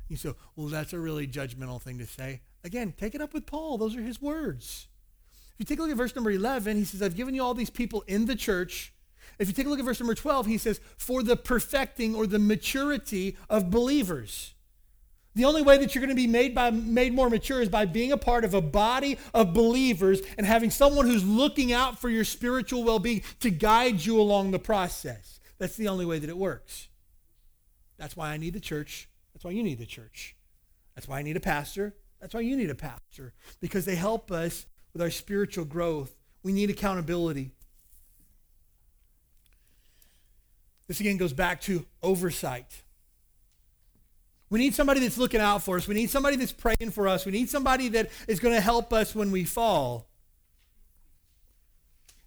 You 0.07 0.17
say, 0.17 0.33
well, 0.55 0.67
that's 0.67 0.93
a 0.93 0.99
really 0.99 1.27
judgmental 1.27 1.81
thing 1.81 1.97
to 1.99 2.05
say. 2.05 2.41
Again, 2.63 2.93
take 2.97 3.13
it 3.13 3.21
up 3.21 3.33
with 3.33 3.45
Paul. 3.45 3.77
Those 3.77 3.95
are 3.95 4.01
his 4.01 4.21
words. 4.21 4.87
If 5.53 5.59
you 5.59 5.65
take 5.65 5.79
a 5.79 5.81
look 5.81 5.91
at 5.91 5.97
verse 5.97 6.15
number 6.15 6.31
11, 6.31 6.77
he 6.77 6.85
says, 6.85 7.01
I've 7.01 7.15
given 7.15 7.35
you 7.35 7.43
all 7.43 7.53
these 7.53 7.69
people 7.69 8.03
in 8.07 8.25
the 8.25 8.35
church. 8.35 8.93
If 9.39 9.47
you 9.47 9.53
take 9.53 9.65
a 9.65 9.69
look 9.69 9.79
at 9.79 9.85
verse 9.85 9.99
number 9.99 10.15
12, 10.15 10.45
he 10.45 10.57
says, 10.57 10.79
for 10.97 11.23
the 11.23 11.35
perfecting 11.35 12.15
or 12.15 12.25
the 12.25 12.39
maturity 12.39 13.37
of 13.49 13.69
believers. 13.69 14.53
The 15.37 15.45
only 15.45 15.61
way 15.61 15.77
that 15.77 15.93
you're 15.93 16.01
going 16.01 16.09
to 16.09 16.19
be 16.19 16.25
made, 16.25 16.55
by, 16.55 16.71
made 16.71 17.13
more 17.13 17.29
mature 17.29 17.61
is 17.61 17.69
by 17.69 17.85
being 17.85 18.11
a 18.11 18.17
part 18.17 18.43
of 18.43 18.55
a 18.55 18.61
body 18.61 19.19
of 19.35 19.53
believers 19.53 20.19
and 20.35 20.47
having 20.47 20.71
someone 20.71 21.05
who's 21.05 21.23
looking 21.23 21.71
out 21.71 21.99
for 21.99 22.09
your 22.09 22.23
spiritual 22.23 22.83
well 22.83 22.97
being 22.97 23.21
to 23.41 23.51
guide 23.51 24.03
you 24.03 24.19
along 24.19 24.49
the 24.49 24.57
process. 24.57 25.39
That's 25.59 25.75
the 25.75 25.89
only 25.89 26.07
way 26.07 26.17
that 26.17 26.27
it 26.27 26.37
works. 26.37 26.87
That's 27.99 28.17
why 28.17 28.31
I 28.31 28.37
need 28.37 28.53
the 28.53 28.59
church. 28.59 29.09
That's 29.31 29.45
why 29.45 29.51
you 29.51 29.61
need 29.61 29.77
the 29.77 29.85
church. 29.85 30.35
That's 30.95 31.07
why 31.07 31.19
I 31.19 31.21
need 31.21 31.37
a 31.37 31.39
pastor. 31.39 31.93
That's 32.19 32.33
why 32.33 32.41
you 32.41 32.57
need 32.57 32.71
a 32.71 32.75
pastor, 32.75 33.35
because 33.59 33.85
they 33.85 33.93
help 33.93 34.31
us 34.31 34.65
with 34.91 35.03
our 35.03 35.11
spiritual 35.11 35.65
growth. 35.65 36.15
We 36.41 36.51
need 36.51 36.71
accountability. 36.71 37.51
This 40.87 40.99
again 40.99 41.17
goes 41.17 41.33
back 41.33 41.61
to 41.61 41.85
oversight. 42.01 42.81
We 44.49 44.59
need 44.59 44.75
somebody 44.75 45.01
that's 45.01 45.17
looking 45.17 45.41
out 45.41 45.63
for 45.63 45.77
us. 45.77 45.87
We 45.87 45.95
need 45.95 46.09
somebody 46.09 46.37
that's 46.37 46.53
praying 46.53 46.91
for 46.91 47.07
us. 47.07 47.25
We 47.25 47.31
need 47.31 47.49
somebody 47.49 47.89
that 47.89 48.09
is 48.27 48.39
going 48.39 48.55
to 48.55 48.61
help 48.61 48.93
us 48.93 49.13
when 49.13 49.31
we 49.31 49.43
fall. 49.43 50.07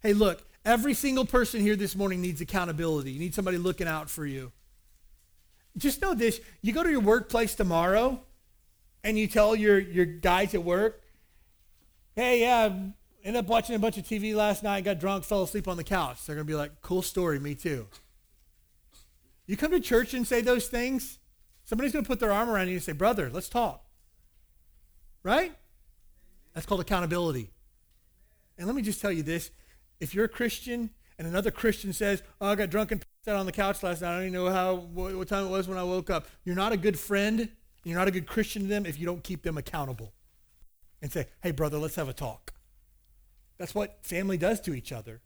Hey, 0.00 0.12
look, 0.12 0.42
every 0.64 0.94
single 0.94 1.24
person 1.24 1.61
here 1.61 1.76
this 1.76 1.96
morning 1.96 2.20
needs 2.20 2.40
accountability. 2.40 3.12
You 3.12 3.20
need 3.20 3.35
somebody 3.35 3.56
looking 3.56 3.87
out 3.87 4.11
for 4.11 4.26
you. 4.26 4.52
Just 5.76 6.02
know 6.02 6.14
this 6.14 6.40
you 6.62 6.72
go 6.72 6.83
to 6.83 6.90
your 6.90 7.00
workplace 7.00 7.54
tomorrow 7.54 8.20
and 9.04 9.18
you 9.18 9.26
tell 9.26 9.54
your, 9.54 9.78
your 9.78 10.04
guys 10.04 10.54
at 10.54 10.62
work, 10.62 11.02
hey, 12.16 12.40
yeah, 12.40 12.72
ended 13.24 13.44
up 13.44 13.46
watching 13.46 13.74
a 13.74 13.78
bunch 13.78 13.96
of 13.96 14.04
TV 14.04 14.35
last 14.35 14.62
night, 14.62 14.85
got 14.85 14.98
drunk, 14.98 15.24
fell 15.24 15.42
asleep 15.42 15.68
on 15.68 15.76
the 15.76 15.85
couch. 15.85 16.26
They're 16.26 16.37
going 16.37 16.46
to 16.46 16.50
be 16.50 16.56
like, 16.56 16.83
cool 16.83 17.02
story, 17.02 17.38
me 17.38 17.54
too. 17.54 17.87
You 19.46 19.56
come 19.56 19.70
to 19.72 19.80
church 19.80 20.14
and 20.14 20.26
say 20.26 20.42
those 20.42 20.68
things, 20.68 21.18
Somebody's 21.70 21.92
going 21.92 22.04
to 22.04 22.09
put 22.09 22.18
their 22.18 22.33
arm 22.33 22.50
around 22.50 22.66
you 22.66 22.74
and 22.74 22.83
say, 22.83 22.90
Brother, 22.90 23.30
let's 23.33 23.48
talk. 23.48 23.85
Right? 25.22 25.52
That's 26.52 26.66
called 26.66 26.80
accountability. 26.80 27.52
And 28.59 28.66
let 28.66 28.74
me 28.74 28.83
just 28.83 29.00
tell 29.00 29.12
you 29.12 29.22
this 29.22 29.52
if 30.00 30.12
you're 30.12 30.24
a 30.24 30.28
Christian 30.28 30.90
and 31.16 31.28
another 31.28 31.52
Christian 31.52 31.92
says, 31.92 32.24
Oh, 32.40 32.48
I 32.48 32.56
got 32.56 32.70
drunk 32.70 32.90
and 32.90 33.04
sat 33.24 33.37
on 33.37 33.46
the 33.46 33.52
couch 33.52 33.85
last 33.85 34.02
night, 34.02 34.11
I 34.11 34.14
don't 34.14 34.22
even 34.22 34.33
know 34.33 34.50
how, 34.50 34.74
what, 34.74 35.14
what 35.14 35.28
time 35.28 35.46
it 35.46 35.50
was 35.50 35.68
when 35.68 35.78
I 35.78 35.85
woke 35.85 36.11
up, 36.11 36.26
you're 36.44 36.56
not 36.56 36.72
a 36.72 36.76
good 36.76 36.98
friend. 36.98 37.48
You're 37.85 37.98
not 37.98 38.09
a 38.09 38.11
good 38.11 38.26
Christian 38.26 38.62
to 38.62 38.68
them 38.68 38.85
if 38.85 38.98
you 38.98 39.06
don't 39.06 39.22
keep 39.22 39.44
them 39.44 39.56
accountable 39.56 40.12
and 41.00 41.12
say, 41.12 41.28
Hey, 41.40 41.52
brother, 41.52 41.78
let's 41.78 41.94
have 41.94 42.09
a 42.09 42.12
talk. 42.12 42.52
That's 43.59 43.76
what 43.76 44.04
family 44.04 44.38
does 44.38 44.61
to 44.62 44.74
each 44.74 44.90
other. 44.90 45.20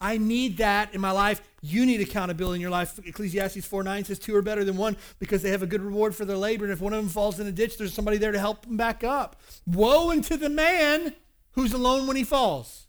I 0.00 0.18
need 0.18 0.58
that 0.58 0.94
in 0.94 1.00
my 1.00 1.10
life. 1.10 1.40
You 1.62 1.86
need 1.86 2.00
accountability 2.00 2.56
in 2.56 2.60
your 2.60 2.70
life. 2.70 2.98
Ecclesiastes 3.04 3.64
4 3.64 3.82
9 3.82 4.04
says, 4.04 4.18
Two 4.18 4.36
are 4.36 4.42
better 4.42 4.64
than 4.64 4.76
one 4.76 4.96
because 5.18 5.42
they 5.42 5.50
have 5.50 5.62
a 5.62 5.66
good 5.66 5.80
reward 5.80 6.14
for 6.14 6.24
their 6.24 6.36
labor. 6.36 6.64
And 6.64 6.72
if 6.72 6.80
one 6.80 6.92
of 6.92 6.98
them 6.98 7.08
falls 7.08 7.40
in 7.40 7.46
a 7.46 7.52
ditch, 7.52 7.78
there's 7.78 7.94
somebody 7.94 8.18
there 8.18 8.32
to 8.32 8.38
help 8.38 8.66
them 8.66 8.76
back 8.76 9.02
up. 9.02 9.40
Woe 9.66 10.10
unto 10.10 10.36
the 10.36 10.50
man 10.50 11.14
who's 11.52 11.72
alone 11.72 12.06
when 12.06 12.16
he 12.16 12.24
falls. 12.24 12.86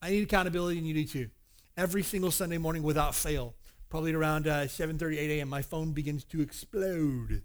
I 0.00 0.10
need 0.10 0.22
accountability, 0.22 0.78
and 0.78 0.86
you 0.86 0.94
need 0.94 1.08
too. 1.08 1.30
Every 1.76 2.02
single 2.02 2.30
Sunday 2.30 2.58
morning 2.58 2.82
without 2.82 3.14
fail, 3.14 3.54
probably 3.88 4.12
around 4.12 4.46
uh, 4.46 4.64
7.30, 4.64 5.16
8 5.16 5.30
a.m., 5.38 5.48
my 5.48 5.62
phone 5.62 5.92
begins 5.92 6.24
to 6.24 6.40
explode 6.40 7.42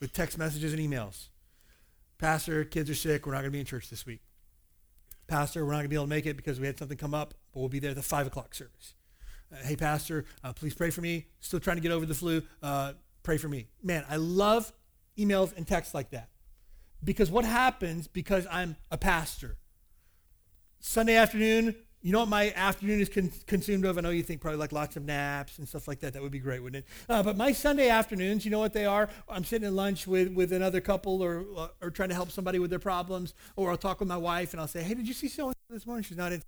with 0.00 0.12
text 0.12 0.36
messages 0.36 0.72
and 0.72 0.82
emails. 0.82 1.28
Pastor, 2.18 2.64
kids 2.64 2.90
are 2.90 2.94
sick. 2.94 3.26
We're 3.26 3.32
not 3.32 3.40
going 3.40 3.50
to 3.50 3.52
be 3.52 3.60
in 3.60 3.66
church 3.66 3.88
this 3.88 4.04
week. 4.04 4.20
Pastor, 5.26 5.64
we're 5.64 5.72
not 5.72 5.78
going 5.78 5.84
to 5.84 5.88
be 5.90 5.96
able 5.96 6.04
to 6.04 6.10
make 6.10 6.26
it 6.26 6.36
because 6.36 6.60
we 6.60 6.66
had 6.66 6.78
something 6.78 6.98
come 6.98 7.14
up, 7.14 7.34
but 7.52 7.60
we'll 7.60 7.68
be 7.68 7.78
there 7.78 7.90
at 7.90 7.96
the 7.96 8.02
5 8.02 8.26
o'clock 8.26 8.54
service. 8.54 8.94
Uh, 9.52 9.56
hey, 9.64 9.76
Pastor, 9.76 10.24
uh, 10.42 10.52
please 10.52 10.74
pray 10.74 10.90
for 10.90 11.00
me. 11.00 11.26
Still 11.40 11.60
trying 11.60 11.76
to 11.76 11.82
get 11.82 11.92
over 11.92 12.06
the 12.06 12.14
flu. 12.14 12.42
Uh, 12.62 12.92
pray 13.22 13.38
for 13.38 13.48
me. 13.48 13.68
Man, 13.82 14.04
I 14.08 14.16
love 14.16 14.72
emails 15.18 15.56
and 15.56 15.66
texts 15.66 15.94
like 15.94 16.10
that. 16.10 16.28
Because 17.02 17.30
what 17.30 17.44
happens 17.44 18.08
because 18.08 18.46
I'm 18.50 18.76
a 18.90 18.98
pastor? 18.98 19.56
Sunday 20.80 21.16
afternoon, 21.16 21.74
you 22.04 22.12
know 22.12 22.20
what 22.20 22.28
my 22.28 22.52
afternoon 22.52 23.00
is 23.00 23.08
con- 23.08 23.32
consumed 23.46 23.86
of? 23.86 23.96
I 23.96 24.02
know 24.02 24.10
you 24.10 24.22
think 24.22 24.42
probably 24.42 24.58
like 24.58 24.72
lots 24.72 24.94
of 24.94 25.06
naps 25.06 25.58
and 25.58 25.66
stuff 25.66 25.88
like 25.88 26.00
that. 26.00 26.12
That 26.12 26.20
would 26.20 26.30
be 26.30 26.38
great, 26.38 26.62
wouldn't 26.62 26.84
it? 26.84 26.90
Uh, 27.08 27.22
but 27.22 27.34
my 27.34 27.50
Sunday 27.50 27.88
afternoons, 27.88 28.44
you 28.44 28.50
know 28.50 28.58
what 28.58 28.74
they 28.74 28.84
are? 28.84 29.08
I'm 29.26 29.42
sitting 29.42 29.66
at 29.66 29.72
lunch 29.72 30.06
with, 30.06 30.30
with 30.34 30.52
another 30.52 30.82
couple 30.82 31.22
or, 31.22 31.46
uh, 31.56 31.68
or 31.80 31.90
trying 31.90 32.10
to 32.10 32.14
help 32.14 32.30
somebody 32.30 32.58
with 32.58 32.68
their 32.68 32.78
problems. 32.78 33.32
Or 33.56 33.70
I'll 33.70 33.78
talk 33.78 34.00
with 34.00 34.08
my 34.08 34.18
wife 34.18 34.52
and 34.52 34.60
I'll 34.60 34.68
say, 34.68 34.82
hey, 34.82 34.92
did 34.92 35.08
you 35.08 35.14
see 35.14 35.28
so 35.28 35.54
this 35.70 35.86
morning? 35.86 36.02
She's 36.02 36.18
not 36.18 36.30
in 36.30 36.42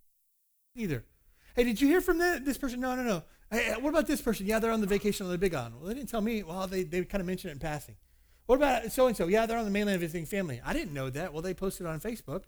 either. 0.77 1.07
Hey, 1.55 1.65
did 1.65 1.81
you 1.81 1.89
hear 1.89 2.03
from 2.03 2.19
the, 2.19 2.39
this 2.45 2.59
person? 2.59 2.79
No, 2.79 2.95
no, 2.95 3.03
no. 3.03 3.23
Hey, 3.51 3.77
what 3.81 3.89
about 3.89 4.07
this 4.07 4.21
person? 4.21 4.45
Yeah, 4.45 4.59
they're 4.59 4.73
on 4.73 4.83
the 4.83 4.87
vacation 4.87 5.25
on 5.25 5.33
the 5.33 5.39
Big 5.39 5.55
Island. 5.55 5.77
Well, 5.77 5.89
they 5.89 5.95
didn't 5.95 6.11
tell 6.11 6.21
me. 6.21 6.43
Well, 6.43 6.67
they, 6.67 6.83
they 6.83 7.03
kind 7.07 7.23
of 7.23 7.27
mentioned 7.27 7.53
it 7.53 7.55
in 7.55 7.61
passing. 7.61 7.97
What 8.45 8.57
about 8.57 8.93
so 8.93 9.07
and 9.07 9.17
so? 9.17 9.27
Yeah, 9.27 9.47
they're 9.47 9.57
on 9.57 9.65
the 9.65 9.71
mainland 9.71 10.01
visiting 10.01 10.27
family. 10.27 10.61
I 10.63 10.75
didn't 10.75 10.93
know 10.93 11.09
that. 11.09 11.33
Well, 11.33 11.41
they 11.41 11.55
posted 11.55 11.87
on 11.87 11.99
Facebook. 11.99 12.43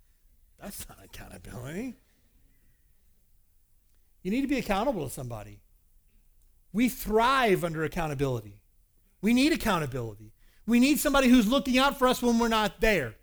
That's 0.60 0.86
not 0.86 0.98
accountability. 1.02 1.96
You 4.22 4.30
need 4.30 4.42
to 4.42 4.48
be 4.48 4.58
accountable 4.58 5.08
to 5.08 5.12
somebody. 5.12 5.60
We 6.72 6.88
thrive 6.88 7.64
under 7.64 7.84
accountability. 7.84 8.62
We 9.20 9.34
need 9.34 9.52
accountability. 9.52 10.32
We 10.66 10.80
need 10.80 10.98
somebody 10.98 11.28
who's 11.28 11.48
looking 11.48 11.78
out 11.78 11.98
for 11.98 12.08
us 12.08 12.22
when 12.22 12.38
we're 12.38 12.48
not 12.48 12.80
there. 12.80 13.14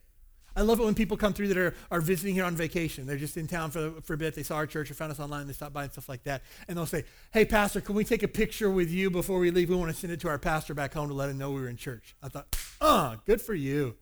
I 0.56 0.62
love 0.62 0.80
it 0.80 0.84
when 0.84 0.96
people 0.96 1.16
come 1.16 1.32
through 1.32 1.48
that 1.50 1.58
are, 1.58 1.74
are 1.90 2.02
visiting 2.02 2.36
here 2.36 2.44
on 2.44 2.56
vacation. 2.56 3.06
They're 3.06 3.18
just 3.18 3.38
in 3.38 3.48
town 3.48 3.72
for, 3.72 3.94
for 4.02 4.16
a 4.16 4.18
bit. 4.18 4.36
They 4.36 4.44
saw 4.44 4.56
our 4.56 4.68
church 4.68 4.92
or 4.92 4.94
found 4.94 5.12
us 5.12 5.20
online. 5.20 5.48
They 5.48 5.54
stopped 5.54 5.74
by 5.74 5.84
and 5.84 5.92
stuff 5.92 6.10
like 6.10 6.24
that. 6.24 6.42
And 6.68 6.78
they'll 6.78 6.86
say, 6.86 7.06
hey, 7.32 7.46
pastor, 7.46 7.80
can 7.80 7.96
we 7.96 8.04
take 8.04 8.24
a 8.24 8.28
picture 8.28 8.70
with 8.70 8.90
you 8.92 9.10
before 9.10 9.40
we 9.40 9.52
leave? 9.52 9.70
We 9.70 9.76
want 9.76 9.92
to 9.92 9.98
send 9.98 10.12
it 10.12 10.20
to 10.22 10.28
our 10.28 10.40
pastor 10.40 10.74
back 10.74 10.94
home 10.94 11.08
to 11.08 11.14
let 11.14 11.30
him 11.30 11.38
know 11.38 11.52
we 11.52 11.62
were 11.62 11.70
in 11.70 11.78
church. 11.78 12.16
I 12.22 12.28
thought, 12.28 12.58
oh, 12.82 13.16
good 13.26 13.42
for 13.42 13.54
you. 13.54 13.96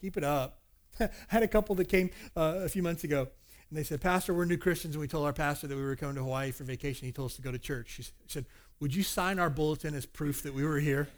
Keep 0.00 0.16
it 0.16 0.24
up. 0.24 0.60
I 1.00 1.10
had 1.28 1.42
a 1.42 1.48
couple 1.48 1.74
that 1.74 1.88
came 1.88 2.10
uh, 2.36 2.60
a 2.64 2.68
few 2.68 2.82
months 2.82 3.04
ago, 3.04 3.28
and 3.70 3.78
they 3.78 3.84
said, 3.84 4.00
Pastor, 4.00 4.34
we're 4.34 4.46
new 4.46 4.56
Christians, 4.56 4.96
and 4.96 5.00
we 5.00 5.06
told 5.06 5.24
our 5.24 5.32
pastor 5.32 5.68
that 5.68 5.76
we 5.76 5.82
were 5.82 5.94
coming 5.94 6.16
to 6.16 6.22
Hawaii 6.22 6.50
for 6.50 6.64
vacation. 6.64 7.06
He 7.06 7.12
told 7.12 7.30
us 7.30 7.36
to 7.36 7.42
go 7.42 7.52
to 7.52 7.58
church. 7.58 7.90
She 7.90 8.04
said, 8.26 8.44
Would 8.80 8.94
you 8.94 9.04
sign 9.04 9.38
our 9.38 9.48
bulletin 9.48 9.94
as 9.94 10.06
proof 10.06 10.42
that 10.42 10.52
we 10.52 10.64
were 10.64 10.80
here? 10.80 11.08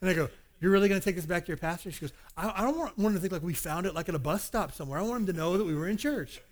and 0.00 0.10
I 0.10 0.14
go, 0.14 0.28
You're 0.60 0.72
really 0.72 0.88
going 0.88 1.00
to 1.00 1.04
take 1.04 1.14
this 1.14 1.24
back 1.24 1.44
to 1.44 1.48
your 1.48 1.56
pastor? 1.56 1.92
She 1.92 2.00
goes, 2.00 2.12
I, 2.36 2.52
I 2.56 2.62
don't 2.62 2.76
want, 2.76 2.98
want 2.98 3.12
him 3.12 3.14
to 3.14 3.20
think 3.20 3.32
like 3.32 3.44
we 3.44 3.54
found 3.54 3.86
it 3.86 3.94
like 3.94 4.08
at 4.08 4.16
a 4.16 4.18
bus 4.18 4.42
stop 4.42 4.72
somewhere. 4.72 4.98
I 4.98 5.02
want 5.02 5.20
him 5.20 5.26
to 5.26 5.32
know 5.34 5.56
that 5.56 5.64
we 5.64 5.74
were 5.74 5.86
in 5.86 5.96
church. 5.96 6.42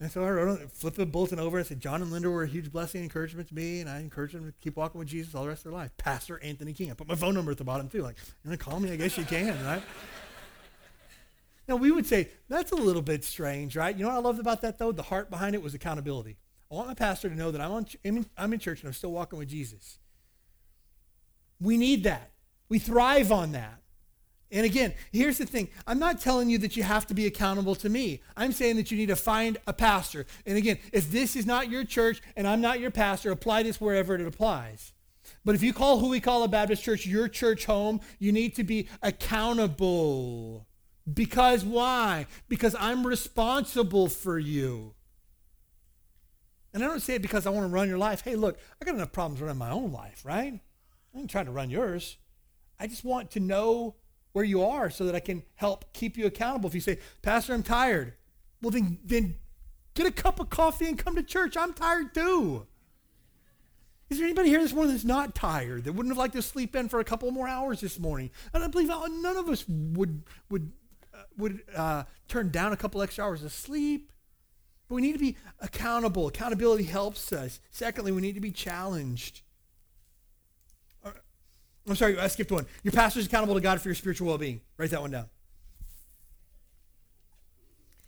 And 0.00 0.10
so 0.10 0.24
I 0.24 0.30
wrote, 0.30 0.72
flipped 0.72 0.96
the 0.96 1.06
bulletin 1.06 1.38
over. 1.38 1.60
I 1.60 1.62
said, 1.62 1.80
John 1.80 2.02
and 2.02 2.10
Linda 2.10 2.28
were 2.28 2.42
a 2.42 2.48
huge 2.48 2.70
blessing 2.70 3.02
and 3.02 3.04
encouragement 3.04 3.48
to 3.48 3.54
me, 3.54 3.80
and 3.80 3.88
I 3.88 4.00
encouraged 4.00 4.34
them 4.34 4.44
to 4.44 4.52
keep 4.60 4.76
walking 4.76 4.98
with 4.98 5.08
Jesus 5.08 5.34
all 5.34 5.44
the 5.44 5.48
rest 5.48 5.64
of 5.64 5.70
their 5.70 5.78
life. 5.78 5.96
Pastor 5.96 6.38
Anthony 6.42 6.74
King. 6.74 6.90
I 6.90 6.94
put 6.94 7.08
my 7.08 7.14
phone 7.14 7.34
number 7.34 7.52
at 7.52 7.56
the 7.56 7.64
bottom, 7.64 7.88
too. 7.88 8.02
Like, 8.02 8.16
you 8.44 8.50
want 8.50 8.60
to 8.60 8.64
call 8.64 8.78
me? 8.78 8.90
I 8.90 8.96
guess 8.96 9.16
you 9.16 9.24
can, 9.24 9.64
right? 9.64 9.82
Now, 11.68 11.76
we 11.76 11.90
would 11.90 12.06
say, 12.06 12.28
that's 12.48 12.72
a 12.72 12.76
little 12.76 13.02
bit 13.02 13.24
strange, 13.24 13.76
right? 13.76 13.96
You 13.96 14.04
know 14.04 14.10
what 14.10 14.18
I 14.18 14.20
loved 14.20 14.38
about 14.38 14.62
that, 14.62 14.78
though? 14.78 14.92
The 14.92 15.02
heart 15.02 15.30
behind 15.30 15.54
it 15.54 15.62
was 15.62 15.74
accountability. 15.74 16.36
I 16.70 16.74
want 16.74 16.88
my 16.88 16.94
pastor 16.94 17.28
to 17.28 17.34
know 17.34 17.50
that 17.50 17.60
I'm, 17.60 17.72
on, 17.72 17.86
I'm 18.36 18.52
in 18.52 18.58
church 18.58 18.80
and 18.80 18.88
I'm 18.88 18.94
still 18.94 19.12
walking 19.12 19.38
with 19.38 19.48
Jesus. 19.48 19.98
We 21.60 21.76
need 21.76 22.04
that. 22.04 22.30
We 22.68 22.78
thrive 22.78 23.32
on 23.32 23.52
that. 23.52 23.80
And 24.52 24.64
again, 24.64 24.94
here's 25.10 25.38
the 25.38 25.46
thing. 25.46 25.68
I'm 25.88 25.98
not 25.98 26.20
telling 26.20 26.48
you 26.48 26.58
that 26.58 26.76
you 26.76 26.84
have 26.84 27.06
to 27.08 27.14
be 27.14 27.26
accountable 27.26 27.74
to 27.76 27.88
me. 27.88 28.22
I'm 28.36 28.52
saying 28.52 28.76
that 28.76 28.92
you 28.92 28.96
need 28.96 29.08
to 29.08 29.16
find 29.16 29.58
a 29.66 29.72
pastor. 29.72 30.24
And 30.44 30.56
again, 30.56 30.78
if 30.92 31.10
this 31.10 31.34
is 31.34 31.46
not 31.46 31.68
your 31.68 31.84
church 31.84 32.22
and 32.36 32.46
I'm 32.46 32.60
not 32.60 32.78
your 32.78 32.92
pastor, 32.92 33.32
apply 33.32 33.64
this 33.64 33.80
wherever 33.80 34.14
it 34.14 34.20
applies. 34.20 34.92
But 35.44 35.56
if 35.56 35.62
you 35.64 35.72
call 35.72 35.98
who 35.98 36.08
we 36.08 36.20
call 36.20 36.44
a 36.44 36.48
Baptist 36.48 36.84
church 36.84 37.06
your 37.06 37.26
church 37.26 37.64
home, 37.64 38.00
you 38.20 38.30
need 38.30 38.54
to 38.54 38.64
be 38.64 38.88
accountable. 39.02 40.65
Because 41.12 41.64
why? 41.64 42.26
Because 42.48 42.74
I'm 42.78 43.06
responsible 43.06 44.08
for 44.08 44.38
you. 44.38 44.94
And 46.74 46.84
I 46.84 46.88
don't 46.88 47.00
say 47.00 47.14
it 47.14 47.22
because 47.22 47.46
I 47.46 47.50
want 47.50 47.64
to 47.64 47.72
run 47.72 47.88
your 47.88 47.98
life. 47.98 48.22
Hey, 48.22 48.36
look, 48.36 48.58
I 48.80 48.84
got 48.84 48.96
enough 48.96 49.12
problems 49.12 49.40
running 49.40 49.56
my 49.56 49.70
own 49.70 49.92
life, 49.92 50.24
right? 50.24 50.60
I 51.14 51.18
ain't 51.18 51.30
trying 51.30 51.46
to 51.46 51.52
run 51.52 51.70
yours. 51.70 52.18
I 52.78 52.86
just 52.86 53.04
want 53.04 53.30
to 53.30 53.40
know 53.40 53.94
where 54.32 54.44
you 54.44 54.62
are 54.62 54.90
so 54.90 55.06
that 55.06 55.14
I 55.14 55.20
can 55.20 55.42
help 55.54 55.94
keep 55.94 56.18
you 56.18 56.26
accountable. 56.26 56.68
If 56.68 56.74
you 56.74 56.80
say, 56.82 56.98
Pastor, 57.22 57.54
I'm 57.54 57.62
tired, 57.62 58.12
well, 58.60 58.70
then, 58.70 58.98
then 59.02 59.36
get 59.94 60.06
a 60.06 60.10
cup 60.10 60.40
of 60.40 60.50
coffee 60.50 60.86
and 60.86 60.98
come 60.98 61.16
to 61.16 61.22
church. 61.22 61.56
I'm 61.56 61.72
tired 61.72 62.12
too. 62.12 62.66
Is 64.10 64.18
there 64.18 64.26
anybody 64.26 64.50
here 64.50 64.60
this 64.60 64.72
morning 64.72 64.92
that's 64.92 65.04
not 65.04 65.34
tired, 65.34 65.84
that 65.84 65.94
wouldn't 65.94 66.12
have 66.12 66.18
liked 66.18 66.34
to 66.34 66.42
sleep 66.42 66.76
in 66.76 66.88
for 66.88 67.00
a 67.00 67.04
couple 67.04 67.30
more 67.30 67.48
hours 67.48 67.80
this 67.80 67.98
morning? 67.98 68.30
I 68.52 68.66
believe 68.68 68.88
none 68.88 69.36
of 69.36 69.48
us 69.48 69.64
would, 69.66 70.22
would, 70.50 70.70
would 71.36 71.62
uh, 71.74 72.04
turn 72.28 72.50
down 72.50 72.72
a 72.72 72.76
couple 72.76 73.02
extra 73.02 73.24
hours 73.24 73.42
of 73.44 73.52
sleep. 73.52 74.12
But 74.88 74.96
we 74.96 75.02
need 75.02 75.12
to 75.12 75.18
be 75.18 75.36
accountable. 75.60 76.28
Accountability 76.28 76.84
helps 76.84 77.32
us. 77.32 77.60
Secondly, 77.70 78.12
we 78.12 78.22
need 78.22 78.34
to 78.34 78.40
be 78.40 78.52
challenged. 78.52 79.42
I'm 81.88 81.96
sorry, 81.96 82.18
I 82.18 82.26
skipped 82.26 82.50
one. 82.50 82.66
Your 82.82 82.92
pastor 82.92 83.20
is 83.20 83.26
accountable 83.26 83.54
to 83.54 83.60
God 83.60 83.80
for 83.80 83.88
your 83.88 83.94
spiritual 83.94 84.28
well 84.28 84.38
being. 84.38 84.60
Write 84.76 84.90
that 84.90 85.00
one 85.00 85.12
down. 85.12 85.26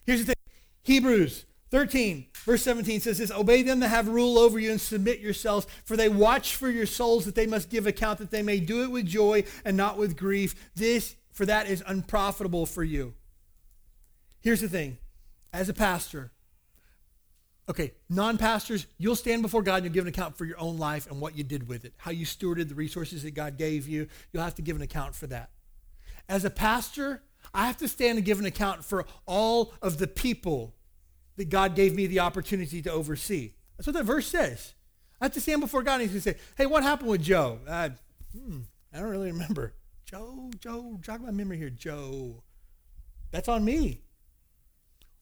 Here's 0.05 0.21
the 0.21 0.27
thing 0.27 0.35
Hebrews 0.83 1.45
13, 1.71 2.27
verse 2.45 2.63
17 2.63 3.01
says 3.01 3.19
this 3.19 3.31
Obey 3.31 3.63
them 3.63 3.81
that 3.81 3.89
have 3.89 4.09
rule 4.09 4.39
over 4.39 4.59
you 4.59 4.71
and 4.71 4.81
submit 4.81 5.21
yourselves, 5.21 5.67
for 5.85 5.97
they 5.97 6.09
watch 6.09 6.57
for 6.57 6.71
your 6.71 6.87
souls 6.87 7.25
that 7.27 7.35
they 7.35 7.47
must 7.47 7.71
give 7.71 7.87
account, 7.87 8.19
that 8.19 8.31
they 8.31 8.43
may 8.43 8.59
do 8.59 8.83
it 8.83 8.91
with 8.91 9.07
joy 9.07 9.45
and 9.65 9.77
not 9.77 9.99
with 9.99 10.17
grief. 10.17 10.71
This, 10.75 11.15
for 11.39 11.47
that 11.47 11.69
is 11.69 11.83
unprofitable 11.87 12.67
for 12.67 12.85
you. 12.85 13.15
Here's 14.41 14.61
the 14.61 14.69
thing 14.69 14.99
as 15.53 15.69
a 15.69 15.75
pastor, 15.75 16.33
Okay, 17.69 17.93
non 18.09 18.39
pastors, 18.39 18.87
you'll 18.97 19.15
stand 19.15 19.43
before 19.43 19.63
God 19.63 19.77
and 19.77 19.85
you'll 19.85 19.95
give 19.95 20.05
an 20.05 20.09
account 20.09 20.39
for 20.39 20.47
your 20.47 20.59
own 20.59 20.79
life 20.79 21.07
and 21.11 21.21
what 21.21 21.37
you 21.37 21.45
did 21.45 21.69
with 21.69 21.85
it, 21.85 21.93
how 21.99 22.11
you 22.11 22.25
stewarded 22.25 22.69
the 22.69 22.75
resources 22.75 23.25
that 23.25 23.33
God 23.33 23.59
gave 23.59 23.87
you. 23.87 24.09
You'll 24.33 24.43
have 24.43 24.55
to 24.55 24.63
give 24.63 24.77
an 24.77 24.83
account 24.83 25.15
for 25.15 25.27
that. 25.27 25.51
As 26.31 26.47
a 26.47 26.51
pastor, 26.51 27.23
I 27.53 27.67
have 27.67 27.77
to 27.79 27.89
stand 27.89 28.17
and 28.17 28.25
give 28.25 28.39
an 28.39 28.47
account 28.47 28.85
for 28.85 29.05
all 29.27 29.75
of 29.83 29.99
the 29.99 30.07
people 30.07 30.75
that 31.37 31.51
God 31.51 31.75
gave 31.75 31.95
me 31.95 32.07
the 32.07 32.21
opportunity 32.21 32.81
to 32.83 32.91
oversee. 32.91 33.53
That's 33.77 33.87
what 33.87 33.95
that 33.97 34.05
verse 34.05 34.27
says. 34.27 34.73
I 35.21 35.27
have 35.27 35.35
to 35.35 35.41
stand 35.41 35.61
before 35.61 35.83
God 35.83 36.01
and 36.01 36.11
he's 36.11 36.25
going 36.25 36.37
to 36.37 36.41
say, 36.41 36.47
hey, 36.57 36.67
what 36.67 36.83
happened 36.83 37.11
with 37.11 37.23
Joe? 37.23 37.59
Uh, 37.69 37.91
hmm, 38.35 38.61
I 38.95 38.99
don't 38.99 39.11
really 39.11 39.31
remember. 39.31 39.75
Joe, 40.09 40.51
Joe, 40.59 40.99
jog 41.03 41.21
my 41.21 41.31
memory 41.31 41.59
here. 41.59 41.69
Joe. 41.69 42.43
That's 43.31 43.49
on 43.49 43.63
me. 43.63 44.01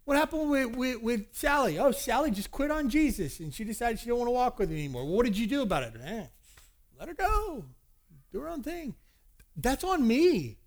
What 0.04 0.16
happened 0.16 0.48
with, 0.48 0.76
with, 0.76 1.02
with, 1.02 1.26
Sally? 1.32 1.76
Oh, 1.80 1.90
Sally 1.90 2.30
just 2.30 2.52
quit 2.52 2.70
on 2.70 2.88
Jesus 2.88 3.40
and 3.40 3.52
she 3.52 3.64
decided 3.64 3.98
she 3.98 4.06
don't 4.06 4.18
want 4.18 4.28
to 4.28 4.32
walk 4.32 4.60
with 4.60 4.70
him 4.70 4.76
anymore. 4.76 5.04
What 5.04 5.26
did 5.26 5.36
you 5.36 5.48
do 5.48 5.62
about 5.62 5.82
it? 5.82 5.94
Eh, 6.04 6.26
let 7.00 7.08
her 7.08 7.14
go. 7.14 7.64
Do 8.32 8.40
her 8.40 8.48
own 8.48 8.62
thing. 8.62 8.94
That's 9.56 9.82
on 9.82 10.06
me. 10.06 10.58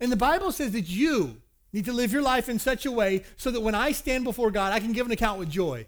And 0.00 0.10
the 0.10 0.16
Bible 0.16 0.52
says 0.52 0.72
that 0.72 0.88
you 0.88 1.42
need 1.74 1.84
to 1.84 1.92
live 1.92 2.14
your 2.14 2.22
life 2.22 2.48
in 2.48 2.58
such 2.58 2.86
a 2.86 2.90
way 2.90 3.24
so 3.36 3.50
that 3.50 3.60
when 3.60 3.74
I 3.74 3.92
stand 3.92 4.24
before 4.24 4.50
God, 4.50 4.72
I 4.72 4.80
can 4.80 4.92
give 4.92 5.04
an 5.04 5.12
account 5.12 5.38
with 5.38 5.50
joy. 5.50 5.86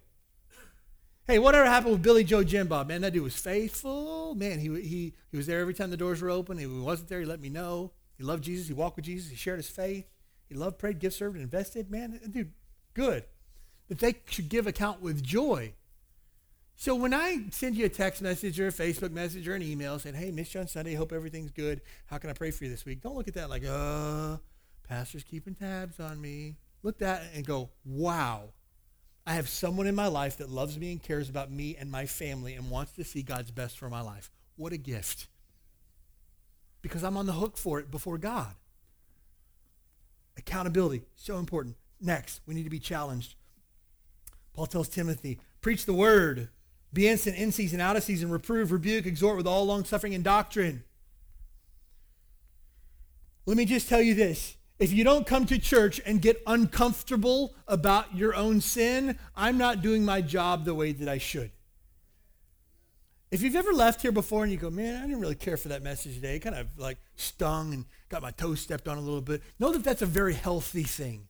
Hey, 1.28 1.38
whatever 1.38 1.66
happened 1.66 1.92
with 1.92 2.02
Billy 2.02 2.24
Joe 2.24 2.42
Jim 2.42 2.66
Bob? 2.66 2.88
Man, 2.88 3.02
that 3.02 3.12
dude 3.12 3.22
was 3.22 3.36
faithful. 3.36 4.34
Man, 4.34 4.58
he, 4.58 4.68
he, 4.80 5.14
he 5.30 5.36
was 5.36 5.46
there 5.46 5.60
every 5.60 5.72
time 5.72 5.90
the 5.90 5.96
doors 5.96 6.20
were 6.20 6.30
open. 6.30 6.58
He 6.58 6.66
wasn't 6.66 7.08
there, 7.08 7.20
he 7.20 7.26
let 7.26 7.40
me 7.40 7.48
know. 7.48 7.92
He 8.18 8.24
loved 8.24 8.42
Jesus. 8.42 8.66
He 8.66 8.74
walked 8.74 8.96
with 8.96 9.04
Jesus. 9.04 9.30
He 9.30 9.36
shared 9.36 9.58
his 9.58 9.68
faith. 9.68 10.04
He 10.48 10.56
loved, 10.56 10.78
prayed, 10.78 10.98
gift 10.98 11.16
served, 11.16 11.36
and 11.36 11.44
invested. 11.44 11.90
Man, 11.90 12.20
dude, 12.28 12.52
good. 12.92 13.24
That 13.88 14.00
they 14.00 14.16
should 14.26 14.48
give 14.48 14.66
account 14.66 15.00
with 15.00 15.22
joy. 15.22 15.74
So 16.74 16.96
when 16.96 17.14
I 17.14 17.44
send 17.50 17.76
you 17.76 17.86
a 17.86 17.88
text 17.88 18.20
message 18.20 18.58
or 18.58 18.66
a 18.66 18.72
Facebook 18.72 19.12
message 19.12 19.46
or 19.46 19.54
an 19.54 19.62
email 19.62 20.00
saying, 20.00 20.16
hey, 20.16 20.32
Miss 20.32 20.48
John 20.48 20.66
Sunday, 20.66 20.94
hope 20.94 21.12
everything's 21.12 21.52
good. 21.52 21.82
How 22.06 22.18
can 22.18 22.30
I 22.30 22.32
pray 22.32 22.50
for 22.50 22.64
you 22.64 22.70
this 22.70 22.84
week? 22.84 23.00
Don't 23.00 23.14
look 23.14 23.28
at 23.28 23.34
that 23.34 23.48
like, 23.48 23.62
uh, 23.64 24.38
pastor's 24.88 25.22
keeping 25.22 25.54
tabs 25.54 26.00
on 26.00 26.20
me. 26.20 26.56
look 26.82 27.00
at 27.00 27.22
it 27.22 27.28
and 27.34 27.46
go, 27.46 27.70
wow, 27.84 28.50
I 29.26 29.34
have 29.34 29.48
someone 29.48 29.86
in 29.86 29.94
my 29.94 30.08
life 30.08 30.38
that 30.38 30.50
loves 30.50 30.76
me 30.76 30.92
and 30.92 31.02
cares 31.02 31.28
about 31.28 31.50
me 31.50 31.76
and 31.78 31.90
my 31.90 32.06
family 32.06 32.54
and 32.54 32.70
wants 32.70 32.92
to 32.92 33.04
see 33.04 33.22
God's 33.22 33.50
best 33.50 33.78
for 33.78 33.88
my 33.88 34.00
life. 34.00 34.30
What 34.56 34.72
a 34.72 34.76
gift. 34.76 35.28
Because 36.82 37.04
I'm 37.04 37.16
on 37.16 37.26
the 37.26 37.32
hook 37.32 37.56
for 37.56 37.78
it 37.78 37.90
before 37.90 38.18
God. 38.18 38.54
Accountability, 40.36 41.02
so 41.14 41.38
important. 41.38 41.76
Next, 42.00 42.40
we 42.46 42.54
need 42.54 42.64
to 42.64 42.70
be 42.70 42.80
challenged. 42.80 43.36
Paul 44.54 44.66
tells 44.66 44.88
Timothy, 44.88 45.38
preach 45.60 45.86
the 45.86 45.92
word, 45.92 46.48
be 46.92 47.08
instant 47.08 47.36
in 47.36 47.52
season, 47.52 47.80
out 47.80 47.96
of 47.96 48.02
season, 48.02 48.30
reprove, 48.30 48.72
rebuke, 48.72 49.06
exhort 49.06 49.36
with 49.36 49.46
all 49.46 49.64
long 49.64 49.84
suffering 49.84 50.14
and 50.14 50.24
doctrine. 50.24 50.82
Let 53.46 53.56
me 53.56 53.64
just 53.64 53.88
tell 53.88 54.02
you 54.02 54.14
this. 54.14 54.56
If 54.82 54.92
you 54.92 55.04
don't 55.04 55.28
come 55.28 55.46
to 55.46 55.60
church 55.60 56.00
and 56.04 56.20
get 56.20 56.42
uncomfortable 56.44 57.54
about 57.68 58.16
your 58.16 58.34
own 58.34 58.60
sin, 58.60 59.16
I'm 59.36 59.56
not 59.56 59.80
doing 59.80 60.04
my 60.04 60.20
job 60.20 60.64
the 60.64 60.74
way 60.74 60.90
that 60.90 61.08
I 61.08 61.18
should. 61.18 61.52
If 63.30 63.42
you've 63.42 63.54
ever 63.54 63.72
left 63.72 64.02
here 64.02 64.10
before 64.10 64.42
and 64.42 64.50
you 64.50 64.58
go, 64.58 64.70
man, 64.70 64.96
I 64.96 65.02
didn't 65.02 65.20
really 65.20 65.36
care 65.36 65.56
for 65.56 65.68
that 65.68 65.84
message 65.84 66.16
today, 66.16 66.40
kind 66.40 66.56
of 66.56 66.66
like 66.80 66.98
stung 67.14 67.72
and 67.72 67.84
got 68.08 68.22
my 68.22 68.32
toes 68.32 68.60
stepped 68.60 68.88
on 68.88 68.98
a 68.98 69.00
little 69.00 69.20
bit, 69.20 69.40
know 69.60 69.70
that 69.70 69.84
that's 69.84 70.02
a 70.02 70.06
very 70.06 70.34
healthy 70.34 70.82
thing. 70.82 71.28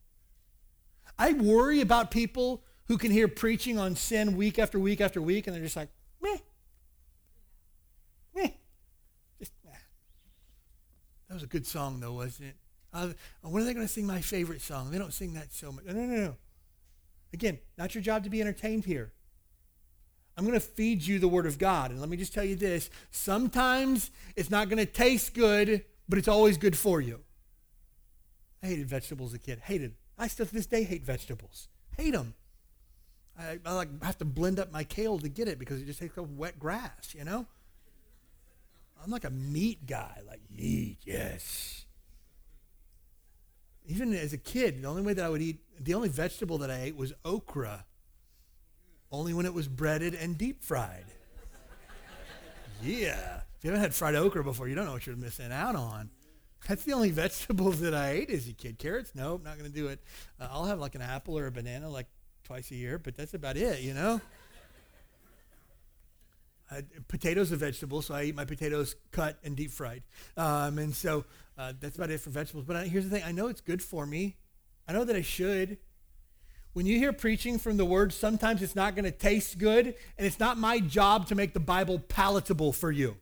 I 1.19 1.33
worry 1.33 1.79
about 1.79 2.09
people 2.09 2.63
who 2.87 2.97
can 2.97 3.11
hear 3.11 3.27
preaching 3.27 3.77
on 3.77 3.95
sin 3.95 4.35
week 4.35 4.57
after 4.57 4.79
week 4.79 4.99
after 4.99 5.21
week 5.21 5.45
and 5.45 5.55
they're 5.55 5.61
just 5.61 5.75
like, 5.75 5.89
meh, 6.23 6.37
meh, 8.33 8.49
just, 9.37 9.51
nah. 9.63 9.73
That 11.27 11.35
was 11.35 11.43
a 11.43 11.47
good 11.47 11.67
song, 11.67 11.99
though, 11.99 12.13
wasn't 12.13 12.47
it? 12.47 12.55
Uh, 12.93 13.09
when 13.41 13.63
are 13.63 13.65
they 13.65 13.73
going 13.73 13.85
to 13.85 13.91
sing 13.91 14.05
my 14.05 14.21
favorite 14.21 14.61
song? 14.61 14.91
They 14.91 14.97
don't 14.97 15.13
sing 15.13 15.33
that 15.33 15.51
so 15.51 15.71
much. 15.71 15.85
No, 15.85 15.93
no, 15.93 16.05
no, 16.05 16.21
no. 16.25 16.35
Again, 17.33 17.57
not 17.77 17.95
your 17.95 18.03
job 18.03 18.23
to 18.23 18.29
be 18.29 18.39
entertained 18.39 18.85
here. 18.85 19.11
I'm 20.37 20.45
going 20.45 20.59
to 20.59 20.65
feed 20.65 21.05
you 21.05 21.19
the 21.19 21.27
Word 21.27 21.45
of 21.45 21.57
God. 21.57 21.91
And 21.91 21.99
let 21.99 22.09
me 22.09 22.17
just 22.17 22.33
tell 22.33 22.43
you 22.43 22.55
this 22.55 22.89
sometimes 23.11 24.11
it's 24.35 24.49
not 24.49 24.69
going 24.69 24.77
to 24.77 24.85
taste 24.85 25.33
good, 25.33 25.83
but 26.07 26.19
it's 26.19 26.27
always 26.27 26.57
good 26.57 26.77
for 26.77 27.01
you. 27.01 27.21
I 28.61 28.67
hated 28.67 28.87
vegetables 28.87 29.31
as 29.31 29.35
a 29.35 29.39
kid. 29.39 29.59
Hated. 29.63 29.95
I 30.17 30.27
still 30.27 30.45
to 30.45 30.53
this 30.53 30.65
day 30.65 30.83
hate 30.83 31.03
vegetables. 31.03 31.67
Hate 31.97 32.13
them. 32.13 32.33
I, 33.37 33.59
I 33.65 33.73
like 33.73 34.03
have 34.03 34.17
to 34.19 34.25
blend 34.25 34.59
up 34.59 34.71
my 34.71 34.83
kale 34.83 35.17
to 35.19 35.29
get 35.29 35.47
it 35.47 35.57
because 35.57 35.81
it 35.81 35.85
just 35.85 35.99
takes 35.99 36.17
up 36.17 36.29
wet 36.29 36.59
grass, 36.59 37.15
you 37.15 37.23
know? 37.23 37.47
I'm 39.03 39.11
like 39.11 39.25
a 39.25 39.31
meat 39.31 39.85
guy, 39.85 40.21
like 40.27 40.39
meat, 40.55 40.99
yes. 41.03 41.85
Even 43.87 44.13
as 44.13 44.33
a 44.33 44.37
kid, 44.37 44.81
the 44.81 44.87
only 44.87 45.01
way 45.01 45.13
that 45.13 45.25
I 45.25 45.29
would 45.29 45.41
eat, 45.41 45.59
the 45.79 45.93
only 45.93 46.09
vegetable 46.09 46.57
that 46.59 46.71
I 46.71 46.81
ate 46.83 46.95
was 46.95 47.13
okra, 47.25 47.85
only 49.11 49.33
when 49.33 49.45
it 49.45 49.53
was 49.53 49.67
breaded 49.67 50.15
and 50.15 50.37
deep 50.37 50.63
fried. 50.63 51.05
yeah. 52.81 53.41
If 53.57 53.63
you 53.63 53.69
haven't 53.69 53.81
had 53.81 53.93
fried 53.95 54.15
okra 54.15 54.43
before, 54.43 54.67
you 54.67 54.75
don't 54.75 54.85
know 54.85 54.93
what 54.93 55.05
you're 55.05 55.15
missing 55.15 55.51
out 55.51 55.75
on. 55.75 56.09
That's 56.67 56.83
the 56.83 56.93
only 56.93 57.11
vegetables 57.23 57.81
that 57.81 57.93
I 57.93 58.11
ate 58.11 58.29
as 58.29 58.47
a 58.47 58.53
kid. 58.53 58.79
Carrots, 58.79 59.11
nope, 59.15 59.43
not 59.43 59.57
going 59.57 59.69
to 59.69 59.75
do 59.75 59.87
it. 59.87 59.99
Uh, 60.39 60.47
I'll 60.51 60.65
have 60.65 60.79
like 60.79 60.95
an 60.95 61.01
apple 61.01 61.37
or 61.37 61.47
a 61.47 61.51
banana 61.51 61.89
like 61.89 62.07
twice 62.43 62.71
a 62.71 62.75
year, 62.75 62.97
but 62.97 63.15
that's 63.15 63.33
about 63.33 63.57
it, 63.57 63.81
you 63.81 63.93
know? 63.93 64.21
Uh, 66.71 66.81
potatoes 67.07 67.51
are 67.51 67.55
vegetables, 67.57 68.07
so 68.07 68.15
I 68.15 68.23
eat 68.23 68.35
my 68.35 68.45
potatoes 68.45 68.95
cut 69.11 69.37
and 69.43 69.55
deep 69.55 69.71
fried. 69.71 70.01
Um, 70.37 70.79
and 70.79 70.95
so 70.95 71.25
uh, 71.57 71.73
that's 71.79 71.95
about 71.95 72.09
it 72.09 72.19
for 72.19 72.29
vegetables. 72.29 72.65
But 72.65 72.75
I, 72.75 72.85
here's 72.85 73.05
the 73.05 73.09
thing 73.09 73.23
I 73.23 73.31
know 73.31 73.47
it's 73.47 73.61
good 73.61 73.81
for 73.81 74.05
me, 74.05 74.37
I 74.87 74.93
know 74.93 75.03
that 75.03 75.15
I 75.15 75.21
should. 75.21 75.77
When 76.73 76.87
you 76.87 76.97
hear 76.97 77.13
preaching 77.13 77.59
from 77.59 77.77
the 77.77 77.85
word, 77.85 78.11
sometimes 78.11 78.63
it's 78.63 78.75
not 78.75 78.95
going 78.95 79.05
to 79.05 79.11
taste 79.11 79.59
good, 79.59 79.93
and 80.17 80.25
it's 80.25 80.39
not 80.39 80.57
my 80.57 80.79
job 80.79 81.27
to 81.27 81.35
make 81.35 81.53
the 81.53 81.59
Bible 81.59 81.99
palatable 81.99 82.73
for 82.73 82.91
you. 82.91 83.17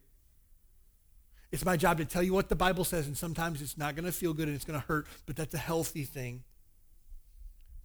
It's 1.52 1.66
my 1.66 1.76
job 1.76 1.98
to 1.98 2.06
tell 2.06 2.24
you 2.24 2.34
what 2.34 2.48
the 2.48 2.56
Bible 2.56 2.86
says, 2.86 3.08
and 3.08 3.18
sometimes 3.18 3.62
it's 3.62 3.78
not 3.78 3.96
going 3.96 4.06
to 4.06 4.12
feel 4.14 4.34
good 4.34 4.48
and 4.48 4.56
it's 4.56 4.64
going 4.64 4.80
to 4.80 4.86
hurt, 4.88 5.06
but 5.26 5.36
that's 5.36 5.54
a 5.54 5.58
healthy 5.58 6.06
thing. 6.06 6.44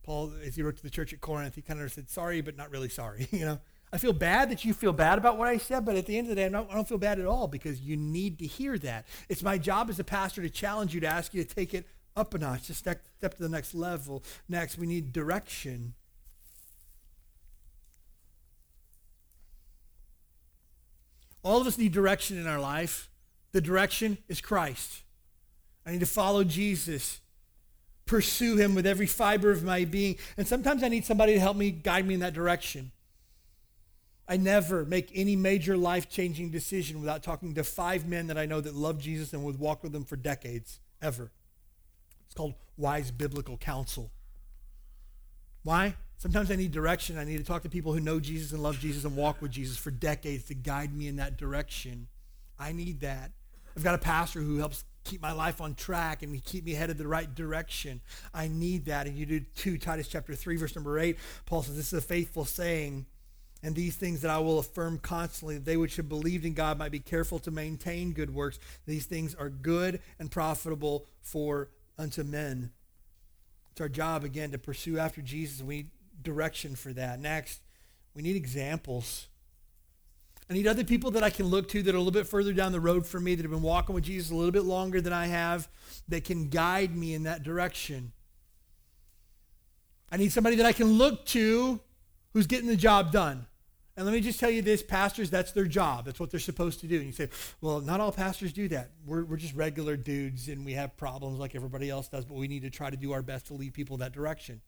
Paul, 0.04 0.32
as 0.44 0.54
he 0.54 0.62
wrote 0.62 0.76
to 0.76 0.84
the 0.84 0.90
church 0.90 1.12
at 1.12 1.20
Corinth, 1.20 1.56
he 1.56 1.62
kind 1.62 1.80
of 1.80 1.92
said, 1.92 2.08
sorry, 2.08 2.40
but 2.40 2.56
not 2.56 2.70
really 2.70 2.88
sorry. 2.88 3.26
you 3.32 3.44
know, 3.44 3.58
I 3.96 3.98
feel 3.98 4.12
bad 4.12 4.50
that 4.50 4.62
you 4.62 4.74
feel 4.74 4.92
bad 4.92 5.16
about 5.16 5.38
what 5.38 5.48
I 5.48 5.56
said, 5.56 5.86
but 5.86 5.96
at 5.96 6.04
the 6.04 6.18
end 6.18 6.26
of 6.26 6.28
the 6.28 6.34
day, 6.34 6.46
not, 6.50 6.70
I 6.70 6.74
don't 6.74 6.86
feel 6.86 6.98
bad 6.98 7.18
at 7.18 7.24
all 7.24 7.48
because 7.48 7.80
you 7.80 7.96
need 7.96 8.38
to 8.40 8.46
hear 8.46 8.76
that. 8.76 9.06
It's 9.30 9.42
my 9.42 9.56
job 9.56 9.88
as 9.88 9.98
a 9.98 10.04
pastor 10.04 10.42
to 10.42 10.50
challenge 10.50 10.92
you, 10.92 11.00
to 11.00 11.06
ask 11.06 11.32
you 11.32 11.42
to 11.42 11.54
take 11.54 11.72
it 11.72 11.86
up 12.14 12.34
a 12.34 12.38
notch, 12.38 12.66
to 12.66 12.74
step, 12.74 13.00
step 13.16 13.38
to 13.38 13.42
the 13.42 13.48
next 13.48 13.74
level. 13.74 14.22
Next, 14.50 14.76
we 14.76 14.86
need 14.86 15.14
direction. 15.14 15.94
All 21.42 21.62
of 21.62 21.66
us 21.66 21.78
need 21.78 21.92
direction 21.92 22.36
in 22.36 22.46
our 22.46 22.60
life. 22.60 23.08
The 23.52 23.62
direction 23.62 24.18
is 24.28 24.42
Christ. 24.42 25.04
I 25.86 25.92
need 25.92 26.00
to 26.00 26.06
follow 26.06 26.44
Jesus 26.44 27.20
pursue 28.04 28.56
him 28.56 28.74
with 28.74 28.86
every 28.86 29.06
fiber 29.06 29.50
of 29.50 29.64
my 29.64 29.84
being. 29.84 30.16
And 30.36 30.46
sometimes 30.46 30.82
I 30.82 30.88
need 30.88 31.04
somebody 31.04 31.34
to 31.34 31.40
help 31.40 31.56
me 31.56 31.72
guide 31.72 32.06
me 32.06 32.14
in 32.14 32.20
that 32.20 32.34
direction. 32.34 32.92
I 34.28 34.36
never 34.36 34.84
make 34.84 35.10
any 35.14 35.36
major 35.36 35.76
life 35.76 36.08
changing 36.08 36.50
decision 36.50 37.00
without 37.00 37.22
talking 37.22 37.54
to 37.54 37.64
five 37.64 38.06
men 38.08 38.26
that 38.26 38.36
I 38.36 38.46
know 38.46 38.60
that 38.60 38.74
love 38.74 38.98
Jesus 38.98 39.32
and 39.32 39.44
would 39.44 39.58
walk 39.58 39.82
with 39.82 39.92
them 39.92 40.04
for 40.04 40.16
decades, 40.16 40.80
ever. 41.00 41.30
It's 42.26 42.34
called 42.34 42.54
wise 42.76 43.10
biblical 43.10 43.56
counsel. 43.56 44.10
Why? 45.62 45.94
Sometimes 46.18 46.50
I 46.50 46.56
need 46.56 46.72
direction. 46.72 47.18
I 47.18 47.24
need 47.24 47.38
to 47.38 47.44
talk 47.44 47.62
to 47.62 47.68
people 47.68 47.92
who 47.92 48.00
know 48.00 48.18
Jesus 48.18 48.52
and 48.52 48.62
love 48.62 48.80
Jesus 48.80 49.04
and 49.04 49.14
walk 49.14 49.42
with 49.42 49.52
Jesus 49.52 49.76
for 49.76 49.90
decades 49.90 50.44
to 50.44 50.54
guide 50.54 50.94
me 50.94 51.08
in 51.08 51.16
that 51.16 51.36
direction. 51.36 52.08
I 52.58 52.72
need 52.72 53.00
that. 53.00 53.32
I've 53.76 53.84
got 53.84 53.94
a 53.94 53.98
pastor 53.98 54.40
who 54.40 54.58
helps 54.58 54.84
keep 55.04 55.20
my 55.20 55.32
life 55.32 55.60
on 55.60 55.74
track 55.74 56.22
and 56.22 56.42
keep 56.44 56.64
me 56.64 56.72
headed 56.72 56.98
the 56.98 57.06
right 57.06 57.32
direction. 57.32 58.00
I 58.34 58.48
need 58.48 58.86
that. 58.86 59.06
And 59.06 59.16
you 59.16 59.26
do 59.26 59.40
too. 59.40 59.78
Titus 59.78 60.08
chapter 60.08 60.34
3, 60.34 60.56
verse 60.56 60.74
number 60.74 60.98
8, 60.98 61.16
Paul 61.44 61.62
says, 61.62 61.76
This 61.76 61.92
is 61.92 61.98
a 61.98 62.02
faithful 62.02 62.44
saying. 62.44 63.06
And 63.66 63.74
these 63.74 63.96
things 63.96 64.20
that 64.20 64.30
I 64.30 64.38
will 64.38 64.60
affirm 64.60 65.00
constantly, 65.00 65.56
that 65.56 65.64
they 65.64 65.76
which 65.76 65.96
have 65.96 66.08
believed 66.08 66.44
in 66.44 66.54
God 66.54 66.78
might 66.78 66.92
be 66.92 67.00
careful 67.00 67.40
to 67.40 67.50
maintain 67.50 68.12
good 68.12 68.32
works. 68.32 68.60
These 68.86 69.06
things 69.06 69.34
are 69.34 69.48
good 69.48 69.98
and 70.20 70.30
profitable 70.30 71.04
for 71.20 71.70
unto 71.98 72.22
men. 72.22 72.70
It's 73.72 73.80
our 73.80 73.88
job, 73.88 74.22
again, 74.22 74.52
to 74.52 74.58
pursue 74.58 75.00
after 75.00 75.20
Jesus. 75.20 75.64
We 75.64 75.78
need 75.78 75.90
direction 76.22 76.76
for 76.76 76.92
that. 76.92 77.18
Next, 77.18 77.60
we 78.14 78.22
need 78.22 78.36
examples. 78.36 79.26
I 80.48 80.54
need 80.54 80.68
other 80.68 80.84
people 80.84 81.10
that 81.10 81.24
I 81.24 81.30
can 81.30 81.46
look 81.46 81.68
to 81.70 81.82
that 81.82 81.92
are 81.92 81.96
a 81.96 81.98
little 81.98 82.12
bit 82.12 82.28
further 82.28 82.52
down 82.52 82.70
the 82.70 82.78
road 82.78 83.04
from 83.04 83.24
me, 83.24 83.34
that 83.34 83.42
have 83.42 83.50
been 83.50 83.62
walking 83.62 83.96
with 83.96 84.04
Jesus 84.04 84.30
a 84.30 84.36
little 84.36 84.52
bit 84.52 84.62
longer 84.62 85.00
than 85.00 85.12
I 85.12 85.26
have, 85.26 85.68
that 86.06 86.22
can 86.22 86.50
guide 86.50 86.94
me 86.94 87.14
in 87.14 87.24
that 87.24 87.42
direction. 87.42 88.12
I 90.12 90.18
need 90.18 90.30
somebody 90.30 90.54
that 90.54 90.66
I 90.66 90.72
can 90.72 90.92
look 90.92 91.26
to 91.26 91.80
who's 92.32 92.46
getting 92.46 92.68
the 92.68 92.76
job 92.76 93.10
done. 93.10 93.44
And 93.96 94.04
let 94.04 94.12
me 94.12 94.20
just 94.20 94.38
tell 94.38 94.50
you 94.50 94.60
this, 94.60 94.82
pastors, 94.82 95.30
that's 95.30 95.52
their 95.52 95.64
job. 95.64 96.04
That's 96.04 96.20
what 96.20 96.30
they're 96.30 96.38
supposed 96.38 96.80
to 96.80 96.86
do. 96.86 96.96
And 96.96 97.06
you 97.06 97.12
say, 97.12 97.30
well, 97.62 97.80
not 97.80 97.98
all 97.98 98.12
pastors 98.12 98.52
do 98.52 98.68
that. 98.68 98.90
We're, 99.06 99.24
we're 99.24 99.38
just 99.38 99.54
regular 99.54 99.96
dudes 99.96 100.48
and 100.48 100.66
we 100.66 100.74
have 100.74 100.96
problems 100.98 101.38
like 101.38 101.54
everybody 101.54 101.88
else 101.88 102.08
does, 102.08 102.26
but 102.26 102.34
we 102.34 102.46
need 102.46 102.62
to 102.62 102.70
try 102.70 102.90
to 102.90 102.96
do 102.96 103.12
our 103.12 103.22
best 103.22 103.46
to 103.46 103.54
lead 103.54 103.72
people 103.72 103.96
that 103.98 104.12
direction. 104.12 104.60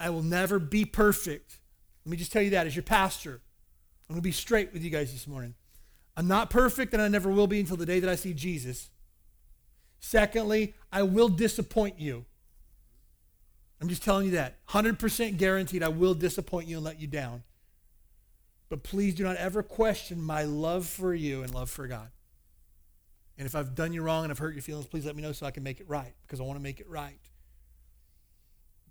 I 0.00 0.10
will 0.10 0.24
never 0.24 0.58
be 0.58 0.84
perfect. 0.84 1.60
Let 2.04 2.10
me 2.10 2.16
just 2.16 2.32
tell 2.32 2.42
you 2.42 2.50
that 2.50 2.66
as 2.66 2.74
your 2.74 2.82
pastor. 2.82 3.40
I'm 4.08 4.14
going 4.14 4.22
to 4.22 4.22
be 4.22 4.32
straight 4.32 4.72
with 4.72 4.82
you 4.82 4.90
guys 4.90 5.12
this 5.12 5.28
morning. 5.28 5.54
I'm 6.16 6.26
not 6.26 6.50
perfect 6.50 6.92
and 6.92 7.00
I 7.00 7.06
never 7.06 7.30
will 7.30 7.46
be 7.46 7.60
until 7.60 7.76
the 7.76 7.86
day 7.86 8.00
that 8.00 8.10
I 8.10 8.16
see 8.16 8.34
Jesus. 8.34 8.90
Secondly, 10.00 10.74
I 10.90 11.04
will 11.04 11.28
disappoint 11.28 12.00
you. 12.00 12.24
I'm 13.80 13.88
just 13.88 14.02
telling 14.02 14.26
you 14.26 14.32
that. 14.32 14.66
100% 14.70 15.36
guaranteed 15.36 15.84
I 15.84 15.88
will 15.88 16.14
disappoint 16.14 16.66
you 16.66 16.76
and 16.76 16.84
let 16.84 17.00
you 17.00 17.06
down. 17.06 17.44
But 18.70 18.84
please 18.84 19.14
do 19.14 19.24
not 19.24 19.36
ever 19.36 19.62
question 19.62 20.22
my 20.22 20.44
love 20.44 20.86
for 20.86 21.12
you 21.12 21.42
and 21.42 21.52
love 21.52 21.68
for 21.68 21.86
God. 21.86 22.10
And 23.36 23.44
if 23.46 23.54
I've 23.54 23.74
done 23.74 23.92
you 23.92 24.02
wrong 24.02 24.24
and 24.24 24.30
I've 24.30 24.38
hurt 24.38 24.54
your 24.54 24.62
feelings, 24.62 24.86
please 24.86 25.04
let 25.04 25.16
me 25.16 25.22
know 25.22 25.32
so 25.32 25.44
I 25.44 25.50
can 25.50 25.62
make 25.62 25.80
it 25.80 25.88
right 25.88 26.14
because 26.22 26.40
I 26.40 26.44
want 26.44 26.58
to 26.58 26.62
make 26.62 26.78
it 26.78 26.88
right. 26.88 27.18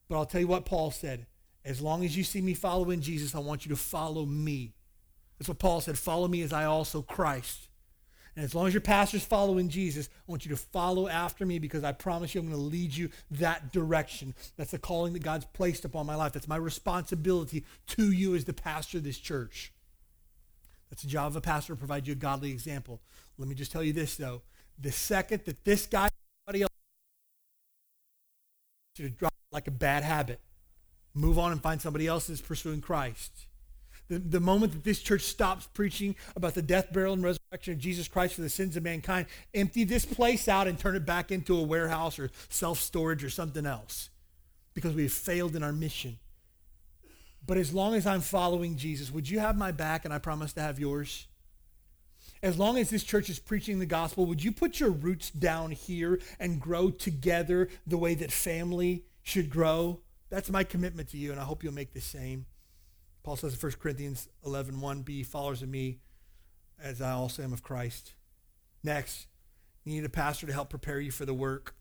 But 0.10 0.18
I'll 0.18 0.26
tell 0.26 0.42
you 0.42 0.48
what 0.48 0.66
Paul 0.66 0.92
said. 0.92 1.28
As 1.64 1.82
long 1.82 2.04
as 2.04 2.18
you 2.18 2.24
see 2.24 2.42
me 2.42 2.54
following 2.54 3.00
Jesus, 3.00 3.36
I 3.36 3.40
want 3.40 3.66
you 3.66 3.70
to 3.70 3.76
follow 3.76 4.26
me. 4.26 4.74
That's 5.38 5.48
what 5.48 5.60
Paul 5.60 5.82
said 5.82 5.98
follow 5.98 6.28
me 6.28 6.42
as 6.42 6.52
I 6.52 6.66
also 6.66 7.02
Christ. 7.02 7.69
And 8.40 8.46
as 8.46 8.56
long 8.56 8.68
as 8.68 8.74
your 8.74 8.80
pastor's 8.80 9.26
following 9.26 9.68
Jesus, 9.68 10.08
I 10.08 10.32
want 10.32 10.46
you 10.46 10.52
to 10.52 10.56
follow 10.56 11.10
after 11.10 11.46
me 11.46 11.60
because 11.60 11.84
I 11.84 11.92
promise 11.92 12.34
you 12.34 12.40
I'm 12.40 12.48
going 12.48 12.58
to 12.58 12.66
lead 12.66 12.96
you 12.96 13.10
that 13.32 13.74
direction. 13.74 14.34
That's 14.56 14.72
the 14.72 14.80
calling 14.80 15.12
that 15.12 15.24
God's 15.24 15.44
placed 15.44 15.84
upon 15.84 16.06
my 16.06 16.16
life. 16.16 16.32
That's 16.32 16.48
my 16.48 16.56
responsibility 16.56 17.66
to 17.88 18.14
you 18.14 18.36
as 18.36 18.46
the 18.46 18.54
pastor 18.54 19.00
of 19.00 19.04
this 19.04 19.18
church. 19.18 19.74
That's 20.90 21.02
the 21.02 21.10
job 21.10 21.28
of 21.28 21.36
a 21.36 21.42
pastor 21.42 21.74
to 21.74 21.78
provide 21.78 22.08
you 22.08 22.14
a 22.14 22.16
godly 22.16 22.52
example. 22.52 23.02
Let 23.38 23.50
me 23.50 23.56
just 23.56 23.74
tell 23.74 23.84
you 23.84 23.92
this, 23.92 24.16
though. 24.16 24.42
The 24.80 24.94
second 24.94 25.42
that 25.44 25.66
this 25.66 25.86
guy, 25.86 26.08
somebody 26.48 26.62
else, 26.62 26.72
to 28.96 29.10
drop 29.10 29.34
like 29.52 29.68
a 29.68 29.72
bad 29.72 30.04
habit. 30.04 30.40
Move 31.14 31.38
on 31.38 31.52
and 31.52 31.62
find 31.62 31.82
somebody 31.82 32.08
else 32.08 32.28
that's 32.28 32.40
pursuing 32.40 32.80
Christ. 32.80 33.48
The, 34.08 34.18
the 34.18 34.40
moment 34.40 34.72
that 34.72 34.86
this 34.86 35.02
church 35.02 35.24
stops 35.24 35.68
preaching 35.74 36.16
about 36.38 36.54
the 36.54 36.62
death, 36.62 36.94
burial, 36.94 37.12
and 37.12 37.22
resurrection 37.22 37.39
of 37.52 37.80
Jesus 37.80 38.08
Christ 38.08 38.36
for 38.36 38.42
the 38.42 38.50
sins 38.50 38.78
of 38.78 38.84
mankind, 38.84 39.26
empty 39.56 39.84
this 39.84 40.06
place 40.06 40.48
out 40.48 40.68
and 40.68 40.78
turn 40.78 40.96
it 40.96 41.06
back 41.06 41.32
into 41.32 41.58
a 41.58 41.64
warehouse 41.64 42.20
or 42.20 42.30
self-storage 42.50 43.24
or 43.24 43.30
something 43.32 43.66
else 43.66 44.12
because 44.76 44.94
we 44.94 45.04
have 45.04 45.12
failed 45.12 45.56
in 45.56 45.64
our 45.64 45.72
mission. 45.72 46.20
But 47.46 47.58
as 47.58 47.74
long 47.74 47.96
as 47.96 48.06
I'm 48.06 48.22
following 48.22 48.78
Jesus, 48.78 49.10
would 49.10 49.28
you 49.28 49.40
have 49.40 49.58
my 49.58 49.72
back 49.72 50.06
and 50.06 50.14
I 50.14 50.20
promise 50.20 50.54
to 50.54 50.62
have 50.62 50.80
yours? 50.80 51.26
As 52.44 52.60
long 52.60 52.78
as 52.78 52.92
this 52.92 53.04
church 53.04 53.32
is 53.32 53.40
preaching 53.40 53.80
the 53.80 53.88
gospel, 53.88 54.28
would 54.28 54.44
you 54.44 54.52
put 54.52 54.80
your 54.80 54.92
roots 54.92 55.32
down 55.32 55.72
here 55.72 56.20
and 56.40 56.62
grow 56.62 56.92
together 56.92 57.68
the 57.88 57.98
way 57.98 58.14
that 58.14 58.32
family 58.32 59.06
should 59.24 59.50
grow? 59.50 60.02
That's 60.30 60.52
my 60.52 60.64
commitment 60.64 61.10
to 61.10 61.18
you, 61.18 61.32
and 61.32 61.40
I 61.40 61.46
hope 61.46 61.64
you'll 61.64 61.74
make 61.74 61.94
the 61.94 62.00
same. 62.00 62.46
Paul 63.24 63.38
says 63.38 63.56
in 63.56 63.60
1 63.60 63.72
Corinthians 63.80 64.30
11, 64.46 64.80
1, 64.80 65.02
be 65.02 65.24
followers 65.24 65.64
of 65.64 65.70
me 65.70 65.98
as 66.82 67.02
I 67.02 67.12
also 67.12 67.44
am 67.44 67.54
of 67.54 67.64
Christ. 67.64 68.14
Next, 68.84 69.28
you 69.84 69.94
need 69.94 70.06
a 70.06 70.10
pastor 70.10 70.48
to 70.48 70.54
help 70.54 70.70
prepare 70.70 71.00
you 71.00 71.12
for 71.12 71.26
the 71.26 71.34
work. 71.34 71.76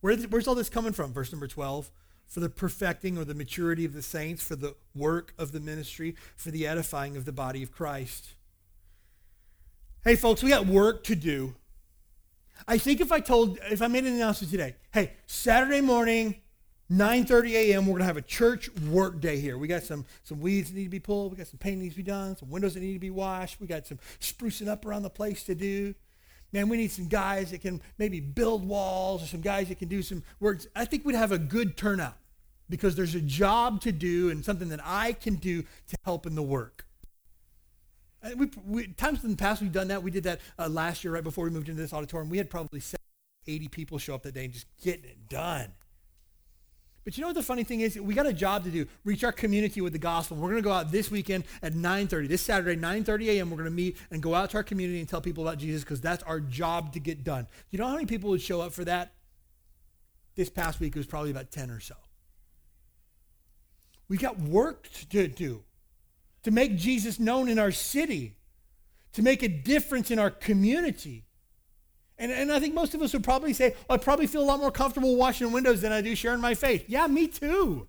Where, 0.00 0.16
where's 0.16 0.48
all 0.48 0.54
this 0.54 0.68
coming 0.68 0.92
from? 0.92 1.12
Verse 1.12 1.32
number 1.32 1.46
12. 1.46 1.90
For 2.26 2.40
the 2.40 2.50
perfecting 2.50 3.16
or 3.16 3.24
the 3.24 3.34
maturity 3.34 3.84
of 3.84 3.94
the 3.94 4.02
saints, 4.02 4.42
for 4.42 4.54
the 4.54 4.76
work 4.94 5.32
of 5.38 5.52
the 5.52 5.60
ministry, 5.60 6.14
for 6.36 6.50
the 6.50 6.66
edifying 6.66 7.16
of 7.16 7.24
the 7.24 7.32
body 7.32 7.62
of 7.62 7.72
Christ. 7.72 8.34
Hey, 10.04 10.14
folks, 10.14 10.42
we 10.42 10.50
got 10.50 10.66
work 10.66 11.04
to 11.04 11.16
do. 11.16 11.54
I 12.66 12.78
think 12.78 13.00
if 13.00 13.12
I 13.12 13.20
told, 13.20 13.58
if 13.70 13.80
I 13.80 13.86
made 13.86 14.04
an 14.04 14.14
announcement 14.14 14.50
today, 14.50 14.76
hey, 14.92 15.12
Saturday 15.26 15.80
morning, 15.80 16.36
9.30 16.90 17.50
a.m., 17.52 17.86
we're 17.86 17.92
going 17.92 18.00
to 18.00 18.06
have 18.06 18.16
a 18.16 18.22
church 18.22 18.70
work 18.90 19.20
day 19.20 19.38
here. 19.38 19.58
We 19.58 19.68
got 19.68 19.82
some, 19.82 20.06
some 20.24 20.40
weeds 20.40 20.70
that 20.70 20.76
need 20.76 20.84
to 20.84 20.90
be 20.90 21.00
pulled. 21.00 21.32
We 21.32 21.38
got 21.38 21.46
some 21.46 21.58
paint 21.58 21.82
needs 21.82 21.94
to 21.94 21.98
be 21.98 22.02
done, 22.02 22.34
some 22.36 22.48
windows 22.48 22.74
that 22.74 22.80
need 22.80 22.94
to 22.94 22.98
be 22.98 23.10
washed. 23.10 23.60
We 23.60 23.66
got 23.66 23.86
some 23.86 23.98
sprucing 24.20 24.68
up 24.68 24.86
around 24.86 25.02
the 25.02 25.10
place 25.10 25.42
to 25.44 25.54
do. 25.54 25.94
Man, 26.50 26.70
we 26.70 26.78
need 26.78 26.90
some 26.90 27.06
guys 27.06 27.50
that 27.50 27.60
can 27.60 27.82
maybe 27.98 28.20
build 28.20 28.66
walls 28.66 29.22
or 29.22 29.26
some 29.26 29.42
guys 29.42 29.68
that 29.68 29.78
can 29.78 29.88
do 29.88 30.00
some 30.00 30.22
work. 30.40 30.60
I 30.74 30.86
think 30.86 31.04
we'd 31.04 31.14
have 31.14 31.30
a 31.30 31.38
good 31.38 31.76
turnout 31.76 32.16
because 32.70 32.96
there's 32.96 33.14
a 33.14 33.20
job 33.20 33.82
to 33.82 33.92
do 33.92 34.30
and 34.30 34.42
something 34.42 34.70
that 34.70 34.80
I 34.82 35.12
can 35.12 35.34
do 35.34 35.62
to 35.62 35.96
help 36.04 36.26
in 36.26 36.34
the 36.34 36.42
work. 36.42 36.86
We, 38.34 38.50
we, 38.66 38.86
times 38.88 39.22
in 39.24 39.30
the 39.30 39.36
past 39.36 39.60
we've 39.60 39.70
done 39.70 39.88
that. 39.88 40.02
We 40.02 40.10
did 40.10 40.24
that 40.24 40.40
uh, 40.58 40.68
last 40.68 41.04
year 41.04 41.12
right 41.12 41.22
before 41.22 41.44
we 41.44 41.50
moved 41.50 41.68
into 41.68 41.80
this 41.82 41.92
auditorium. 41.92 42.30
We 42.30 42.38
had 42.38 42.48
probably 42.48 42.82
80 43.46 43.68
people 43.68 43.98
show 43.98 44.14
up 44.14 44.22
that 44.22 44.32
day 44.32 44.44
and 44.44 44.52
just 44.52 44.66
getting 44.82 45.04
it 45.04 45.28
done. 45.28 45.68
But 47.04 47.16
you 47.16 47.22
know 47.22 47.28
what 47.28 47.36
the 47.36 47.42
funny 47.42 47.64
thing 47.64 47.80
is? 47.80 47.98
We 47.98 48.14
got 48.14 48.26
a 48.26 48.32
job 48.32 48.64
to 48.64 48.70
do. 48.70 48.86
Reach 49.04 49.24
our 49.24 49.32
community 49.32 49.80
with 49.80 49.92
the 49.92 49.98
gospel. 49.98 50.36
We're 50.36 50.50
going 50.50 50.62
to 50.62 50.68
go 50.68 50.72
out 50.72 50.92
this 50.92 51.10
weekend 51.10 51.44
at 51.62 51.72
9.30. 51.72 52.28
This 52.28 52.42
Saturday, 52.42 52.78
9.30 52.78 53.28
a.m., 53.28 53.50
we're 53.50 53.56
going 53.56 53.70
to 53.70 53.74
meet 53.74 53.96
and 54.10 54.22
go 54.22 54.34
out 54.34 54.50
to 54.50 54.58
our 54.58 54.62
community 54.62 55.00
and 55.00 55.08
tell 55.08 55.20
people 55.20 55.46
about 55.46 55.58
Jesus 55.58 55.82
because 55.84 56.00
that's 56.00 56.22
our 56.24 56.40
job 56.40 56.92
to 56.92 57.00
get 57.00 57.24
done. 57.24 57.46
You 57.70 57.78
know 57.78 57.86
how 57.86 57.94
many 57.94 58.06
people 58.06 58.30
would 58.30 58.42
show 58.42 58.60
up 58.60 58.72
for 58.72 58.84
that? 58.84 59.14
This 60.34 60.50
past 60.50 60.80
week 60.80 60.94
it 60.94 60.98
was 60.98 61.06
probably 61.06 61.30
about 61.30 61.50
10 61.50 61.70
or 61.70 61.80
so. 61.80 61.94
We 64.08 64.16
got 64.16 64.38
work 64.38 64.88
to 65.10 65.28
do 65.28 65.62
to 66.42 66.50
make 66.50 66.76
Jesus 66.76 67.18
known 67.18 67.48
in 67.48 67.58
our 67.58 67.70
city, 67.70 68.36
to 69.12 69.22
make 69.22 69.42
a 69.42 69.48
difference 69.48 70.10
in 70.10 70.18
our 70.18 70.30
community. 70.30 71.24
And, 72.18 72.32
and 72.32 72.52
I 72.52 72.58
think 72.58 72.74
most 72.74 72.94
of 72.94 73.02
us 73.02 73.12
would 73.12 73.22
probably 73.22 73.52
say, 73.52 73.74
oh, 73.88 73.94
I 73.94 73.96
probably 73.96 74.26
feel 74.26 74.42
a 74.42 74.44
lot 74.44 74.58
more 74.58 74.72
comfortable 74.72 75.14
washing 75.16 75.52
windows 75.52 75.80
than 75.80 75.92
I 75.92 76.00
do 76.00 76.14
sharing 76.16 76.40
my 76.40 76.54
faith. 76.54 76.84
Yeah, 76.88 77.06
me 77.06 77.28
too. 77.28 77.86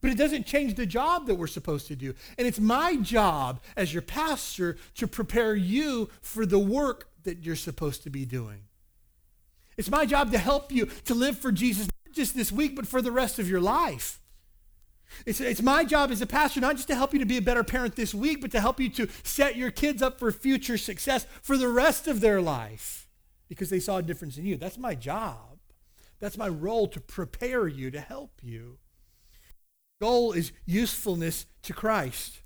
But 0.00 0.10
it 0.10 0.16
doesn't 0.16 0.46
change 0.46 0.74
the 0.74 0.86
job 0.86 1.26
that 1.26 1.34
we're 1.34 1.48
supposed 1.48 1.88
to 1.88 1.96
do. 1.96 2.14
And 2.38 2.46
it's 2.46 2.60
my 2.60 2.96
job 2.96 3.60
as 3.76 3.92
your 3.92 4.02
pastor 4.02 4.76
to 4.94 5.06
prepare 5.06 5.54
you 5.54 6.08
for 6.22 6.46
the 6.46 6.58
work 6.58 7.08
that 7.24 7.44
you're 7.44 7.56
supposed 7.56 8.04
to 8.04 8.10
be 8.10 8.24
doing. 8.24 8.62
It's 9.76 9.90
my 9.90 10.06
job 10.06 10.32
to 10.32 10.38
help 10.38 10.72
you 10.72 10.86
to 11.04 11.14
live 11.14 11.38
for 11.38 11.52
Jesus, 11.52 11.88
not 12.06 12.14
just 12.14 12.34
this 12.34 12.50
week, 12.50 12.74
but 12.74 12.86
for 12.86 13.02
the 13.02 13.12
rest 13.12 13.38
of 13.38 13.50
your 13.50 13.60
life. 13.60 14.20
It's, 15.26 15.40
it's 15.40 15.62
my 15.62 15.84
job 15.84 16.10
as 16.10 16.20
a 16.20 16.26
pastor 16.26 16.60
not 16.60 16.76
just 16.76 16.88
to 16.88 16.94
help 16.94 17.12
you 17.12 17.18
to 17.18 17.26
be 17.26 17.38
a 17.38 17.42
better 17.42 17.64
parent 17.64 17.96
this 17.96 18.14
week, 18.14 18.40
but 18.40 18.50
to 18.52 18.60
help 18.60 18.80
you 18.80 18.88
to 18.90 19.08
set 19.22 19.56
your 19.56 19.70
kids 19.70 20.02
up 20.02 20.18
for 20.18 20.30
future 20.32 20.78
success 20.78 21.26
for 21.42 21.56
the 21.56 21.68
rest 21.68 22.06
of 22.08 22.20
their 22.20 22.40
life 22.40 23.08
because 23.48 23.70
they 23.70 23.80
saw 23.80 23.98
a 23.98 24.02
difference 24.02 24.36
in 24.36 24.44
you. 24.46 24.56
That's 24.56 24.78
my 24.78 24.94
job. 24.94 25.58
That's 26.20 26.36
my 26.36 26.48
role 26.48 26.88
to 26.88 27.00
prepare 27.00 27.68
you, 27.68 27.90
to 27.90 28.00
help 28.00 28.32
you. 28.42 28.78
Goal 30.00 30.32
is 30.32 30.52
usefulness 30.66 31.46
to 31.62 31.72
Christ. 31.72 32.40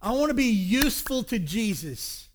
I 0.00 0.12
want 0.12 0.28
to 0.28 0.34
be 0.34 0.44
useful 0.44 1.22
to 1.24 1.38
Jesus. 1.38 2.28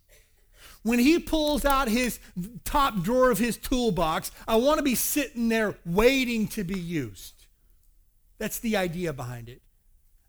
When 0.84 1.00
he 1.00 1.18
pulls 1.18 1.64
out 1.64 1.88
his 1.88 2.20
top 2.66 3.02
drawer 3.02 3.32
of 3.32 3.40
his 3.40 3.56
toolbox, 3.56 4.32
I 4.48 4.58
want 4.58 4.80
to 4.80 4.84
be 4.84 4.96
sitting 4.96 5.48
there 5.48 5.78
waiting 5.86 6.48
to 6.50 6.64
be 6.64 6.78
used. 6.78 7.43
That's 8.38 8.60
the 8.60 8.78
idea 8.78 9.14
behind 9.14 9.50
it. 9.50 9.62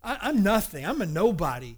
I, 0.03 0.29
am 0.29 0.43
nothing. 0.43 0.85
I'm 0.85 1.01
a 1.01 1.05
nobody. 1.05 1.77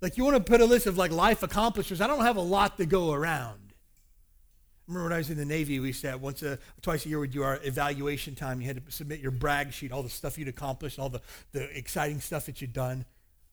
Like 0.00 0.16
you 0.16 0.24
want 0.24 0.36
to 0.36 0.42
put 0.42 0.60
a 0.60 0.64
list 0.64 0.86
of 0.86 0.96
like 0.96 1.10
life 1.10 1.42
accomplishments. 1.42 2.00
I 2.00 2.06
don't 2.06 2.24
have 2.24 2.36
a 2.36 2.42
lot 2.42 2.76
to 2.78 2.86
go 2.86 3.12
around. 3.12 3.72
remember 4.86 5.08
when 5.08 5.12
I 5.12 5.18
was 5.18 5.30
in 5.30 5.36
the 5.36 5.44
Navy, 5.44 5.80
we 5.80 5.92
have 6.04 6.20
once 6.20 6.42
a 6.42 6.58
twice 6.82 7.04
a 7.06 7.08
year 7.08 7.18
we'd 7.18 7.32
do 7.32 7.42
our 7.42 7.58
evaluation 7.64 8.34
time. 8.34 8.60
You 8.60 8.68
had 8.68 8.86
to 8.86 8.92
submit 8.92 9.20
your 9.20 9.32
brag 9.32 9.72
sheet, 9.72 9.90
all 9.90 10.02
the 10.02 10.10
stuff 10.10 10.38
you'd 10.38 10.48
accomplished, 10.48 10.98
all 10.98 11.08
the, 11.08 11.20
the 11.52 11.76
exciting 11.76 12.20
stuff 12.20 12.46
that 12.46 12.60
you'd 12.60 12.72
done. 12.72 13.04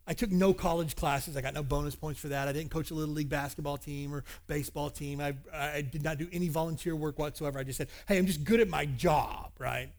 I 0.05 0.13
took 0.13 0.31
no 0.31 0.53
college 0.53 0.97
classes. 0.97 1.37
I 1.37 1.41
got 1.41 1.53
no 1.53 1.63
bonus 1.63 1.95
points 1.95 2.19
for 2.19 2.27
that. 2.27 2.49
I 2.49 2.51
didn't 2.51 2.71
coach 2.71 2.91
a 2.91 2.93
little 2.93 3.13
league 3.13 3.29
basketball 3.29 3.77
team 3.77 4.13
or 4.13 4.25
baseball 4.47 4.89
team. 4.89 5.21
I, 5.21 5.33
I 5.53 5.81
did 5.81 6.03
not 6.03 6.17
do 6.17 6.27
any 6.33 6.49
volunteer 6.49 6.93
work 6.93 7.17
whatsoever. 7.17 7.57
I 7.57 7.63
just 7.63 7.77
said, 7.77 7.87
hey, 8.05 8.17
I'm 8.17 8.25
just 8.25 8.43
good 8.43 8.59
at 8.59 8.67
my 8.67 8.85
job, 8.85 9.51
right? 9.59 9.89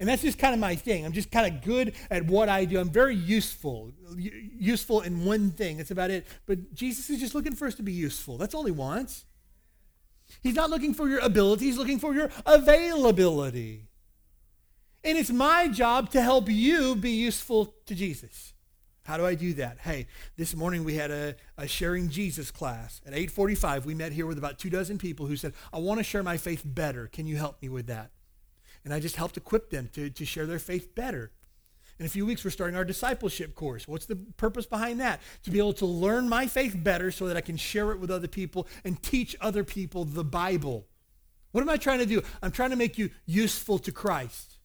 And 0.00 0.08
that's 0.08 0.22
just 0.22 0.38
kind 0.38 0.54
of 0.54 0.60
my 0.60 0.74
thing. 0.74 1.04
I'm 1.04 1.12
just 1.12 1.30
kind 1.30 1.54
of 1.54 1.62
good 1.62 1.94
at 2.10 2.26
what 2.26 2.48
I 2.48 2.64
do. 2.64 2.80
I'm 2.80 2.90
very 2.90 3.14
useful, 3.14 3.92
useful 4.16 5.00
in 5.02 5.24
one 5.24 5.50
thing. 5.50 5.76
That's 5.76 5.90
about 5.90 6.10
it. 6.10 6.26
But 6.46 6.74
Jesus 6.74 7.08
is 7.08 7.20
just 7.20 7.34
looking 7.34 7.54
for 7.54 7.66
us 7.66 7.74
to 7.76 7.82
be 7.82 7.92
useful. 7.92 8.36
That's 8.36 8.54
all 8.54 8.64
he 8.64 8.72
wants. 8.72 9.26
He's 10.42 10.54
not 10.54 10.70
looking 10.70 10.94
for 10.94 11.08
your 11.08 11.20
ability, 11.20 11.66
he's 11.66 11.76
looking 11.76 11.98
for 11.98 12.14
your 12.14 12.30
availability. 12.46 13.88
And 15.04 15.18
it's 15.18 15.30
my 15.30 15.68
job 15.68 16.10
to 16.10 16.22
help 16.22 16.48
you 16.48 16.94
be 16.94 17.10
useful 17.10 17.74
to 17.86 17.94
Jesus. 17.94 18.54
How 19.04 19.16
do 19.16 19.26
I 19.26 19.34
do 19.34 19.52
that? 19.54 19.78
Hey, 19.80 20.06
this 20.36 20.54
morning 20.54 20.84
we 20.84 20.94
had 20.94 21.10
a, 21.10 21.34
a 21.58 21.66
sharing 21.66 22.08
Jesus 22.08 22.52
class. 22.52 23.00
At 23.04 23.14
845, 23.14 23.84
we 23.84 23.94
met 23.94 24.12
here 24.12 24.26
with 24.26 24.38
about 24.38 24.60
two 24.60 24.70
dozen 24.70 24.96
people 24.96 25.26
who 25.26 25.36
said, 25.36 25.54
I 25.72 25.78
want 25.78 25.98
to 25.98 26.04
share 26.04 26.22
my 26.22 26.36
faith 26.36 26.62
better. 26.64 27.08
Can 27.08 27.26
you 27.26 27.36
help 27.36 27.60
me 27.60 27.68
with 27.68 27.88
that? 27.88 28.12
And 28.84 28.92
I 28.92 29.00
just 29.00 29.16
helped 29.16 29.36
equip 29.36 29.70
them 29.70 29.88
to, 29.94 30.10
to 30.10 30.24
share 30.24 30.46
their 30.46 30.58
faith 30.58 30.94
better. 30.94 31.30
In 31.98 32.06
a 32.06 32.08
few 32.08 32.26
weeks, 32.26 32.44
we're 32.44 32.50
starting 32.50 32.76
our 32.76 32.84
discipleship 32.84 33.54
course. 33.54 33.86
What's 33.86 34.06
the 34.06 34.16
purpose 34.16 34.66
behind 34.66 35.00
that? 35.00 35.20
To 35.44 35.50
be 35.50 35.58
able 35.58 35.74
to 35.74 35.86
learn 35.86 36.28
my 36.28 36.46
faith 36.46 36.74
better 36.76 37.10
so 37.10 37.28
that 37.28 37.36
I 37.36 37.42
can 37.42 37.56
share 37.56 37.92
it 37.92 38.00
with 38.00 38.10
other 38.10 38.28
people 38.28 38.66
and 38.84 39.00
teach 39.02 39.36
other 39.40 39.62
people 39.62 40.04
the 40.04 40.24
Bible. 40.24 40.86
What 41.52 41.60
am 41.60 41.68
I 41.68 41.76
trying 41.76 42.00
to 42.00 42.06
do? 42.06 42.22
I'm 42.42 42.50
trying 42.50 42.70
to 42.70 42.76
make 42.76 42.98
you 42.98 43.10
useful 43.26 43.78
to 43.80 43.92
Christ. 43.92 44.58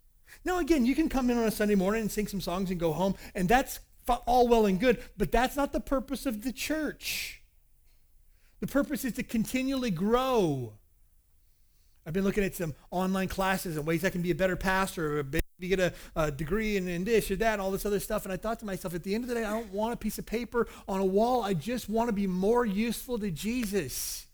Now, 0.45 0.59
again, 0.59 0.85
you 0.85 0.95
can 0.95 1.09
come 1.09 1.29
in 1.29 1.37
on 1.37 1.43
a 1.43 1.51
Sunday 1.51 1.75
morning 1.75 2.01
and 2.01 2.11
sing 2.11 2.27
some 2.27 2.41
songs 2.41 2.71
and 2.71 2.79
go 2.79 2.93
home, 2.93 3.15
and 3.35 3.49
that's 3.49 3.81
all 4.25 4.47
well 4.47 4.65
and 4.65 4.79
good, 4.79 5.03
but 5.17 5.31
that's 5.31 5.57
not 5.57 5.73
the 5.73 5.79
purpose 5.81 6.25
of 6.25 6.43
the 6.43 6.53
church. 6.53 7.43
The 8.61 8.67
purpose 8.67 9.03
is 9.05 9.13
to 9.13 9.23
continually 9.23 9.91
grow. 9.91 10.73
I've 12.07 12.13
been 12.13 12.23
looking 12.23 12.45
at 12.45 12.55
some 12.55 12.73
online 12.89 13.27
classes 13.27 13.75
and 13.75 13.85
ways 13.85 14.05
I 14.05 14.09
can 14.09 14.21
be 14.21 14.31
a 14.31 14.35
better 14.35 14.55
pastor, 14.55 15.19
or 15.19 15.23
maybe 15.25 15.41
get 15.59 15.81
a, 15.81 15.93
a 16.15 16.31
degree 16.31 16.77
in, 16.77 16.87
in 16.87 17.03
this 17.03 17.29
or 17.29 17.35
that, 17.35 17.53
and 17.53 17.61
all 17.61 17.69
this 17.69 17.85
other 17.85 17.99
stuff. 17.99 18.23
And 18.23 18.31
I 18.31 18.37
thought 18.37 18.59
to 18.59 18.65
myself, 18.65 18.95
at 18.95 19.03
the 19.03 19.13
end 19.13 19.25
of 19.25 19.27
the 19.27 19.35
day, 19.35 19.43
I 19.43 19.51
don't 19.51 19.73
want 19.73 19.93
a 19.93 19.97
piece 19.97 20.17
of 20.17 20.25
paper 20.25 20.69
on 20.87 21.01
a 21.01 21.05
wall. 21.05 21.43
I 21.43 21.53
just 21.53 21.89
want 21.89 22.07
to 22.07 22.13
be 22.13 22.25
more 22.25 22.65
useful 22.65 23.19
to 23.19 23.29
Jesus. 23.29 24.25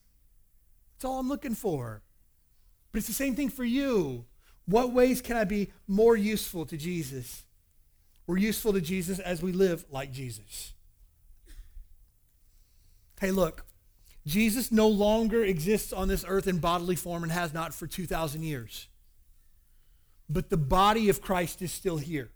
That's 0.93 1.05
all 1.05 1.17
I'm 1.17 1.27
looking 1.27 1.55
for. 1.55 2.03
But 2.91 2.99
it's 2.99 3.07
the 3.07 3.13
same 3.13 3.33
thing 3.33 3.49
for 3.49 3.63
you. 3.63 4.25
What 4.65 4.93
ways 4.93 5.19
can 5.19 5.35
I 5.35 5.43
be 5.43 5.71
more 5.87 6.15
useful 6.15 6.67
to 6.67 6.77
Jesus? 6.77 7.41
We're 8.27 8.37
useful 8.37 8.73
to 8.73 8.81
Jesus 8.81 9.17
as 9.17 9.41
we 9.41 9.51
live 9.51 9.83
like 9.89 10.11
Jesus. 10.11 10.73
Hey, 13.19 13.31
look, 13.31 13.65
Jesus 14.25 14.71
no 14.71 14.87
longer 14.87 15.43
exists 15.43 15.91
on 15.91 16.07
this 16.07 16.23
earth 16.27 16.47
in 16.47 16.59
bodily 16.59 16.95
form 16.95 17.23
and 17.23 17.31
has 17.31 17.53
not 17.53 17.73
for 17.73 17.87
2,000 17.87 18.43
years. 18.43 18.87
But 20.29 20.49
the 20.49 20.57
body 20.57 21.09
of 21.09 21.21
Christ 21.21 21.61
is 21.61 21.71
still 21.71 21.97
here. 21.97 22.29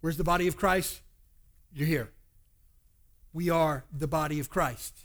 Where's 0.00 0.16
the 0.16 0.24
body 0.24 0.48
of 0.48 0.56
Christ? 0.56 1.00
You're 1.72 1.86
here. 1.86 2.10
We 3.32 3.50
are 3.50 3.84
the 3.92 4.08
body 4.08 4.40
of 4.40 4.50
Christ. 4.50 5.04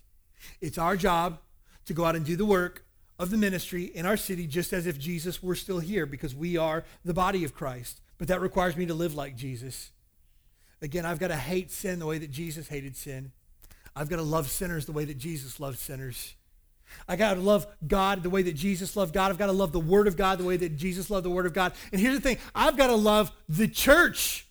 It's 0.62 0.78
our 0.78 0.96
job 0.96 1.40
to 1.86 1.94
go 1.94 2.06
out 2.06 2.16
and 2.16 2.26
do 2.26 2.36
the 2.36 2.46
work 2.46 2.86
of 3.20 3.30
the 3.30 3.38
ministry 3.38 3.86
in 3.86 4.06
our 4.06 4.18
city 4.18 4.48
just 4.48 4.74
as 4.74 4.86
if 4.86 4.98
Jesus 4.98 5.42
were 5.42 5.56
still 5.56 5.80
here 5.80 6.06
because 6.06 6.36
we 6.36 6.58
are 6.58 6.84
the 7.04 7.14
body 7.14 7.44
of 7.44 7.54
Christ. 7.54 8.02
But 8.18 8.28
that 8.28 8.42
requires 8.42 8.76
me 8.76 8.86
to 8.86 8.94
live 8.94 9.16
like 9.16 9.36
Jesus. 9.36 9.92
Again, 10.82 11.06
I've 11.06 11.20
got 11.20 11.30
to 11.30 11.36
hate 11.36 11.72
sin 11.72 12.00
the 12.00 12.06
way 12.06 12.18
that 12.18 12.32
Jesus 12.32 12.68
hated 12.68 12.96
sin. 12.96 13.32
I've 13.98 14.10
got 14.10 14.18
to 14.18 14.24
love 14.24 14.50
sinners 14.50 14.86
the 14.86 14.92
way 14.92 15.06
that 15.06 15.18
Jesus 15.18 15.60
loved 15.60 15.80
sinners. 15.80 16.36
I 17.08 17.16
got 17.16 17.34
to 17.34 17.42
love 17.42 17.68
God 17.86 18.24
the 18.24 18.30
way 18.30 18.44
that 18.44 18.54
Jesus 18.54 18.96
loved 18.96 19.14
God. 19.14 19.32
I've 19.32 19.38
got 19.38 19.48
to 19.48 19.52
love 19.52 19.72
the 19.72 19.80
Word 19.80 20.08
of 20.08 20.16
God 20.16 20.38
the 20.38 20.46
way 20.46 20.56
that 20.58 20.78
Jesus 20.78 21.10
loved 21.10 21.26
the 21.26 21.32
Word 21.32 21.46
of 21.46 21.54
God. 21.54 21.74
And 21.92 22.00
here's 22.00 22.16
the 22.16 22.22
thing 22.22 22.38
I've 22.54 22.78
got 22.78 22.88
to 22.88 22.96
love 22.96 23.32
the 23.50 23.68
church 23.68 24.48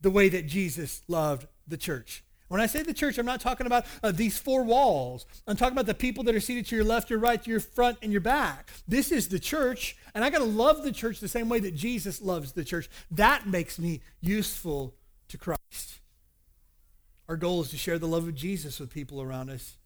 the 0.00 0.10
way 0.10 0.30
that 0.30 0.46
Jesus 0.46 1.02
loved 1.08 1.46
the 1.68 1.76
church. 1.76 2.24
When 2.48 2.60
I 2.60 2.66
say 2.66 2.82
the 2.82 2.94
church, 2.94 3.16
I'm 3.18 3.26
not 3.26 3.40
talking 3.40 3.66
about 3.66 3.84
uh, 4.02 4.10
these 4.10 4.36
four 4.38 4.64
walls. 4.64 5.24
I'm 5.46 5.56
talking 5.56 5.74
about 5.74 5.86
the 5.86 5.94
people 5.94 6.24
that 6.24 6.34
are 6.34 6.40
seated 6.40 6.66
to 6.66 6.76
your 6.76 6.84
left, 6.84 7.08
your 7.08 7.20
right, 7.20 7.46
your 7.46 7.60
front, 7.60 7.98
and 8.02 8.10
your 8.10 8.20
back. 8.20 8.70
This 8.88 9.12
is 9.12 9.28
the 9.28 9.38
church, 9.38 9.96
and 10.14 10.24
I 10.24 10.30
got 10.30 10.38
to 10.38 10.44
love 10.44 10.82
the 10.82 10.90
church 10.90 11.20
the 11.20 11.28
same 11.28 11.48
way 11.48 11.60
that 11.60 11.76
Jesus 11.76 12.20
loves 12.20 12.52
the 12.52 12.64
church. 12.64 12.90
That 13.12 13.46
makes 13.46 13.78
me 13.78 14.00
useful 14.20 14.96
to 15.28 15.38
Christ. 15.38 15.99
Our 17.30 17.36
goal 17.36 17.60
is 17.60 17.70
to 17.70 17.76
share 17.76 17.96
the 17.96 18.08
love 18.08 18.26
of 18.26 18.34
Jesus 18.34 18.80
with 18.80 18.90
people 18.90 19.22
around 19.22 19.50
us. 19.50 19.76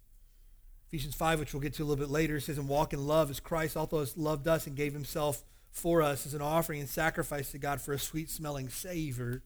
Ephesians 0.89 1.15
5, 1.15 1.41
which 1.41 1.53
we'll 1.53 1.61
get 1.61 1.75
to 1.75 1.83
a 1.83 1.85
little 1.85 2.03
bit 2.03 2.11
later, 2.11 2.41
says, 2.41 2.57
And 2.57 2.71
walk 2.71 2.95
in 2.95 3.07
love 3.07 3.29
as 3.29 3.39
Christ 3.39 3.77
also 3.77 4.07
loved 4.17 4.49
us 4.49 4.67
and 4.67 4.75
gave 4.75 4.95
himself 4.95 5.45
for 5.71 6.01
us 6.01 6.25
as 6.25 6.33
an 6.33 6.41
offering 6.41 6.81
and 6.81 6.89
sacrifice 6.89 7.51
to 7.51 7.59
God 7.59 7.83
for 7.83 7.93
a 7.93 7.99
sweet 7.99 8.31
smelling 8.31 8.71
savor. 8.71 9.43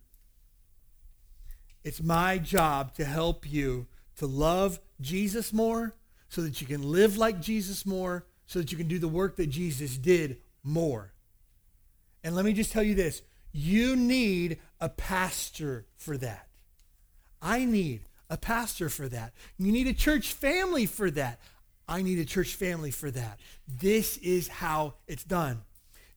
It's 1.83 2.01
my 2.01 2.39
job 2.39 2.95
to 2.95 3.05
help 3.05 3.51
you 3.51 3.89
to 4.19 4.27
love 4.29 4.79
Jesus 5.01 5.53
more 5.53 5.97
so 6.29 6.43
that 6.43 6.61
you 6.61 6.69
can 6.69 6.93
live 6.93 7.19
like 7.19 7.41
Jesus 7.41 7.85
more, 7.85 8.27
so 8.47 8.61
that 8.61 8.71
you 8.71 8.79
can 8.79 8.87
do 8.87 9.01
the 9.01 9.09
work 9.09 9.35
that 9.39 9.49
Jesus 9.49 9.99
did 9.99 10.37
more. 10.63 11.15
And 12.23 12.37
let 12.37 12.45
me 12.45 12.53
just 12.53 12.71
tell 12.71 12.85
you 12.85 12.95
this 12.95 13.23
you 13.51 13.97
need 13.97 14.61
a 14.79 14.89
pastor 14.89 15.87
for 15.97 16.17
that. 16.19 16.48
I 17.41 17.65
need 17.65 18.03
a 18.31 18.37
pastor 18.37 18.89
for 18.89 19.09
that. 19.09 19.33
You 19.59 19.73
need 19.73 19.87
a 19.87 19.95
church 19.95 20.33
family 20.33 20.87
for 20.87 21.11
that. 21.13 21.41
I 21.89 22.03
need 22.03 22.19
a 22.19 22.25
church 22.25 22.55
family 22.55 22.91
for 22.91 23.11
that. 23.11 23.41
This 23.67 24.19
is 24.19 24.49
how 24.49 24.95
it's 25.07 25.25
done. 25.25 25.63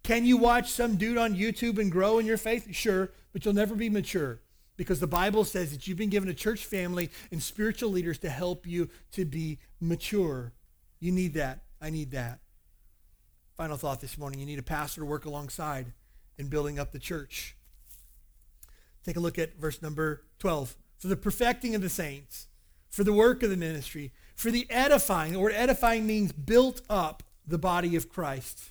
Can 0.04 0.26
you 0.26 0.36
watch 0.38 0.72
some 0.72 0.98
dude 0.98 1.18
on 1.18 1.36
YouTube 1.36 1.78
and 1.78 1.92
grow 1.92 2.20
in 2.20 2.26
your 2.26 2.38
faith? 2.38 2.68
Sure, 2.72 3.12
but 3.32 3.46
you'll 3.46 3.54
never 3.54 3.76
be 3.76 3.90
mature 3.90 4.42
because 4.76 5.00
the 5.00 5.08
Bible 5.08 5.44
says 5.44 5.72
that 5.72 5.88
you've 5.88 5.98
been 5.98 6.10
given 6.10 6.28
a 6.28 6.34
church 6.34 6.66
family 6.66 7.12
and 7.32 7.42
spiritual 7.42 7.92
leaders 7.92 8.18
to 8.20 8.30
help 8.30 8.66
you 8.66 8.90
to 9.12 9.26
be 9.26 9.60
mature. 9.80 10.54
You 11.00 11.12
need 11.12 11.36
that. 11.36 11.60
I 11.80 11.92
need 11.92 12.12
that. 12.12 12.40
Final 13.56 13.78
thought 13.78 14.02
this 14.02 14.18
morning 14.18 14.40
you 14.40 14.46
need 14.46 14.60
a 14.60 14.64
pastor 14.64 15.02
to 15.02 15.06
work 15.06 15.26
alongside 15.26 15.94
in 16.38 16.48
building 16.48 16.80
up 16.80 16.92
the 16.92 17.00
church. 17.00 17.56
Take 19.06 19.18
a 19.18 19.20
look 19.20 19.38
at 19.38 19.56
verse 19.56 19.82
number 19.82 20.24
12. 20.40 20.76
For 21.02 21.08
the 21.08 21.18
perfecting 21.18 21.74
of 21.74 21.82
the 21.82 21.90
saints, 21.90 22.46
for 22.92 23.04
the 23.04 23.12
work 23.12 23.42
of 23.42 23.50
the 23.50 23.58
ministry, 23.58 24.12
for 24.36 24.52
the 24.52 24.68
edifying. 24.70 25.34
The 25.34 25.40
word 25.40 25.54
edifying 25.56 26.06
means 26.06 26.32
built 26.32 26.82
up 26.92 27.24
the 27.48 27.58
body 27.58 27.96
of 27.96 28.08
Christ. 28.08 28.70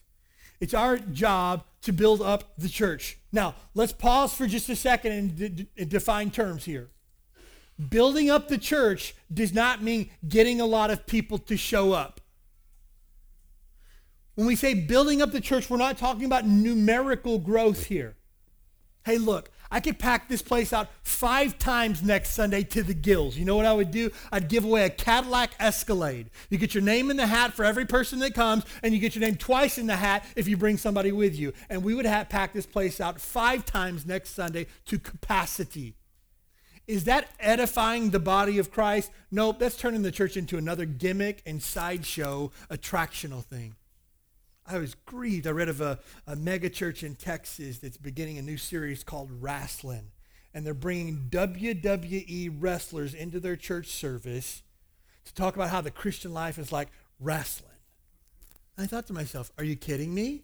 It's 0.60 0.72
our 0.72 0.96
job 0.96 1.64
to 1.82 1.92
build 1.92 2.22
up 2.22 2.52
the 2.56 2.68
church. 2.68 3.18
Now, 3.32 3.56
let's 3.74 3.92
pause 3.92 4.32
for 4.32 4.46
just 4.46 4.68
a 4.68 4.76
second 4.76 5.12
and, 5.12 5.36
d- 5.36 5.48
d- 5.48 5.84
define 5.86 6.30
terms 6.30 6.66
here. 6.66 6.90
Building 7.88 8.30
up 8.30 8.46
the 8.46 8.58
church 8.58 9.16
does 9.32 9.52
not 9.52 9.82
mean 9.82 10.08
getting 10.28 10.60
a 10.60 10.66
lot 10.66 10.92
of 10.92 11.06
people 11.06 11.38
to 11.38 11.56
show 11.56 11.92
up. 11.92 12.20
When 14.36 14.46
we 14.46 14.54
say 14.54 14.74
building 14.74 15.20
up 15.20 15.32
the 15.32 15.40
church, 15.40 15.68
we're 15.68 15.78
not 15.78 15.98
talking 15.98 16.26
about 16.26 16.46
numerical 16.46 17.40
growth 17.40 17.86
here. 17.86 18.14
Hey, 19.04 19.18
look, 19.18 19.50
I 19.70 19.80
could 19.80 19.98
pack 19.98 20.28
this 20.28 20.42
place 20.42 20.72
out 20.72 20.88
five 21.02 21.58
times 21.58 22.02
next 22.02 22.30
Sunday 22.30 22.64
to 22.64 22.82
the 22.82 22.94
gills. 22.94 23.36
You 23.36 23.44
know 23.44 23.56
what 23.56 23.66
I 23.66 23.72
would 23.72 23.90
do? 23.90 24.10
I'd 24.32 24.48
give 24.48 24.64
away 24.64 24.84
a 24.84 24.90
Cadillac 24.90 25.52
Escalade. 25.60 26.30
You 26.48 26.58
get 26.58 26.74
your 26.74 26.82
name 26.82 27.10
in 27.10 27.16
the 27.16 27.26
hat 27.26 27.54
for 27.54 27.64
every 27.64 27.86
person 27.86 28.18
that 28.20 28.34
comes, 28.34 28.64
and 28.82 28.92
you 28.92 29.00
get 29.00 29.14
your 29.14 29.24
name 29.24 29.36
twice 29.36 29.78
in 29.78 29.86
the 29.86 29.96
hat 29.96 30.24
if 30.34 30.48
you 30.48 30.56
bring 30.56 30.76
somebody 30.76 31.12
with 31.12 31.38
you. 31.38 31.52
And 31.68 31.84
we 31.84 31.94
would 31.94 32.06
have 32.06 32.28
packed 32.28 32.54
this 32.54 32.66
place 32.66 33.00
out 33.00 33.20
five 33.20 33.64
times 33.64 34.04
next 34.04 34.30
Sunday 34.30 34.66
to 34.86 34.98
capacity. 34.98 35.94
Is 36.86 37.04
that 37.04 37.30
edifying 37.38 38.10
the 38.10 38.18
body 38.18 38.58
of 38.58 38.72
Christ? 38.72 39.12
Nope, 39.30 39.60
that's 39.60 39.76
turning 39.76 40.02
the 40.02 40.10
church 40.10 40.36
into 40.36 40.58
another 40.58 40.84
gimmick 40.84 41.40
and 41.46 41.62
sideshow 41.62 42.50
attractional 42.68 43.44
thing. 43.44 43.76
I 44.70 44.78
was 44.78 44.94
grieved. 44.94 45.46
I 45.46 45.50
read 45.50 45.68
of 45.68 45.80
a, 45.80 45.98
a 46.26 46.36
mega 46.36 46.70
church 46.70 47.02
in 47.02 47.16
Texas 47.16 47.78
that's 47.78 47.96
beginning 47.96 48.38
a 48.38 48.42
new 48.42 48.56
series 48.56 49.02
called 49.02 49.30
Wrestling. 49.40 50.12
And 50.54 50.64
they're 50.64 50.74
bringing 50.74 51.28
WWE 51.30 52.56
wrestlers 52.58 53.14
into 53.14 53.40
their 53.40 53.56
church 53.56 53.88
service 53.88 54.62
to 55.24 55.34
talk 55.34 55.56
about 55.56 55.70
how 55.70 55.80
the 55.80 55.90
Christian 55.90 56.32
life 56.32 56.58
is 56.58 56.72
like 56.72 56.88
wrestling. 57.18 57.70
I 58.78 58.86
thought 58.86 59.06
to 59.08 59.12
myself, 59.12 59.50
are 59.58 59.64
you 59.64 59.76
kidding 59.76 60.14
me? 60.14 60.42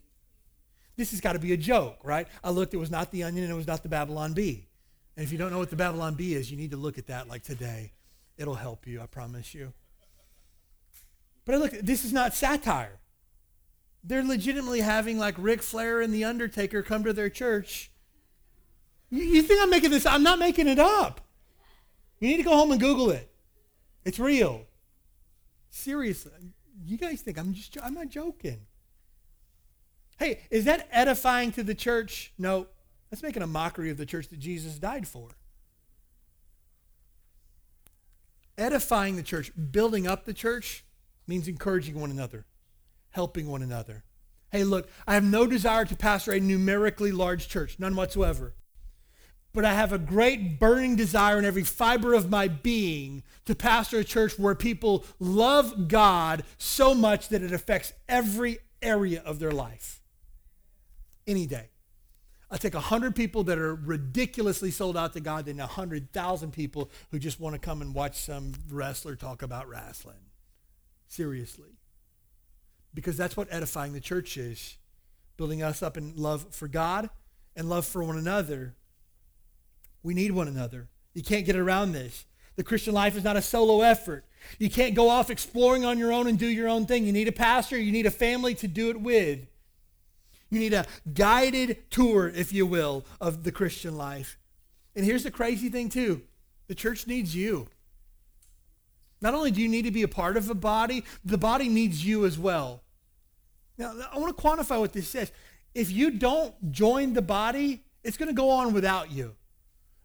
This 0.95 1.11
has 1.11 1.21
got 1.21 1.33
to 1.33 1.39
be 1.39 1.53
a 1.53 1.57
joke, 1.57 1.99
right? 2.03 2.27
I 2.43 2.49
looked, 2.49 2.73
it 2.73 2.77
was 2.77 2.91
not 2.91 3.11
the 3.11 3.23
onion 3.23 3.45
and 3.45 3.53
it 3.53 3.55
was 3.55 3.67
not 3.67 3.83
the 3.83 3.89
Babylon 3.89 4.33
Bee. 4.33 4.67
And 5.15 5.25
if 5.25 5.31
you 5.31 5.37
don't 5.37 5.51
know 5.51 5.59
what 5.59 5.69
the 5.69 5.75
Babylon 5.75 6.15
Bee 6.15 6.33
is, 6.33 6.51
you 6.51 6.57
need 6.57 6.71
to 6.71 6.77
look 6.77 6.97
at 6.97 7.07
that 7.07 7.27
like 7.27 7.43
today. 7.43 7.93
It'll 8.37 8.55
help 8.55 8.85
you, 8.87 9.01
I 9.01 9.05
promise 9.05 9.53
you. 9.53 9.73
But 11.45 11.59
look, 11.59 11.71
this 11.71 12.03
is 12.03 12.13
not 12.13 12.35
satire. 12.35 12.99
They're 14.07 14.23
legitimately 14.23 14.79
having 14.79 15.19
like 15.19 15.35
Ric 15.37 15.61
Flair 15.61 15.99
and 15.99 16.13
The 16.13 16.23
Undertaker 16.23 16.81
come 16.81 17.03
to 17.03 17.11
their 17.11 17.29
church. 17.29 17.91
You, 19.09 19.21
you 19.21 19.41
think 19.41 19.61
I'm 19.61 19.69
making 19.69 19.91
this? 19.91 20.05
I'm 20.05 20.23
not 20.23 20.39
making 20.39 20.69
it 20.69 20.79
up. 20.79 21.19
You 22.21 22.29
need 22.29 22.37
to 22.37 22.43
go 22.43 22.55
home 22.55 22.71
and 22.71 22.79
Google 22.79 23.09
it. 23.09 23.29
It's 24.05 24.17
real. 24.17 24.61
Seriously. 25.69 26.31
You 26.85 26.97
guys 26.97 27.21
think 27.21 27.37
I'm 27.37 27.53
just, 27.53 27.77
I'm 27.83 27.95
not 27.95 28.07
joking. 28.07 28.61
Hey, 30.17 30.39
is 30.49 30.63
that 30.63 30.87
edifying 30.89 31.51
to 31.51 31.63
the 31.63 31.75
church? 31.75 32.31
No. 32.37 32.67
That's 33.09 33.21
making 33.21 33.43
a 33.43 33.47
mockery 33.47 33.89
of 33.89 33.97
the 33.97 34.05
church 34.05 34.29
that 34.29 34.39
Jesus 34.39 34.79
died 34.79 35.05
for. 35.05 35.31
Edifying 38.57 39.17
the 39.17 39.23
church, 39.23 39.51
building 39.71 40.07
up 40.07 40.23
the 40.23 40.33
church, 40.33 40.85
means 41.27 41.49
encouraging 41.49 41.99
one 41.99 42.09
another 42.09 42.45
helping 43.11 43.47
one 43.47 43.61
another. 43.61 44.03
Hey, 44.51 44.63
look, 44.63 44.89
I 45.05 45.13
have 45.13 45.23
no 45.23 45.45
desire 45.45 45.85
to 45.85 45.95
pastor 45.95 46.31
a 46.31 46.39
numerically 46.39 47.11
large 47.11 47.49
church, 47.49 47.77
none 47.79 47.95
whatsoever. 47.95 48.53
But 49.53 49.65
I 49.65 49.73
have 49.73 49.91
a 49.91 49.97
great 49.97 50.59
burning 50.59 50.95
desire 50.95 51.39
in 51.39 51.45
every 51.45 51.63
fiber 51.63 52.13
of 52.13 52.29
my 52.29 52.47
being 52.47 53.23
to 53.45 53.55
pastor 53.55 53.99
a 53.99 54.03
church 54.03 54.37
where 54.37 54.55
people 54.55 55.03
love 55.19 55.87
God 55.87 56.43
so 56.57 56.93
much 56.93 57.29
that 57.29 57.41
it 57.41 57.51
affects 57.51 57.91
every 58.07 58.59
area 58.81 59.21
of 59.25 59.39
their 59.39 59.51
life. 59.51 60.01
Any 61.25 61.45
day. 61.45 61.69
I 62.49 62.57
take 62.57 62.75
100 62.75 63.15
people 63.15 63.43
that 63.45 63.57
are 63.57 63.75
ridiculously 63.75 64.71
sold 64.71 64.95
out 64.95 65.11
to 65.13 65.19
God 65.19 65.45
than 65.45 65.57
100,000 65.57 66.53
people 66.53 66.89
who 67.11 67.19
just 67.19 67.39
want 67.39 67.53
to 67.55 67.59
come 67.59 67.81
and 67.81 67.93
watch 67.93 68.21
some 68.21 68.53
wrestler 68.71 69.15
talk 69.15 69.41
about 69.41 69.67
wrestling. 69.67 70.29
Seriously 71.07 71.76
because 72.97 73.15
that's 73.15 73.37
what 73.37 73.47
edifying 73.51 73.93
the 73.93 73.99
church 73.99 74.37
is 74.37 74.75
building 75.37 75.61
us 75.61 75.83
up 75.83 75.97
in 75.97 76.15
love 76.15 76.47
for 76.49 76.67
God 76.67 77.11
and 77.55 77.69
love 77.69 77.85
for 77.85 78.03
one 78.03 78.17
another. 78.17 78.73
We 80.01 80.15
need 80.15 80.31
one 80.31 80.47
another. 80.47 80.87
You 81.13 81.21
can't 81.21 81.45
get 81.45 81.55
around 81.55 81.91
this. 81.91 82.25
The 82.55 82.63
Christian 82.63 82.95
life 82.95 83.15
is 83.15 83.23
not 83.23 83.37
a 83.37 83.41
solo 83.43 83.81
effort. 83.81 84.25
You 84.57 84.71
can't 84.71 84.95
go 84.95 85.09
off 85.09 85.29
exploring 85.29 85.85
on 85.85 85.99
your 85.99 86.11
own 86.11 86.25
and 86.25 86.39
do 86.39 86.47
your 86.47 86.67
own 86.67 86.87
thing. 86.87 87.05
You 87.05 87.13
need 87.13 87.27
a 87.27 87.31
pastor, 87.31 87.77
you 87.77 87.91
need 87.91 88.07
a 88.07 88.11
family 88.11 88.55
to 88.55 88.67
do 88.67 88.89
it 88.89 88.99
with. 88.99 89.45
You 90.49 90.57
need 90.57 90.73
a 90.73 90.87
guided 91.13 91.91
tour, 91.91 92.27
if 92.29 92.51
you 92.51 92.65
will, 92.65 93.05
of 93.21 93.43
the 93.43 93.51
Christian 93.51 93.95
life. 93.95 94.39
And 94.95 95.05
here's 95.05 95.23
the 95.23 95.29
crazy 95.29 95.69
thing, 95.69 95.89
too 95.89 96.23
the 96.67 96.73
church 96.73 97.05
needs 97.05 97.35
you. 97.35 97.67
Not 99.21 99.35
only 99.35 99.51
do 99.51 99.61
you 99.61 99.69
need 99.69 99.83
to 99.83 99.91
be 99.91 100.01
a 100.01 100.07
part 100.07 100.35
of 100.35 100.49
a 100.49 100.55
body, 100.55 101.03
the 101.23 101.37
body 101.37 101.69
needs 101.69 102.03
you 102.03 102.25
as 102.25 102.39
well. 102.39 102.81
Now, 103.77 103.93
I 104.11 104.17
want 104.17 104.35
to 104.35 104.43
quantify 104.43 104.79
what 104.79 104.93
this 104.93 105.07
says. 105.07 105.31
If 105.75 105.91
you 105.91 106.11
don't 106.11 106.71
join 106.71 107.13
the 107.13 107.21
body, 107.21 107.83
it's 108.03 108.17
going 108.17 108.29
to 108.29 108.33
go 108.33 108.49
on 108.49 108.73
without 108.73 109.11
you. 109.11 109.35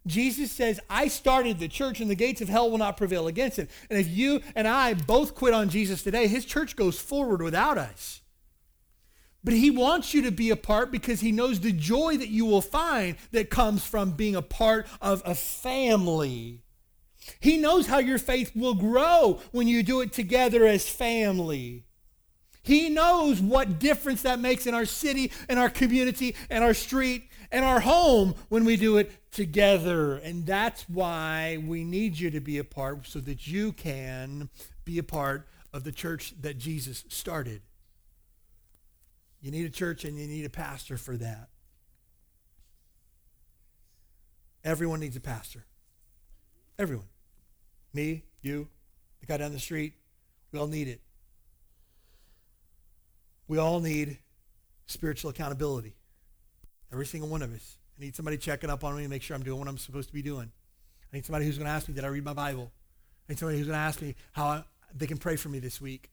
Jesus 0.07 0.51
says, 0.51 0.81
I 0.91 1.09
started 1.09 1.59
the 1.59 1.69
church 1.69 2.01
and 2.01 2.11
the 2.11 2.17
gates 2.17 2.41
of 2.41 2.49
hell 2.49 2.71
will 2.71 2.79
not 2.79 2.97
prevail 2.97 3.29
against 3.29 3.59
it. 3.59 3.71
And 3.89 3.99
if 3.99 4.09
you 4.09 4.41
and 4.57 4.67
I 4.67 4.95
both 4.95 5.35
quit 5.35 5.55
on 5.55 5.69
Jesus 5.69 6.03
today, 6.03 6.27
his 6.27 6.45
church 6.45 6.75
goes 6.75 6.99
forward 6.99 7.41
without 7.41 7.79
us. 7.79 8.21
But 9.45 9.55
he 9.55 9.71
wants 9.71 10.15
you 10.15 10.23
to 10.23 10.31
be 10.31 10.51
a 10.51 10.57
part 10.57 10.91
because 10.91 11.21
he 11.21 11.33
knows 11.33 11.61
the 11.61 11.73
joy 11.73 12.17
that 12.17 12.29
you 12.29 12.45
will 12.45 12.61
find 12.61 13.17
that 13.33 13.51
comes 13.51 13.85
from 13.85 14.13
being 14.13 14.37
a 14.37 14.43
part 14.43 14.87
of 15.01 15.23
a 15.25 15.35
family. 15.35 16.63
He 17.41 17.57
knows 17.57 17.87
how 17.87 17.99
your 17.99 18.19
faith 18.19 18.53
will 18.55 18.75
grow 18.75 19.41
when 19.53 19.69
you 19.69 19.83
do 19.83 20.01
it 20.01 20.13
together 20.13 20.67
as 20.67 20.89
family. 20.89 21.85
He 22.63 22.89
knows 22.89 23.41
what 23.41 23.79
difference 23.79 24.23
that 24.23 24.39
makes 24.39 24.67
in 24.67 24.75
our 24.75 24.85
city, 24.85 25.33
and 25.49 25.59
our 25.59 25.71
community, 25.71 26.37
and 26.49 26.63
our 26.63 26.75
street, 26.75 27.29
and 27.51 27.65
our 27.65 27.81
home 27.81 28.35
when 28.49 28.65
we 28.65 28.77
do 28.77 28.97
it 28.97 29.11
together. 29.33 30.17
And 30.17 30.47
that's 30.47 30.89
why 30.89 31.63
we 31.67 31.85
need 31.85 32.19
you 32.19 32.31
to 32.31 32.41
be 32.41 32.59
a 32.59 32.65
part 32.65 33.07
so 33.07 33.21
that 33.21 33.47
you 33.47 33.73
can 33.73 34.49
be 34.85 34.99
a 34.99 35.03
part 35.03 35.49
of 35.73 35.85
the 35.85 35.93
church 35.93 36.35
that 36.41 36.59
Jesus 36.59 37.05
started. 37.09 37.63
You 39.41 39.51
need 39.51 39.67
a 39.67 39.71
church 39.71 40.05
and 40.05 40.17
you 40.17 40.29
need 40.29 40.45
a 40.45 40.51
pastor 40.51 40.97
for 40.97 41.17
that. 41.17 41.49
Everyone 44.65 45.01
needs 45.01 45.17
a 45.17 45.21
pastor. 45.21 45.65
Everyone. 46.79 47.09
Me, 47.93 48.23
you, 48.41 48.69
the 49.21 49.27
guy 49.27 49.37
down 49.37 49.53
the 49.53 49.59
street. 49.59 49.95
We 50.53 50.59
all 50.59 50.69
need 50.69 50.87
it. 50.87 51.01
We 53.53 53.59
all 53.59 53.81
need 53.81 54.17
spiritual 54.87 55.29
accountability. 55.29 55.93
Every 56.91 57.05
single 57.05 57.29
one 57.29 57.43
of 57.43 57.53
us. 57.55 57.77
I 57.99 58.03
need 58.03 58.17
somebody 58.17 58.39
checking 58.39 58.71
up 58.71 58.83
on 58.83 58.97
me 58.97 59.03
to 59.03 59.11
make 59.11 59.21
sure 59.21 59.37
I'm 59.37 59.43
doing 59.43 59.59
what 59.59 59.69
I'm 59.69 59.77
supposed 59.77 60.09
to 60.09 60.15
be 60.15 60.23
doing. 60.23 60.51
I 61.13 61.17
need 61.17 61.27
somebody 61.27 61.45
who's 61.45 61.59
going 61.59 61.67
to 61.67 61.71
ask 61.71 61.87
me, 61.87 61.93
did 61.93 62.03
I 62.03 62.07
read 62.07 62.25
my 62.25 62.33
Bible? 62.33 62.73
I 63.29 63.33
need 63.33 63.39
somebody 63.39 63.59
who's 63.59 63.67
going 63.67 63.77
to 63.77 63.85
ask 63.85 64.01
me 64.01 64.15
how 64.33 64.47
I, 64.47 64.65
they 64.97 65.07
can 65.07 65.19
pray 65.19 65.37
for 65.37 65.51
me 65.51 65.59
this 65.59 65.83
week. 65.83 66.11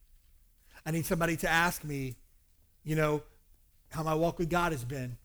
I 0.85 0.91
need 0.91 1.05
somebody 1.05 1.37
to 1.37 1.49
ask 1.49 1.81
me, 1.85 2.17
you 2.83 2.97
know, 2.97 3.23
how 3.87 4.03
my 4.03 4.15
walk 4.15 4.37
with 4.37 4.49
God 4.49 4.73
has 4.73 4.83
been. 4.83 5.15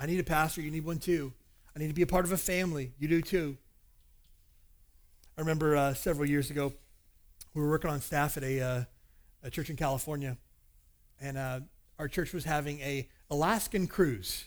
I 0.00 0.06
need 0.06 0.18
a 0.18 0.24
pastor. 0.24 0.62
You 0.62 0.72
need 0.72 0.84
one 0.84 0.98
too. 0.98 1.32
I 1.76 1.78
need 1.78 1.86
to 1.86 1.94
be 1.94 2.02
a 2.02 2.08
part 2.08 2.24
of 2.24 2.32
a 2.32 2.38
family. 2.38 2.90
You 2.98 3.06
do 3.06 3.22
too. 3.22 3.56
I 5.38 5.42
remember 5.42 5.76
uh, 5.76 5.94
several 5.94 6.28
years 6.28 6.50
ago, 6.50 6.72
we 7.54 7.62
were 7.62 7.70
working 7.70 7.88
on 7.88 8.00
staff 8.00 8.36
at 8.36 8.42
a, 8.42 8.60
uh, 8.60 8.84
a 9.44 9.50
church 9.50 9.70
in 9.70 9.76
California, 9.76 10.36
and 11.20 11.36
uh, 11.36 11.60
our 11.98 12.08
church 12.08 12.32
was 12.32 12.44
having 12.44 12.80
a 12.80 13.08
Alaskan 13.30 13.86
cruise. 13.86 14.44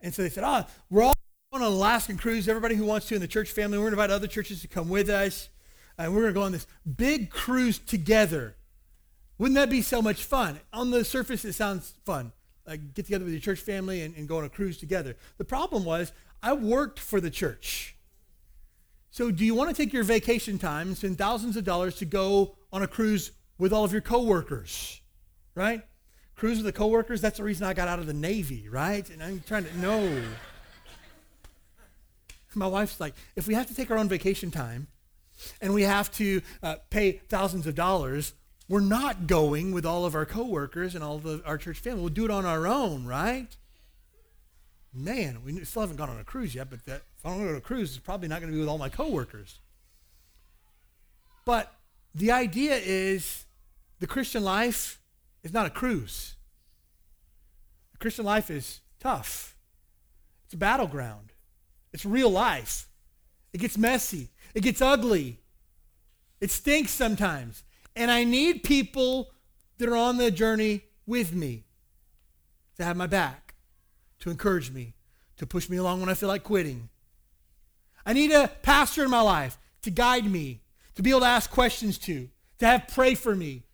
And 0.00 0.14
so 0.14 0.22
they 0.22 0.28
said, 0.28 0.44
"Ah, 0.44 0.66
oh, 0.66 0.72
we're 0.90 1.02
all 1.02 1.14
on 1.52 1.62
an 1.62 1.68
Alaskan 1.68 2.18
cruise. 2.18 2.48
Everybody 2.48 2.74
who 2.74 2.84
wants 2.84 3.06
to 3.08 3.14
in 3.14 3.20
the 3.20 3.28
church 3.28 3.50
family, 3.50 3.78
we're 3.78 3.84
going 3.84 3.96
to 3.96 4.02
invite 4.02 4.10
other 4.10 4.26
churches 4.26 4.60
to 4.62 4.68
come 4.68 4.88
with 4.88 5.08
us, 5.08 5.48
and 5.96 6.14
we're 6.14 6.22
going 6.22 6.34
to 6.34 6.40
go 6.40 6.44
on 6.44 6.52
this 6.52 6.66
big 6.96 7.30
cruise 7.30 7.78
together." 7.78 8.54
Wouldn't 9.38 9.54
that 9.54 9.70
be 9.70 9.82
so 9.82 10.02
much 10.02 10.24
fun? 10.24 10.60
On 10.72 10.90
the 10.90 11.04
surface, 11.04 11.44
it 11.44 11.52
sounds 11.52 11.94
fun. 12.04 12.32
Like 12.66 12.92
get 12.92 13.06
together 13.06 13.24
with 13.24 13.32
your 13.32 13.40
church 13.40 13.60
family 13.60 14.02
and, 14.02 14.14
and 14.16 14.28
go 14.28 14.38
on 14.38 14.44
a 14.44 14.48
cruise 14.48 14.76
together. 14.78 15.16
The 15.38 15.44
problem 15.44 15.84
was 15.84 16.12
I 16.42 16.52
worked 16.52 16.98
for 16.98 17.20
the 17.20 17.30
church. 17.30 17.96
So 19.10 19.30
do 19.30 19.44
you 19.44 19.54
want 19.54 19.70
to 19.70 19.76
take 19.76 19.92
your 19.92 20.04
vacation 20.04 20.58
time 20.58 20.88
and 20.88 20.96
spend 20.96 21.18
thousands 21.18 21.56
of 21.56 21.64
dollars 21.64 21.94
to 21.96 22.04
go 22.04 22.56
on 22.72 22.82
a 22.82 22.86
cruise 22.86 23.30
with 23.58 23.72
all 23.72 23.84
of 23.84 23.92
your 23.92 24.02
coworkers? 24.02 25.00
Right? 25.58 25.82
Cruise 26.36 26.58
with 26.58 26.66
the 26.66 26.72
coworkers, 26.72 27.20
that's 27.20 27.38
the 27.38 27.42
reason 27.42 27.66
I 27.66 27.74
got 27.74 27.88
out 27.88 27.98
of 27.98 28.06
the 28.06 28.14
Navy, 28.14 28.68
right? 28.68 29.10
And 29.10 29.20
I'm 29.20 29.42
trying 29.44 29.64
to 29.64 29.78
no. 29.78 30.22
My 32.54 32.68
wife's 32.68 33.00
like, 33.00 33.14
if 33.34 33.48
we 33.48 33.54
have 33.54 33.66
to 33.66 33.74
take 33.74 33.90
our 33.90 33.98
own 33.98 34.08
vacation 34.08 34.52
time 34.52 34.86
and 35.60 35.74
we 35.74 35.82
have 35.82 36.12
to 36.12 36.42
uh, 36.62 36.76
pay 36.90 37.20
thousands 37.28 37.66
of 37.66 37.74
dollars, 37.74 38.34
we're 38.68 38.78
not 38.78 39.26
going 39.26 39.72
with 39.72 39.84
all 39.84 40.04
of 40.04 40.14
our 40.14 40.24
coworkers 40.24 40.94
and 40.94 41.02
all 41.02 41.16
of 41.16 41.42
our 41.44 41.58
church 41.58 41.80
family. 41.80 42.02
We'll 42.02 42.10
do 42.10 42.24
it 42.24 42.30
on 42.30 42.46
our 42.46 42.68
own, 42.68 43.04
right? 43.04 43.48
Man, 44.94 45.40
we 45.44 45.64
still 45.64 45.82
haven't 45.82 45.96
gone 45.96 46.08
on 46.08 46.20
a 46.20 46.24
cruise 46.24 46.54
yet, 46.54 46.70
but 46.70 46.84
that, 46.86 47.02
if 47.16 47.26
I 47.26 47.30
don't 47.30 47.42
go 47.42 47.48
on 47.48 47.56
a 47.56 47.60
cruise, 47.60 47.96
it's 47.96 48.04
probably 48.04 48.28
not 48.28 48.38
going 48.40 48.52
to 48.52 48.54
be 48.54 48.60
with 48.60 48.68
all 48.68 48.78
my 48.78 48.90
coworkers. 48.90 49.58
But 51.44 51.74
the 52.14 52.30
idea 52.30 52.76
is 52.76 53.44
the 53.98 54.06
Christian 54.06 54.44
life 54.44 54.97
is 55.42 55.52
not 55.52 55.66
a 55.66 55.70
cruise. 55.70 56.36
The 57.92 57.98
Christian 57.98 58.24
life 58.24 58.50
is 58.50 58.80
tough. 59.00 59.56
It's 60.44 60.54
a 60.54 60.58
battleground. 60.58 61.32
It's 61.92 62.04
real 62.04 62.30
life. 62.30 62.88
It 63.52 63.58
gets 63.58 63.78
messy. 63.78 64.28
It 64.54 64.62
gets 64.62 64.80
ugly. 64.80 65.40
It 66.40 66.50
stinks 66.50 66.90
sometimes. 66.90 67.64
And 67.96 68.10
I 68.10 68.24
need 68.24 68.62
people 68.62 69.30
that 69.78 69.88
are 69.88 69.96
on 69.96 70.16
the 70.16 70.30
journey 70.30 70.82
with 71.06 71.32
me 71.32 71.64
to 72.76 72.84
have 72.84 72.96
my 72.96 73.06
back, 73.06 73.54
to 74.20 74.30
encourage 74.30 74.70
me, 74.70 74.94
to 75.36 75.46
push 75.46 75.68
me 75.68 75.76
along 75.76 76.00
when 76.00 76.08
I 76.08 76.14
feel 76.14 76.28
like 76.28 76.44
quitting. 76.44 76.88
I 78.06 78.12
need 78.12 78.30
a 78.30 78.48
pastor 78.62 79.04
in 79.04 79.10
my 79.10 79.20
life 79.20 79.58
to 79.82 79.90
guide 79.90 80.30
me, 80.30 80.62
to 80.94 81.02
be 81.02 81.10
able 81.10 81.20
to 81.20 81.26
ask 81.26 81.50
questions 81.50 81.98
to, 81.98 82.28
to 82.58 82.66
have 82.66 82.88
pray 82.88 83.14
for 83.14 83.34
me. 83.34 83.64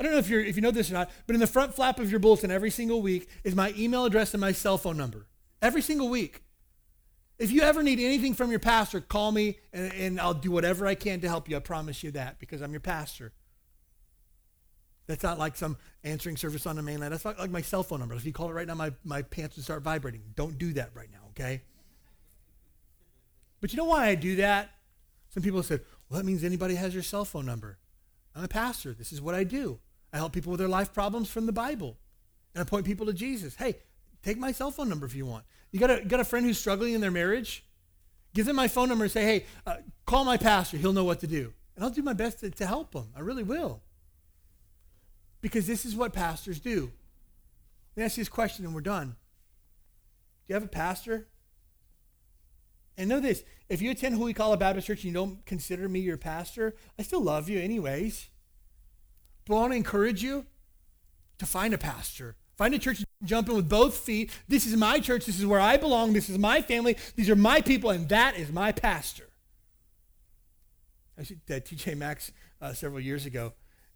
I 0.00 0.02
don't 0.02 0.12
know 0.12 0.18
if, 0.18 0.30
you're, 0.30 0.42
if 0.42 0.56
you 0.56 0.62
know 0.62 0.70
this 0.70 0.90
or 0.90 0.94
not, 0.94 1.10
but 1.26 1.34
in 1.34 1.40
the 1.40 1.46
front 1.46 1.74
flap 1.74 2.00
of 2.00 2.10
your 2.10 2.20
bulletin 2.20 2.50
every 2.50 2.70
single 2.70 3.02
week 3.02 3.28
is 3.44 3.54
my 3.54 3.74
email 3.76 4.06
address 4.06 4.32
and 4.32 4.40
my 4.40 4.50
cell 4.50 4.78
phone 4.78 4.96
number. 4.96 5.26
Every 5.60 5.82
single 5.82 6.08
week. 6.08 6.42
If 7.38 7.52
you 7.52 7.60
ever 7.60 7.82
need 7.82 8.00
anything 8.00 8.32
from 8.32 8.50
your 8.50 8.60
pastor, 8.60 9.02
call 9.02 9.30
me 9.30 9.58
and, 9.74 9.92
and 9.92 10.18
I'll 10.18 10.32
do 10.32 10.50
whatever 10.50 10.86
I 10.86 10.94
can 10.94 11.20
to 11.20 11.28
help 11.28 11.50
you. 11.50 11.56
I 11.56 11.60
promise 11.60 12.02
you 12.02 12.12
that 12.12 12.38
because 12.38 12.62
I'm 12.62 12.70
your 12.70 12.80
pastor. 12.80 13.34
That's 15.06 15.22
not 15.22 15.38
like 15.38 15.54
some 15.54 15.76
answering 16.02 16.38
service 16.38 16.66
on 16.66 16.76
the 16.76 16.82
mainland. 16.82 17.12
That's 17.12 17.26
not 17.26 17.38
like 17.38 17.50
my 17.50 17.60
cell 17.60 17.82
phone 17.82 18.00
number. 18.00 18.14
If 18.14 18.24
you 18.24 18.32
call 18.32 18.48
it 18.48 18.54
right 18.54 18.66
now, 18.66 18.76
my, 18.76 18.92
my 19.04 19.20
pants 19.20 19.56
would 19.56 19.64
start 19.64 19.82
vibrating. 19.82 20.22
Don't 20.34 20.56
do 20.56 20.72
that 20.74 20.92
right 20.94 21.08
now, 21.12 21.28
okay? 21.30 21.60
But 23.60 23.74
you 23.74 23.76
know 23.76 23.84
why 23.84 24.06
I 24.06 24.14
do 24.14 24.36
that? 24.36 24.70
Some 25.28 25.42
people 25.42 25.62
said, 25.62 25.82
well, 26.08 26.18
that 26.18 26.24
means 26.24 26.42
anybody 26.42 26.76
has 26.76 26.94
your 26.94 27.02
cell 27.02 27.26
phone 27.26 27.44
number. 27.44 27.76
I'm 28.34 28.44
a 28.44 28.48
pastor. 28.48 28.94
This 28.94 29.12
is 29.12 29.20
what 29.20 29.34
I 29.34 29.44
do. 29.44 29.78
I 30.12 30.16
help 30.16 30.32
people 30.32 30.50
with 30.50 30.60
their 30.60 30.68
life 30.68 30.92
problems 30.92 31.28
from 31.28 31.46
the 31.46 31.52
Bible. 31.52 31.96
And 32.54 32.62
I 32.62 32.64
point 32.64 32.84
people 32.84 33.06
to 33.06 33.12
Jesus. 33.12 33.54
Hey, 33.54 33.76
take 34.22 34.38
my 34.38 34.52
cell 34.52 34.70
phone 34.70 34.88
number 34.88 35.06
if 35.06 35.14
you 35.14 35.26
want. 35.26 35.44
You 35.70 35.78
got 35.78 35.90
a, 35.90 36.04
got 36.04 36.20
a 36.20 36.24
friend 36.24 36.44
who's 36.44 36.58
struggling 36.58 36.94
in 36.94 37.00
their 37.00 37.10
marriage? 37.10 37.64
Give 38.34 38.46
them 38.46 38.56
my 38.56 38.68
phone 38.68 38.88
number 38.88 39.04
and 39.04 39.12
say, 39.12 39.24
hey, 39.24 39.46
uh, 39.66 39.76
call 40.06 40.24
my 40.24 40.36
pastor. 40.36 40.76
He'll 40.76 40.92
know 40.92 41.04
what 41.04 41.20
to 41.20 41.26
do. 41.26 41.52
And 41.76 41.84
I'll 41.84 41.90
do 41.90 42.02
my 42.02 42.12
best 42.12 42.40
to, 42.40 42.50
to 42.50 42.66
help 42.66 42.92
them. 42.92 43.08
I 43.16 43.20
really 43.20 43.42
will. 43.42 43.82
Because 45.40 45.66
this 45.66 45.84
is 45.84 45.96
what 45.96 46.12
pastors 46.12 46.60
do. 46.60 46.92
Let 47.96 48.02
me 48.02 48.04
ask 48.04 48.16
you 48.16 48.22
this 48.22 48.28
question 48.28 48.64
and 48.64 48.74
we're 48.74 48.82
done. 48.82 49.08
Do 49.08 49.14
you 50.48 50.54
have 50.54 50.64
a 50.64 50.68
pastor? 50.68 51.28
And 52.96 53.08
know 53.08 53.20
this 53.20 53.44
if 53.68 53.80
you 53.80 53.90
attend 53.92 54.20
we 54.20 54.34
call 54.34 54.52
a 54.52 54.56
Baptist 54.56 54.88
church 54.88 54.98
and 54.98 55.06
you 55.06 55.12
don't 55.12 55.44
consider 55.46 55.88
me 55.88 56.00
your 56.00 56.18
pastor, 56.18 56.74
I 56.98 57.02
still 57.02 57.22
love 57.22 57.48
you 57.48 57.58
anyways. 57.58 58.28
But 59.50 59.56
I 59.56 59.60
want 59.62 59.72
to 59.72 59.76
encourage 59.78 60.22
you 60.22 60.46
to 61.38 61.44
find 61.44 61.74
a 61.74 61.78
pastor. 61.78 62.36
Find 62.56 62.72
a 62.72 62.78
church 62.78 63.02
jump 63.24 63.48
in 63.48 63.56
with 63.56 63.68
both 63.68 63.96
feet. 63.96 64.30
This 64.46 64.64
is 64.64 64.76
my 64.76 65.00
church. 65.00 65.26
This 65.26 65.40
is 65.40 65.44
where 65.44 65.58
I 65.58 65.76
belong. 65.76 66.12
This 66.12 66.30
is 66.30 66.38
my 66.38 66.62
family. 66.62 66.96
These 67.16 67.28
are 67.28 67.34
my 67.34 67.60
people, 67.60 67.90
and 67.90 68.08
that 68.10 68.36
is 68.36 68.52
my 68.52 68.70
pastor. 68.70 69.28
I 71.18 71.24
did 71.48 71.64
TJ 71.64 71.96
Maxx 71.96 72.30
uh, 72.62 72.74
several 72.74 73.00
years 73.00 73.26
ago, 73.26 73.54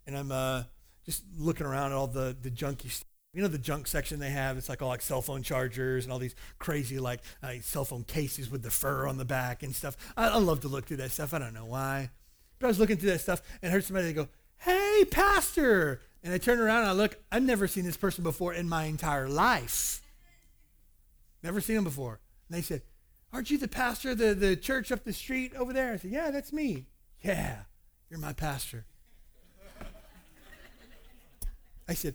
and 0.08 0.18
I'm 0.18 0.32
uh, 0.32 0.64
just 1.06 1.22
looking 1.38 1.66
around 1.66 1.92
at 1.92 1.98
all 1.98 2.08
the, 2.08 2.36
the 2.42 2.50
junky 2.50 2.90
stuff. 2.90 3.06
You 3.32 3.42
know 3.42 3.48
the 3.48 3.56
junk 3.56 3.86
section 3.86 4.18
they 4.18 4.30
have? 4.30 4.58
It's 4.58 4.68
like 4.68 4.82
all 4.82 4.88
like 4.88 5.02
cell 5.02 5.22
phone 5.22 5.44
chargers 5.44 6.02
and 6.02 6.12
all 6.12 6.18
these 6.18 6.34
crazy 6.58 6.98
like 6.98 7.20
uh, 7.44 7.52
cell 7.60 7.84
phone 7.84 8.02
cases 8.02 8.50
with 8.50 8.64
the 8.64 8.72
fur 8.72 9.06
on 9.06 9.18
the 9.18 9.24
back 9.24 9.62
and 9.62 9.72
stuff. 9.72 9.96
I, 10.16 10.30
I 10.30 10.38
love 10.38 10.62
to 10.62 10.68
look 10.68 10.86
through 10.86 10.96
that 10.96 11.12
stuff. 11.12 11.32
I 11.32 11.38
don't 11.38 11.54
know 11.54 11.66
why. 11.66 12.10
But 12.58 12.66
I 12.66 12.68
was 12.70 12.80
looking 12.80 12.96
through 12.96 13.10
that 13.10 13.20
stuff 13.20 13.40
and 13.62 13.70
heard 13.70 13.84
somebody 13.84 14.12
go, 14.12 14.28
hey, 14.58 15.04
pastor. 15.10 16.00
And 16.22 16.32
I 16.32 16.38
turn 16.38 16.58
around 16.58 16.80
and 16.80 16.88
I 16.88 16.92
look, 16.92 17.18
I've 17.30 17.42
never 17.42 17.66
seen 17.66 17.84
this 17.84 17.96
person 17.96 18.24
before 18.24 18.54
in 18.54 18.68
my 18.68 18.84
entire 18.84 19.28
life. 19.28 20.00
Never 21.42 21.60
seen 21.60 21.76
him 21.76 21.84
before. 21.84 22.20
And 22.48 22.56
they 22.56 22.62
said, 22.62 22.82
aren't 23.32 23.50
you 23.50 23.58
the 23.58 23.68
pastor 23.68 24.12
of 24.12 24.18
the, 24.18 24.34
the 24.34 24.56
church 24.56 24.90
up 24.90 25.04
the 25.04 25.12
street 25.12 25.52
over 25.54 25.72
there? 25.72 25.92
I 25.92 25.96
said, 25.96 26.10
yeah, 26.10 26.30
that's 26.30 26.52
me. 26.52 26.86
Yeah, 27.22 27.56
you're 28.08 28.18
my 28.18 28.32
pastor. 28.32 28.86
I 31.86 31.92
said, 31.92 32.14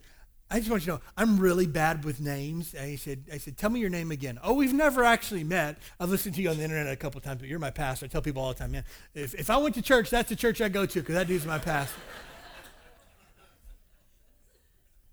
I 0.50 0.58
just 0.58 0.72
want 0.72 0.82
you 0.82 0.94
to 0.94 0.98
know, 0.98 1.02
I'm 1.16 1.38
really 1.38 1.68
bad 1.68 2.04
with 2.04 2.20
names. 2.20 2.74
And 2.74 2.90
he 2.90 2.98
said, 2.98 3.26
I 3.32 3.38
said, 3.38 3.56
tell 3.56 3.70
me 3.70 3.80
your 3.80 3.92
name 3.92 4.10
again. 4.10 4.40
Oh, 4.42 4.54
we've 4.54 4.74
never 4.74 5.04
actually 5.04 5.44
met. 5.44 5.78
I've 6.00 6.10
listened 6.10 6.34
to 6.36 6.42
you 6.42 6.50
on 6.50 6.58
the 6.58 6.64
internet 6.64 6.92
a 6.92 6.96
couple 6.96 7.22
times, 7.22 7.42
but 7.42 7.50
you're 7.50 7.60
my 7.60 7.70
pastor. 7.70 8.06
I 8.06 8.10
tell 8.10 8.24
people 8.24 8.42
all 8.42 8.54
the 8.54 8.58
time, 8.58 8.72
man, 8.72 8.84
if, 9.14 9.36
if 9.36 9.52
I 9.52 9.58
went 9.58 9.76
to 9.76 9.84
church, 9.84 10.10
that's 10.10 10.30
the 10.30 10.36
church 10.36 10.60
I 10.60 10.70
go 10.70 10.88
to 10.88 11.00
because 11.00 11.14
that 11.14 11.28
dude's 11.28 11.46
my 11.46 11.60
pastor. 11.60 12.00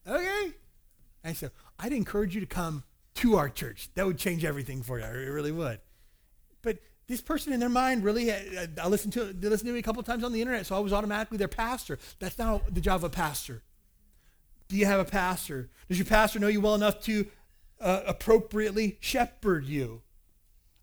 Okay. 0.07 0.53
I 1.25 1.33
said, 1.33 1.51
I'd 1.79 1.93
encourage 1.93 2.35
you 2.35 2.41
to 2.41 2.47
come 2.47 2.85
to 3.17 3.37
our 3.37 3.49
church. 3.49 3.89
That 3.95 4.07
would 4.07 4.19
change 4.19 4.45
everything 4.45 4.83
for 4.83 4.99
you. 4.99 5.05
It 5.05 5.31
really 5.31 5.53
would. 5.53 5.81
But 6.63 6.79
this 7.09 7.21
person 7.21 7.53
in 7.53 7.61
their 7.61 7.69
mind 7.69 8.05
really, 8.05 8.33
I 8.33 8.87
listened 8.87 9.13
to, 9.15 9.25
they 9.25 9.49
listened 9.49 9.69
to 9.69 9.73
me 9.73 9.79
a 9.79 9.83
couple 9.83 10.03
times 10.03 10.25
on 10.25 10.33
the 10.33 10.41
internet, 10.41 10.67
so 10.67 10.77
I 10.77 10.81
was 10.81 10.93
automatically 10.93 11.39
their 11.39 11.49
pastor. 11.49 11.99
That's 12.19 12.39
not 12.39 12.75
the 12.75 12.81
job 12.81 12.97
of 12.97 13.05
a 13.05 13.11
pastor. 13.11 13.63
Do 14.69 14.77
you 14.77 14.87
have 14.87 15.01
a 15.01 15.05
pastor? 15.05 15.71
Does 15.89 15.99
your 15.99 16.07
pastor 16.07 16.39
know 16.39 16.49
you 16.49 16.61
well 16.61 16.75
enough 16.75 17.01
to 17.03 17.27
uh, 17.81 18.03
appropriately 18.07 18.99
shepherd 19.01 19.65
you? 19.65 20.03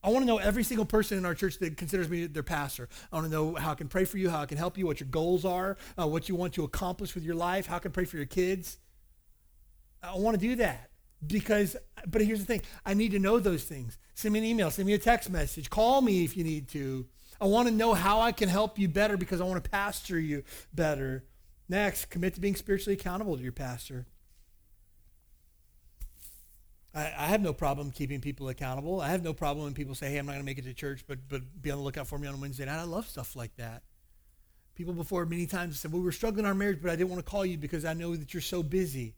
I 0.03 0.09
want 0.09 0.24
to 0.24 0.28
know 0.28 0.38
every 0.38 0.63
single 0.63 0.86
person 0.86 1.17
in 1.17 1.26
our 1.26 1.34
church 1.34 1.59
that 1.59 1.78
considers 1.78 2.09
me 2.09 2.26
their 2.26 2.43
pastor. 2.43 2.89
I 3.11 3.15
want 3.15 3.28
to 3.28 3.32
know 3.32 3.55
how 3.55 3.71
I 3.71 3.76
can 3.76 3.88
pray 3.88 4.03
for 4.03 4.17
you, 4.17 4.30
how 4.30 4.41
I 4.41 4.45
can 4.45 4.57
help 4.57 4.78
you, 4.78 4.86
what 4.86 4.99
your 4.99 5.07
goals 5.07 5.45
are, 5.45 5.78
uh, 5.97 6.07
what 6.07 6.28
you 6.28 6.36
want 6.36 6.53
to 6.55 6.65
accomplish 6.65 7.15
with 7.15 7.24
your 7.24 7.36
life, 7.36 7.67
how 7.67 7.78
I 7.78 7.80
can 7.80 7.91
pray 7.91 8.03
for 8.03 8.17
your 8.17 8.26
kids. 8.26 8.80
I 10.03 10.17
want 10.17 10.39
to 10.39 10.47
do 10.47 10.55
that 10.57 10.89
because, 11.25 11.77
but 12.05 12.21
here's 12.21 12.39
the 12.39 12.45
thing 12.45 12.61
I 12.85 12.93
need 12.93 13.11
to 13.11 13.19
know 13.19 13.39
those 13.39 13.63
things. 13.63 13.97
Send 14.15 14.33
me 14.33 14.39
an 14.39 14.45
email, 14.45 14.69
send 14.69 14.85
me 14.85 14.93
a 14.93 14.99
text 14.99 15.29
message, 15.29 15.69
call 15.69 16.01
me 16.01 16.23
if 16.23 16.35
you 16.35 16.43
need 16.43 16.67
to. 16.69 17.07
I 17.41 17.45
want 17.45 17.67
to 17.67 17.73
know 17.73 17.93
how 17.93 18.21
I 18.21 18.31
can 18.31 18.49
help 18.49 18.77
you 18.77 18.87
better 18.87 19.17
because 19.17 19.41
I 19.41 19.45
want 19.45 19.63
to 19.63 19.69
pastor 19.69 20.19
you 20.19 20.43
better. 20.73 21.25
Next, 21.67 22.09
commit 22.09 22.35
to 22.35 22.41
being 22.41 22.55
spiritually 22.55 22.95
accountable 22.95 23.35
to 23.35 23.43
your 23.43 23.51
pastor. 23.51 24.05
I, 26.93 27.05
I 27.17 27.25
have 27.27 27.41
no 27.41 27.53
problem 27.53 27.91
keeping 27.91 28.21
people 28.21 28.49
accountable. 28.49 29.01
I 29.01 29.09
have 29.09 29.23
no 29.23 29.33
problem 29.33 29.65
when 29.65 29.73
people 29.73 29.95
say, 29.95 30.11
hey, 30.11 30.17
I'm 30.17 30.25
not 30.25 30.33
going 30.33 30.41
to 30.41 30.45
make 30.45 30.59
it 30.59 30.65
to 30.65 30.73
church, 30.73 31.03
but, 31.07 31.19
but 31.27 31.41
be 31.61 31.71
on 31.71 31.79
the 31.79 31.83
lookout 31.83 32.07
for 32.07 32.17
me 32.17 32.27
on 32.27 32.39
Wednesday 32.39 32.65
night. 32.65 32.79
I 32.79 32.83
love 32.83 33.07
stuff 33.07 33.35
like 33.35 33.55
that. 33.55 33.83
People 34.75 34.93
before 34.93 35.25
many 35.25 35.45
times 35.45 35.79
said, 35.79 35.91
well, 35.91 36.01
we 36.01 36.05
were 36.05 36.11
struggling 36.11 36.45
in 36.45 36.49
our 36.49 36.53
marriage, 36.53 36.79
but 36.81 36.91
I 36.91 36.95
didn't 36.95 37.09
want 37.09 37.23
to 37.25 37.29
call 37.29 37.45
you 37.45 37.57
because 37.57 37.85
I 37.85 37.93
know 37.93 38.15
that 38.15 38.33
you're 38.33 38.41
so 38.41 38.63
busy. 38.63 39.15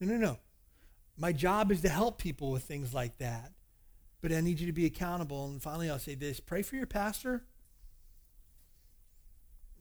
No, 0.00 0.12
no, 0.12 0.16
no. 0.16 0.38
My 1.16 1.32
job 1.32 1.72
is 1.72 1.80
to 1.82 1.88
help 1.88 2.18
people 2.18 2.50
with 2.50 2.64
things 2.64 2.92
like 2.92 3.18
that. 3.18 3.52
But 4.20 4.32
I 4.32 4.40
need 4.40 4.60
you 4.60 4.66
to 4.66 4.72
be 4.72 4.86
accountable. 4.86 5.46
And 5.46 5.62
finally, 5.62 5.88
I'll 5.88 5.98
say 5.98 6.14
this 6.14 6.40
pray 6.40 6.62
for 6.62 6.76
your 6.76 6.86
pastor 6.86 7.44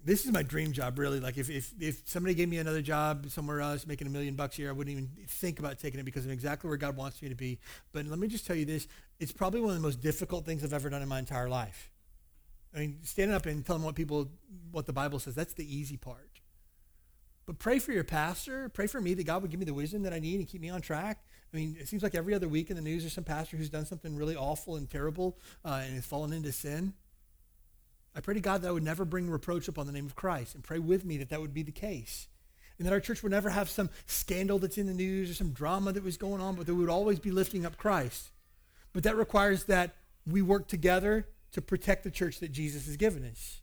this 0.05 0.23
is 0.23 0.31
my 0.31 0.43
dream 0.43 0.71
job, 0.71 0.99
really. 0.99 1.19
Like 1.19 1.37
if, 1.37 1.49
if, 1.49 1.73
if 1.79 2.03
somebody 2.05 2.35
gave 2.35 2.47
me 2.47 2.59
another 2.59 2.81
job 2.81 3.27
somewhere 3.31 3.59
else 3.59 3.87
making 3.87 4.05
a 4.05 4.11
million 4.11 4.35
bucks 4.35 4.57
a 4.57 4.61
year, 4.61 4.69
I 4.69 4.73
wouldn't 4.73 4.95
even 4.95 5.09
think 5.27 5.57
about 5.57 5.79
taking 5.79 5.99
it 5.99 6.03
because 6.03 6.25
of 6.25 6.31
exactly 6.31 6.67
where 6.67 6.77
God 6.77 6.95
wants 6.95 7.21
me 7.23 7.29
to 7.29 7.35
be. 7.35 7.59
But 7.91 8.05
let 8.05 8.19
me 8.19 8.27
just 8.27 8.45
tell 8.45 8.55
you 8.55 8.65
this. 8.65 8.87
It's 9.19 9.31
probably 9.31 9.61
one 9.61 9.71
of 9.71 9.75
the 9.75 9.81
most 9.81 10.01
difficult 10.01 10.45
things 10.45 10.63
I've 10.63 10.73
ever 10.73 10.91
done 10.91 11.01
in 11.01 11.07
my 11.09 11.17
entire 11.17 11.49
life. 11.49 11.91
I 12.73 12.79
mean, 12.79 12.99
standing 13.01 13.35
up 13.35 13.47
and 13.47 13.65
telling 13.65 13.81
what 13.81 13.95
people, 13.95 14.29
what 14.71 14.85
the 14.85 14.93
Bible 14.93 15.17
says, 15.17 15.33
that's 15.33 15.53
the 15.53 15.75
easy 15.75 15.97
part. 15.97 16.34
But 17.45 17.59
pray 17.59 17.79
for 17.79 17.91
your 17.91 18.03
pastor. 18.03 18.69
Pray 18.69 18.87
for 18.87 18.99
me 18.99 19.13
that 19.13 19.25
God 19.25 19.41
would 19.41 19.51
give 19.51 19.59
me 19.59 19.65
the 19.65 19.73
wisdom 19.73 20.03
that 20.03 20.13
I 20.13 20.19
need 20.19 20.39
and 20.39 20.47
keep 20.47 20.61
me 20.61 20.69
on 20.69 20.81
track. 20.81 21.23
I 21.53 21.57
mean, 21.57 21.77
it 21.79 21.87
seems 21.87 22.01
like 22.01 22.15
every 22.15 22.33
other 22.33 22.47
week 22.47 22.69
in 22.69 22.75
the 22.75 22.81
news 22.81 23.03
there's 23.03 23.13
some 23.13 23.23
pastor 23.23 23.55
who's 23.55 23.69
done 23.69 23.85
something 23.85 24.15
really 24.15 24.35
awful 24.35 24.75
and 24.75 24.89
terrible 24.89 25.37
uh, 25.63 25.81
and 25.83 25.93
has 25.93 26.05
fallen 26.05 26.33
into 26.33 26.51
sin. 26.51 26.93
I 28.15 28.21
pray 28.21 28.33
to 28.33 28.39
God 28.39 28.61
that 28.61 28.69
I 28.69 28.71
would 28.71 28.83
never 28.83 29.05
bring 29.05 29.29
reproach 29.29 29.67
upon 29.67 29.85
the 29.85 29.93
name 29.93 30.05
of 30.05 30.15
Christ 30.15 30.55
and 30.55 30.63
pray 30.63 30.79
with 30.79 31.05
me 31.05 31.17
that 31.17 31.29
that 31.29 31.41
would 31.41 31.53
be 31.53 31.63
the 31.63 31.71
case. 31.71 32.27
And 32.77 32.87
that 32.87 32.93
our 32.93 32.99
church 32.99 33.23
would 33.23 33.31
never 33.31 33.49
have 33.49 33.69
some 33.69 33.89
scandal 34.05 34.59
that's 34.59 34.77
in 34.77 34.87
the 34.87 34.93
news 34.93 35.29
or 35.29 35.33
some 35.33 35.51
drama 35.51 35.93
that 35.93 36.03
was 36.03 36.17
going 36.17 36.41
on, 36.41 36.55
but 36.55 36.65
that 36.65 36.73
we 36.73 36.81
would 36.81 36.89
always 36.89 37.19
be 37.19 37.31
lifting 37.31 37.65
up 37.65 37.77
Christ. 37.77 38.31
But 38.91 39.03
that 39.03 39.15
requires 39.15 39.65
that 39.65 39.95
we 40.25 40.41
work 40.41 40.67
together 40.67 41.27
to 41.51 41.61
protect 41.61 42.03
the 42.03 42.11
church 42.11 42.39
that 42.39 42.51
Jesus 42.51 42.85
has 42.85 42.97
given 42.97 43.23
us. 43.23 43.61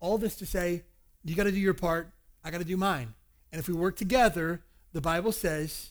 All 0.00 0.18
this 0.18 0.34
to 0.36 0.46
say, 0.46 0.82
you 1.24 1.36
got 1.36 1.44
to 1.44 1.52
do 1.52 1.60
your 1.60 1.74
part, 1.74 2.12
I 2.44 2.50
got 2.50 2.58
to 2.58 2.64
do 2.64 2.76
mine. 2.76 3.14
And 3.50 3.58
if 3.58 3.68
we 3.68 3.74
work 3.74 3.96
together, 3.96 4.62
the 4.92 5.00
Bible 5.00 5.32
says 5.32 5.90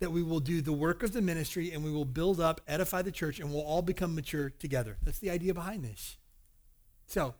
that 0.00 0.10
we 0.10 0.22
will 0.22 0.40
do 0.40 0.60
the 0.60 0.72
work 0.72 1.02
of 1.02 1.12
the 1.12 1.22
ministry 1.22 1.72
and 1.72 1.84
we 1.84 1.90
will 1.90 2.04
build 2.04 2.40
up, 2.40 2.60
edify 2.66 3.02
the 3.02 3.12
church, 3.12 3.38
and 3.38 3.52
we'll 3.52 3.62
all 3.62 3.82
become 3.82 4.14
mature 4.14 4.50
together. 4.50 4.96
That's 5.02 5.18
the 5.18 5.30
idea 5.30 5.54
behind 5.54 5.84
this. 5.84 6.16
So, 7.06 7.34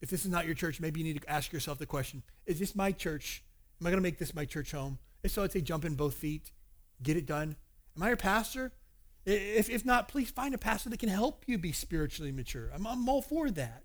if 0.00 0.10
this 0.10 0.24
is 0.24 0.30
not 0.30 0.46
your 0.46 0.54
church, 0.54 0.80
maybe 0.80 1.00
you 1.00 1.04
need 1.04 1.20
to 1.20 1.30
ask 1.30 1.52
yourself 1.52 1.78
the 1.78 1.86
question 1.86 2.22
Is 2.46 2.58
this 2.58 2.74
my 2.74 2.92
church? 2.92 3.42
Am 3.80 3.86
I 3.86 3.90
going 3.90 3.98
to 3.98 4.02
make 4.02 4.18
this 4.18 4.34
my 4.34 4.44
church 4.44 4.72
home? 4.72 4.98
If 5.22 5.32
so, 5.32 5.42
I'd 5.42 5.52
say 5.52 5.60
jump 5.60 5.84
in 5.84 5.94
both 5.94 6.14
feet, 6.14 6.52
get 7.02 7.16
it 7.16 7.26
done. 7.26 7.56
Am 7.96 8.02
I 8.02 8.08
your 8.08 8.16
pastor? 8.16 8.72
If, 9.24 9.70
if 9.70 9.84
not, 9.84 10.08
please 10.08 10.30
find 10.30 10.54
a 10.54 10.58
pastor 10.58 10.90
that 10.90 10.98
can 10.98 11.08
help 11.08 11.44
you 11.46 11.58
be 11.58 11.72
spiritually 11.72 12.32
mature. 12.32 12.70
I'm, 12.74 12.86
I'm 12.86 13.08
all 13.08 13.22
for 13.22 13.50
that. 13.50 13.84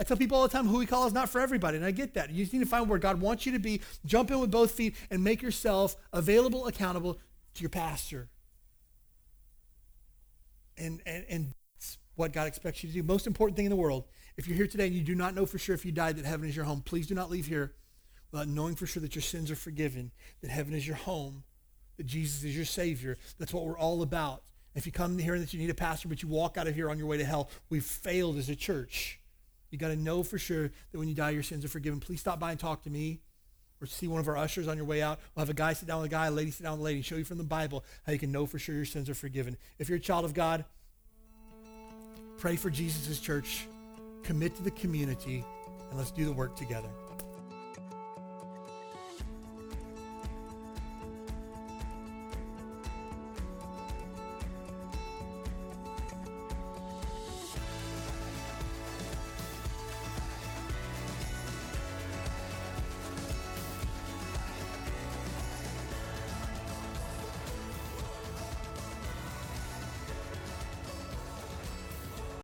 I 0.00 0.02
tell 0.02 0.16
people 0.16 0.38
all 0.38 0.44
the 0.44 0.48
time 0.48 0.66
who 0.66 0.78
we 0.78 0.86
call 0.86 1.06
is 1.06 1.12
not 1.12 1.28
for 1.28 1.42
everybody, 1.42 1.76
and 1.76 1.84
I 1.84 1.90
get 1.90 2.14
that. 2.14 2.30
You 2.30 2.42
just 2.42 2.54
need 2.54 2.60
to 2.60 2.66
find 2.66 2.88
where 2.88 2.98
God 2.98 3.20
wants 3.20 3.44
you 3.44 3.52
to 3.52 3.58
be, 3.58 3.82
jump 4.06 4.30
in 4.30 4.40
with 4.40 4.50
both 4.50 4.70
feet, 4.70 4.96
and 5.10 5.22
make 5.22 5.42
yourself 5.42 5.94
available, 6.10 6.66
accountable 6.66 7.18
to 7.54 7.60
your 7.60 7.68
pastor. 7.68 8.30
And, 10.78 11.02
and, 11.04 11.26
and 11.28 11.54
that's 11.74 11.98
what 12.14 12.32
God 12.32 12.46
expects 12.46 12.82
you 12.82 12.88
to 12.88 12.94
do. 12.94 13.02
Most 13.02 13.26
important 13.26 13.56
thing 13.56 13.66
in 13.66 13.70
the 13.70 13.76
world 13.76 14.04
if 14.38 14.48
you're 14.48 14.56
here 14.56 14.66
today 14.66 14.86
and 14.86 14.96
you 14.96 15.02
do 15.02 15.14
not 15.14 15.34
know 15.34 15.44
for 15.44 15.58
sure 15.58 15.74
if 15.74 15.84
you 15.84 15.92
died 15.92 16.16
that 16.16 16.24
heaven 16.24 16.48
is 16.48 16.56
your 16.56 16.64
home, 16.64 16.80
please 16.80 17.06
do 17.06 17.14
not 17.14 17.28
leave 17.28 17.46
here 17.46 17.74
without 18.32 18.48
knowing 18.48 18.76
for 18.76 18.86
sure 18.86 19.02
that 19.02 19.14
your 19.14 19.20
sins 19.20 19.50
are 19.50 19.56
forgiven, 19.56 20.12
that 20.40 20.50
heaven 20.50 20.72
is 20.72 20.86
your 20.86 20.96
home, 20.96 21.44
that 21.98 22.06
Jesus 22.06 22.42
is 22.42 22.56
your 22.56 22.64
Savior. 22.64 23.18
That's 23.38 23.52
what 23.52 23.66
we're 23.66 23.76
all 23.76 24.00
about. 24.00 24.44
If 24.74 24.86
you 24.86 24.92
come 24.92 25.18
here 25.18 25.34
and 25.34 25.42
that 25.42 25.52
you 25.52 25.60
need 25.60 25.68
a 25.68 25.74
pastor, 25.74 26.08
but 26.08 26.22
you 26.22 26.28
walk 26.30 26.56
out 26.56 26.66
of 26.66 26.74
here 26.74 26.88
on 26.88 26.96
your 26.96 27.06
way 27.06 27.18
to 27.18 27.24
hell, 27.24 27.50
we've 27.68 27.84
failed 27.84 28.38
as 28.38 28.48
a 28.48 28.56
church. 28.56 29.19
You 29.70 29.78
got 29.78 29.88
to 29.88 29.96
know 29.96 30.22
for 30.22 30.38
sure 30.38 30.70
that 30.92 30.98
when 30.98 31.08
you 31.08 31.14
die, 31.14 31.30
your 31.30 31.42
sins 31.42 31.64
are 31.64 31.68
forgiven. 31.68 32.00
Please 32.00 32.20
stop 32.20 32.40
by 32.40 32.50
and 32.50 32.60
talk 32.60 32.82
to 32.82 32.90
me 32.90 33.20
or 33.80 33.86
see 33.86 34.08
one 34.08 34.20
of 34.20 34.28
our 34.28 34.36
ushers 34.36 34.68
on 34.68 34.76
your 34.76 34.86
way 34.86 35.02
out. 35.02 35.18
We'll 35.34 35.42
have 35.42 35.50
a 35.50 35.54
guy 35.54 35.72
sit 35.72 35.88
down 35.88 36.02
with 36.02 36.10
a 36.10 36.10
guy, 36.10 36.26
a 36.26 36.30
lady 36.30 36.50
sit 36.50 36.64
down 36.64 36.72
with 36.72 36.80
a 36.80 36.84
lady, 36.84 37.02
show 37.02 37.16
you 37.16 37.24
from 37.24 37.38
the 37.38 37.44
Bible 37.44 37.84
how 38.04 38.12
you 38.12 38.18
can 38.18 38.32
know 38.32 38.46
for 38.46 38.58
sure 38.58 38.74
your 38.74 38.84
sins 38.84 39.08
are 39.08 39.14
forgiven. 39.14 39.56
If 39.78 39.88
you're 39.88 39.98
a 39.98 40.00
child 40.00 40.24
of 40.24 40.34
God, 40.34 40.64
pray 42.38 42.56
for 42.56 42.70
Jesus' 42.70 43.20
church 43.20 43.66
commit 44.22 44.54
to 44.56 44.62
the 44.62 44.70
community, 44.72 45.44
and 45.88 45.98
let's 45.98 46.10
do 46.10 46.24
the 46.24 46.32
work 46.32 46.54
together. 46.56 46.88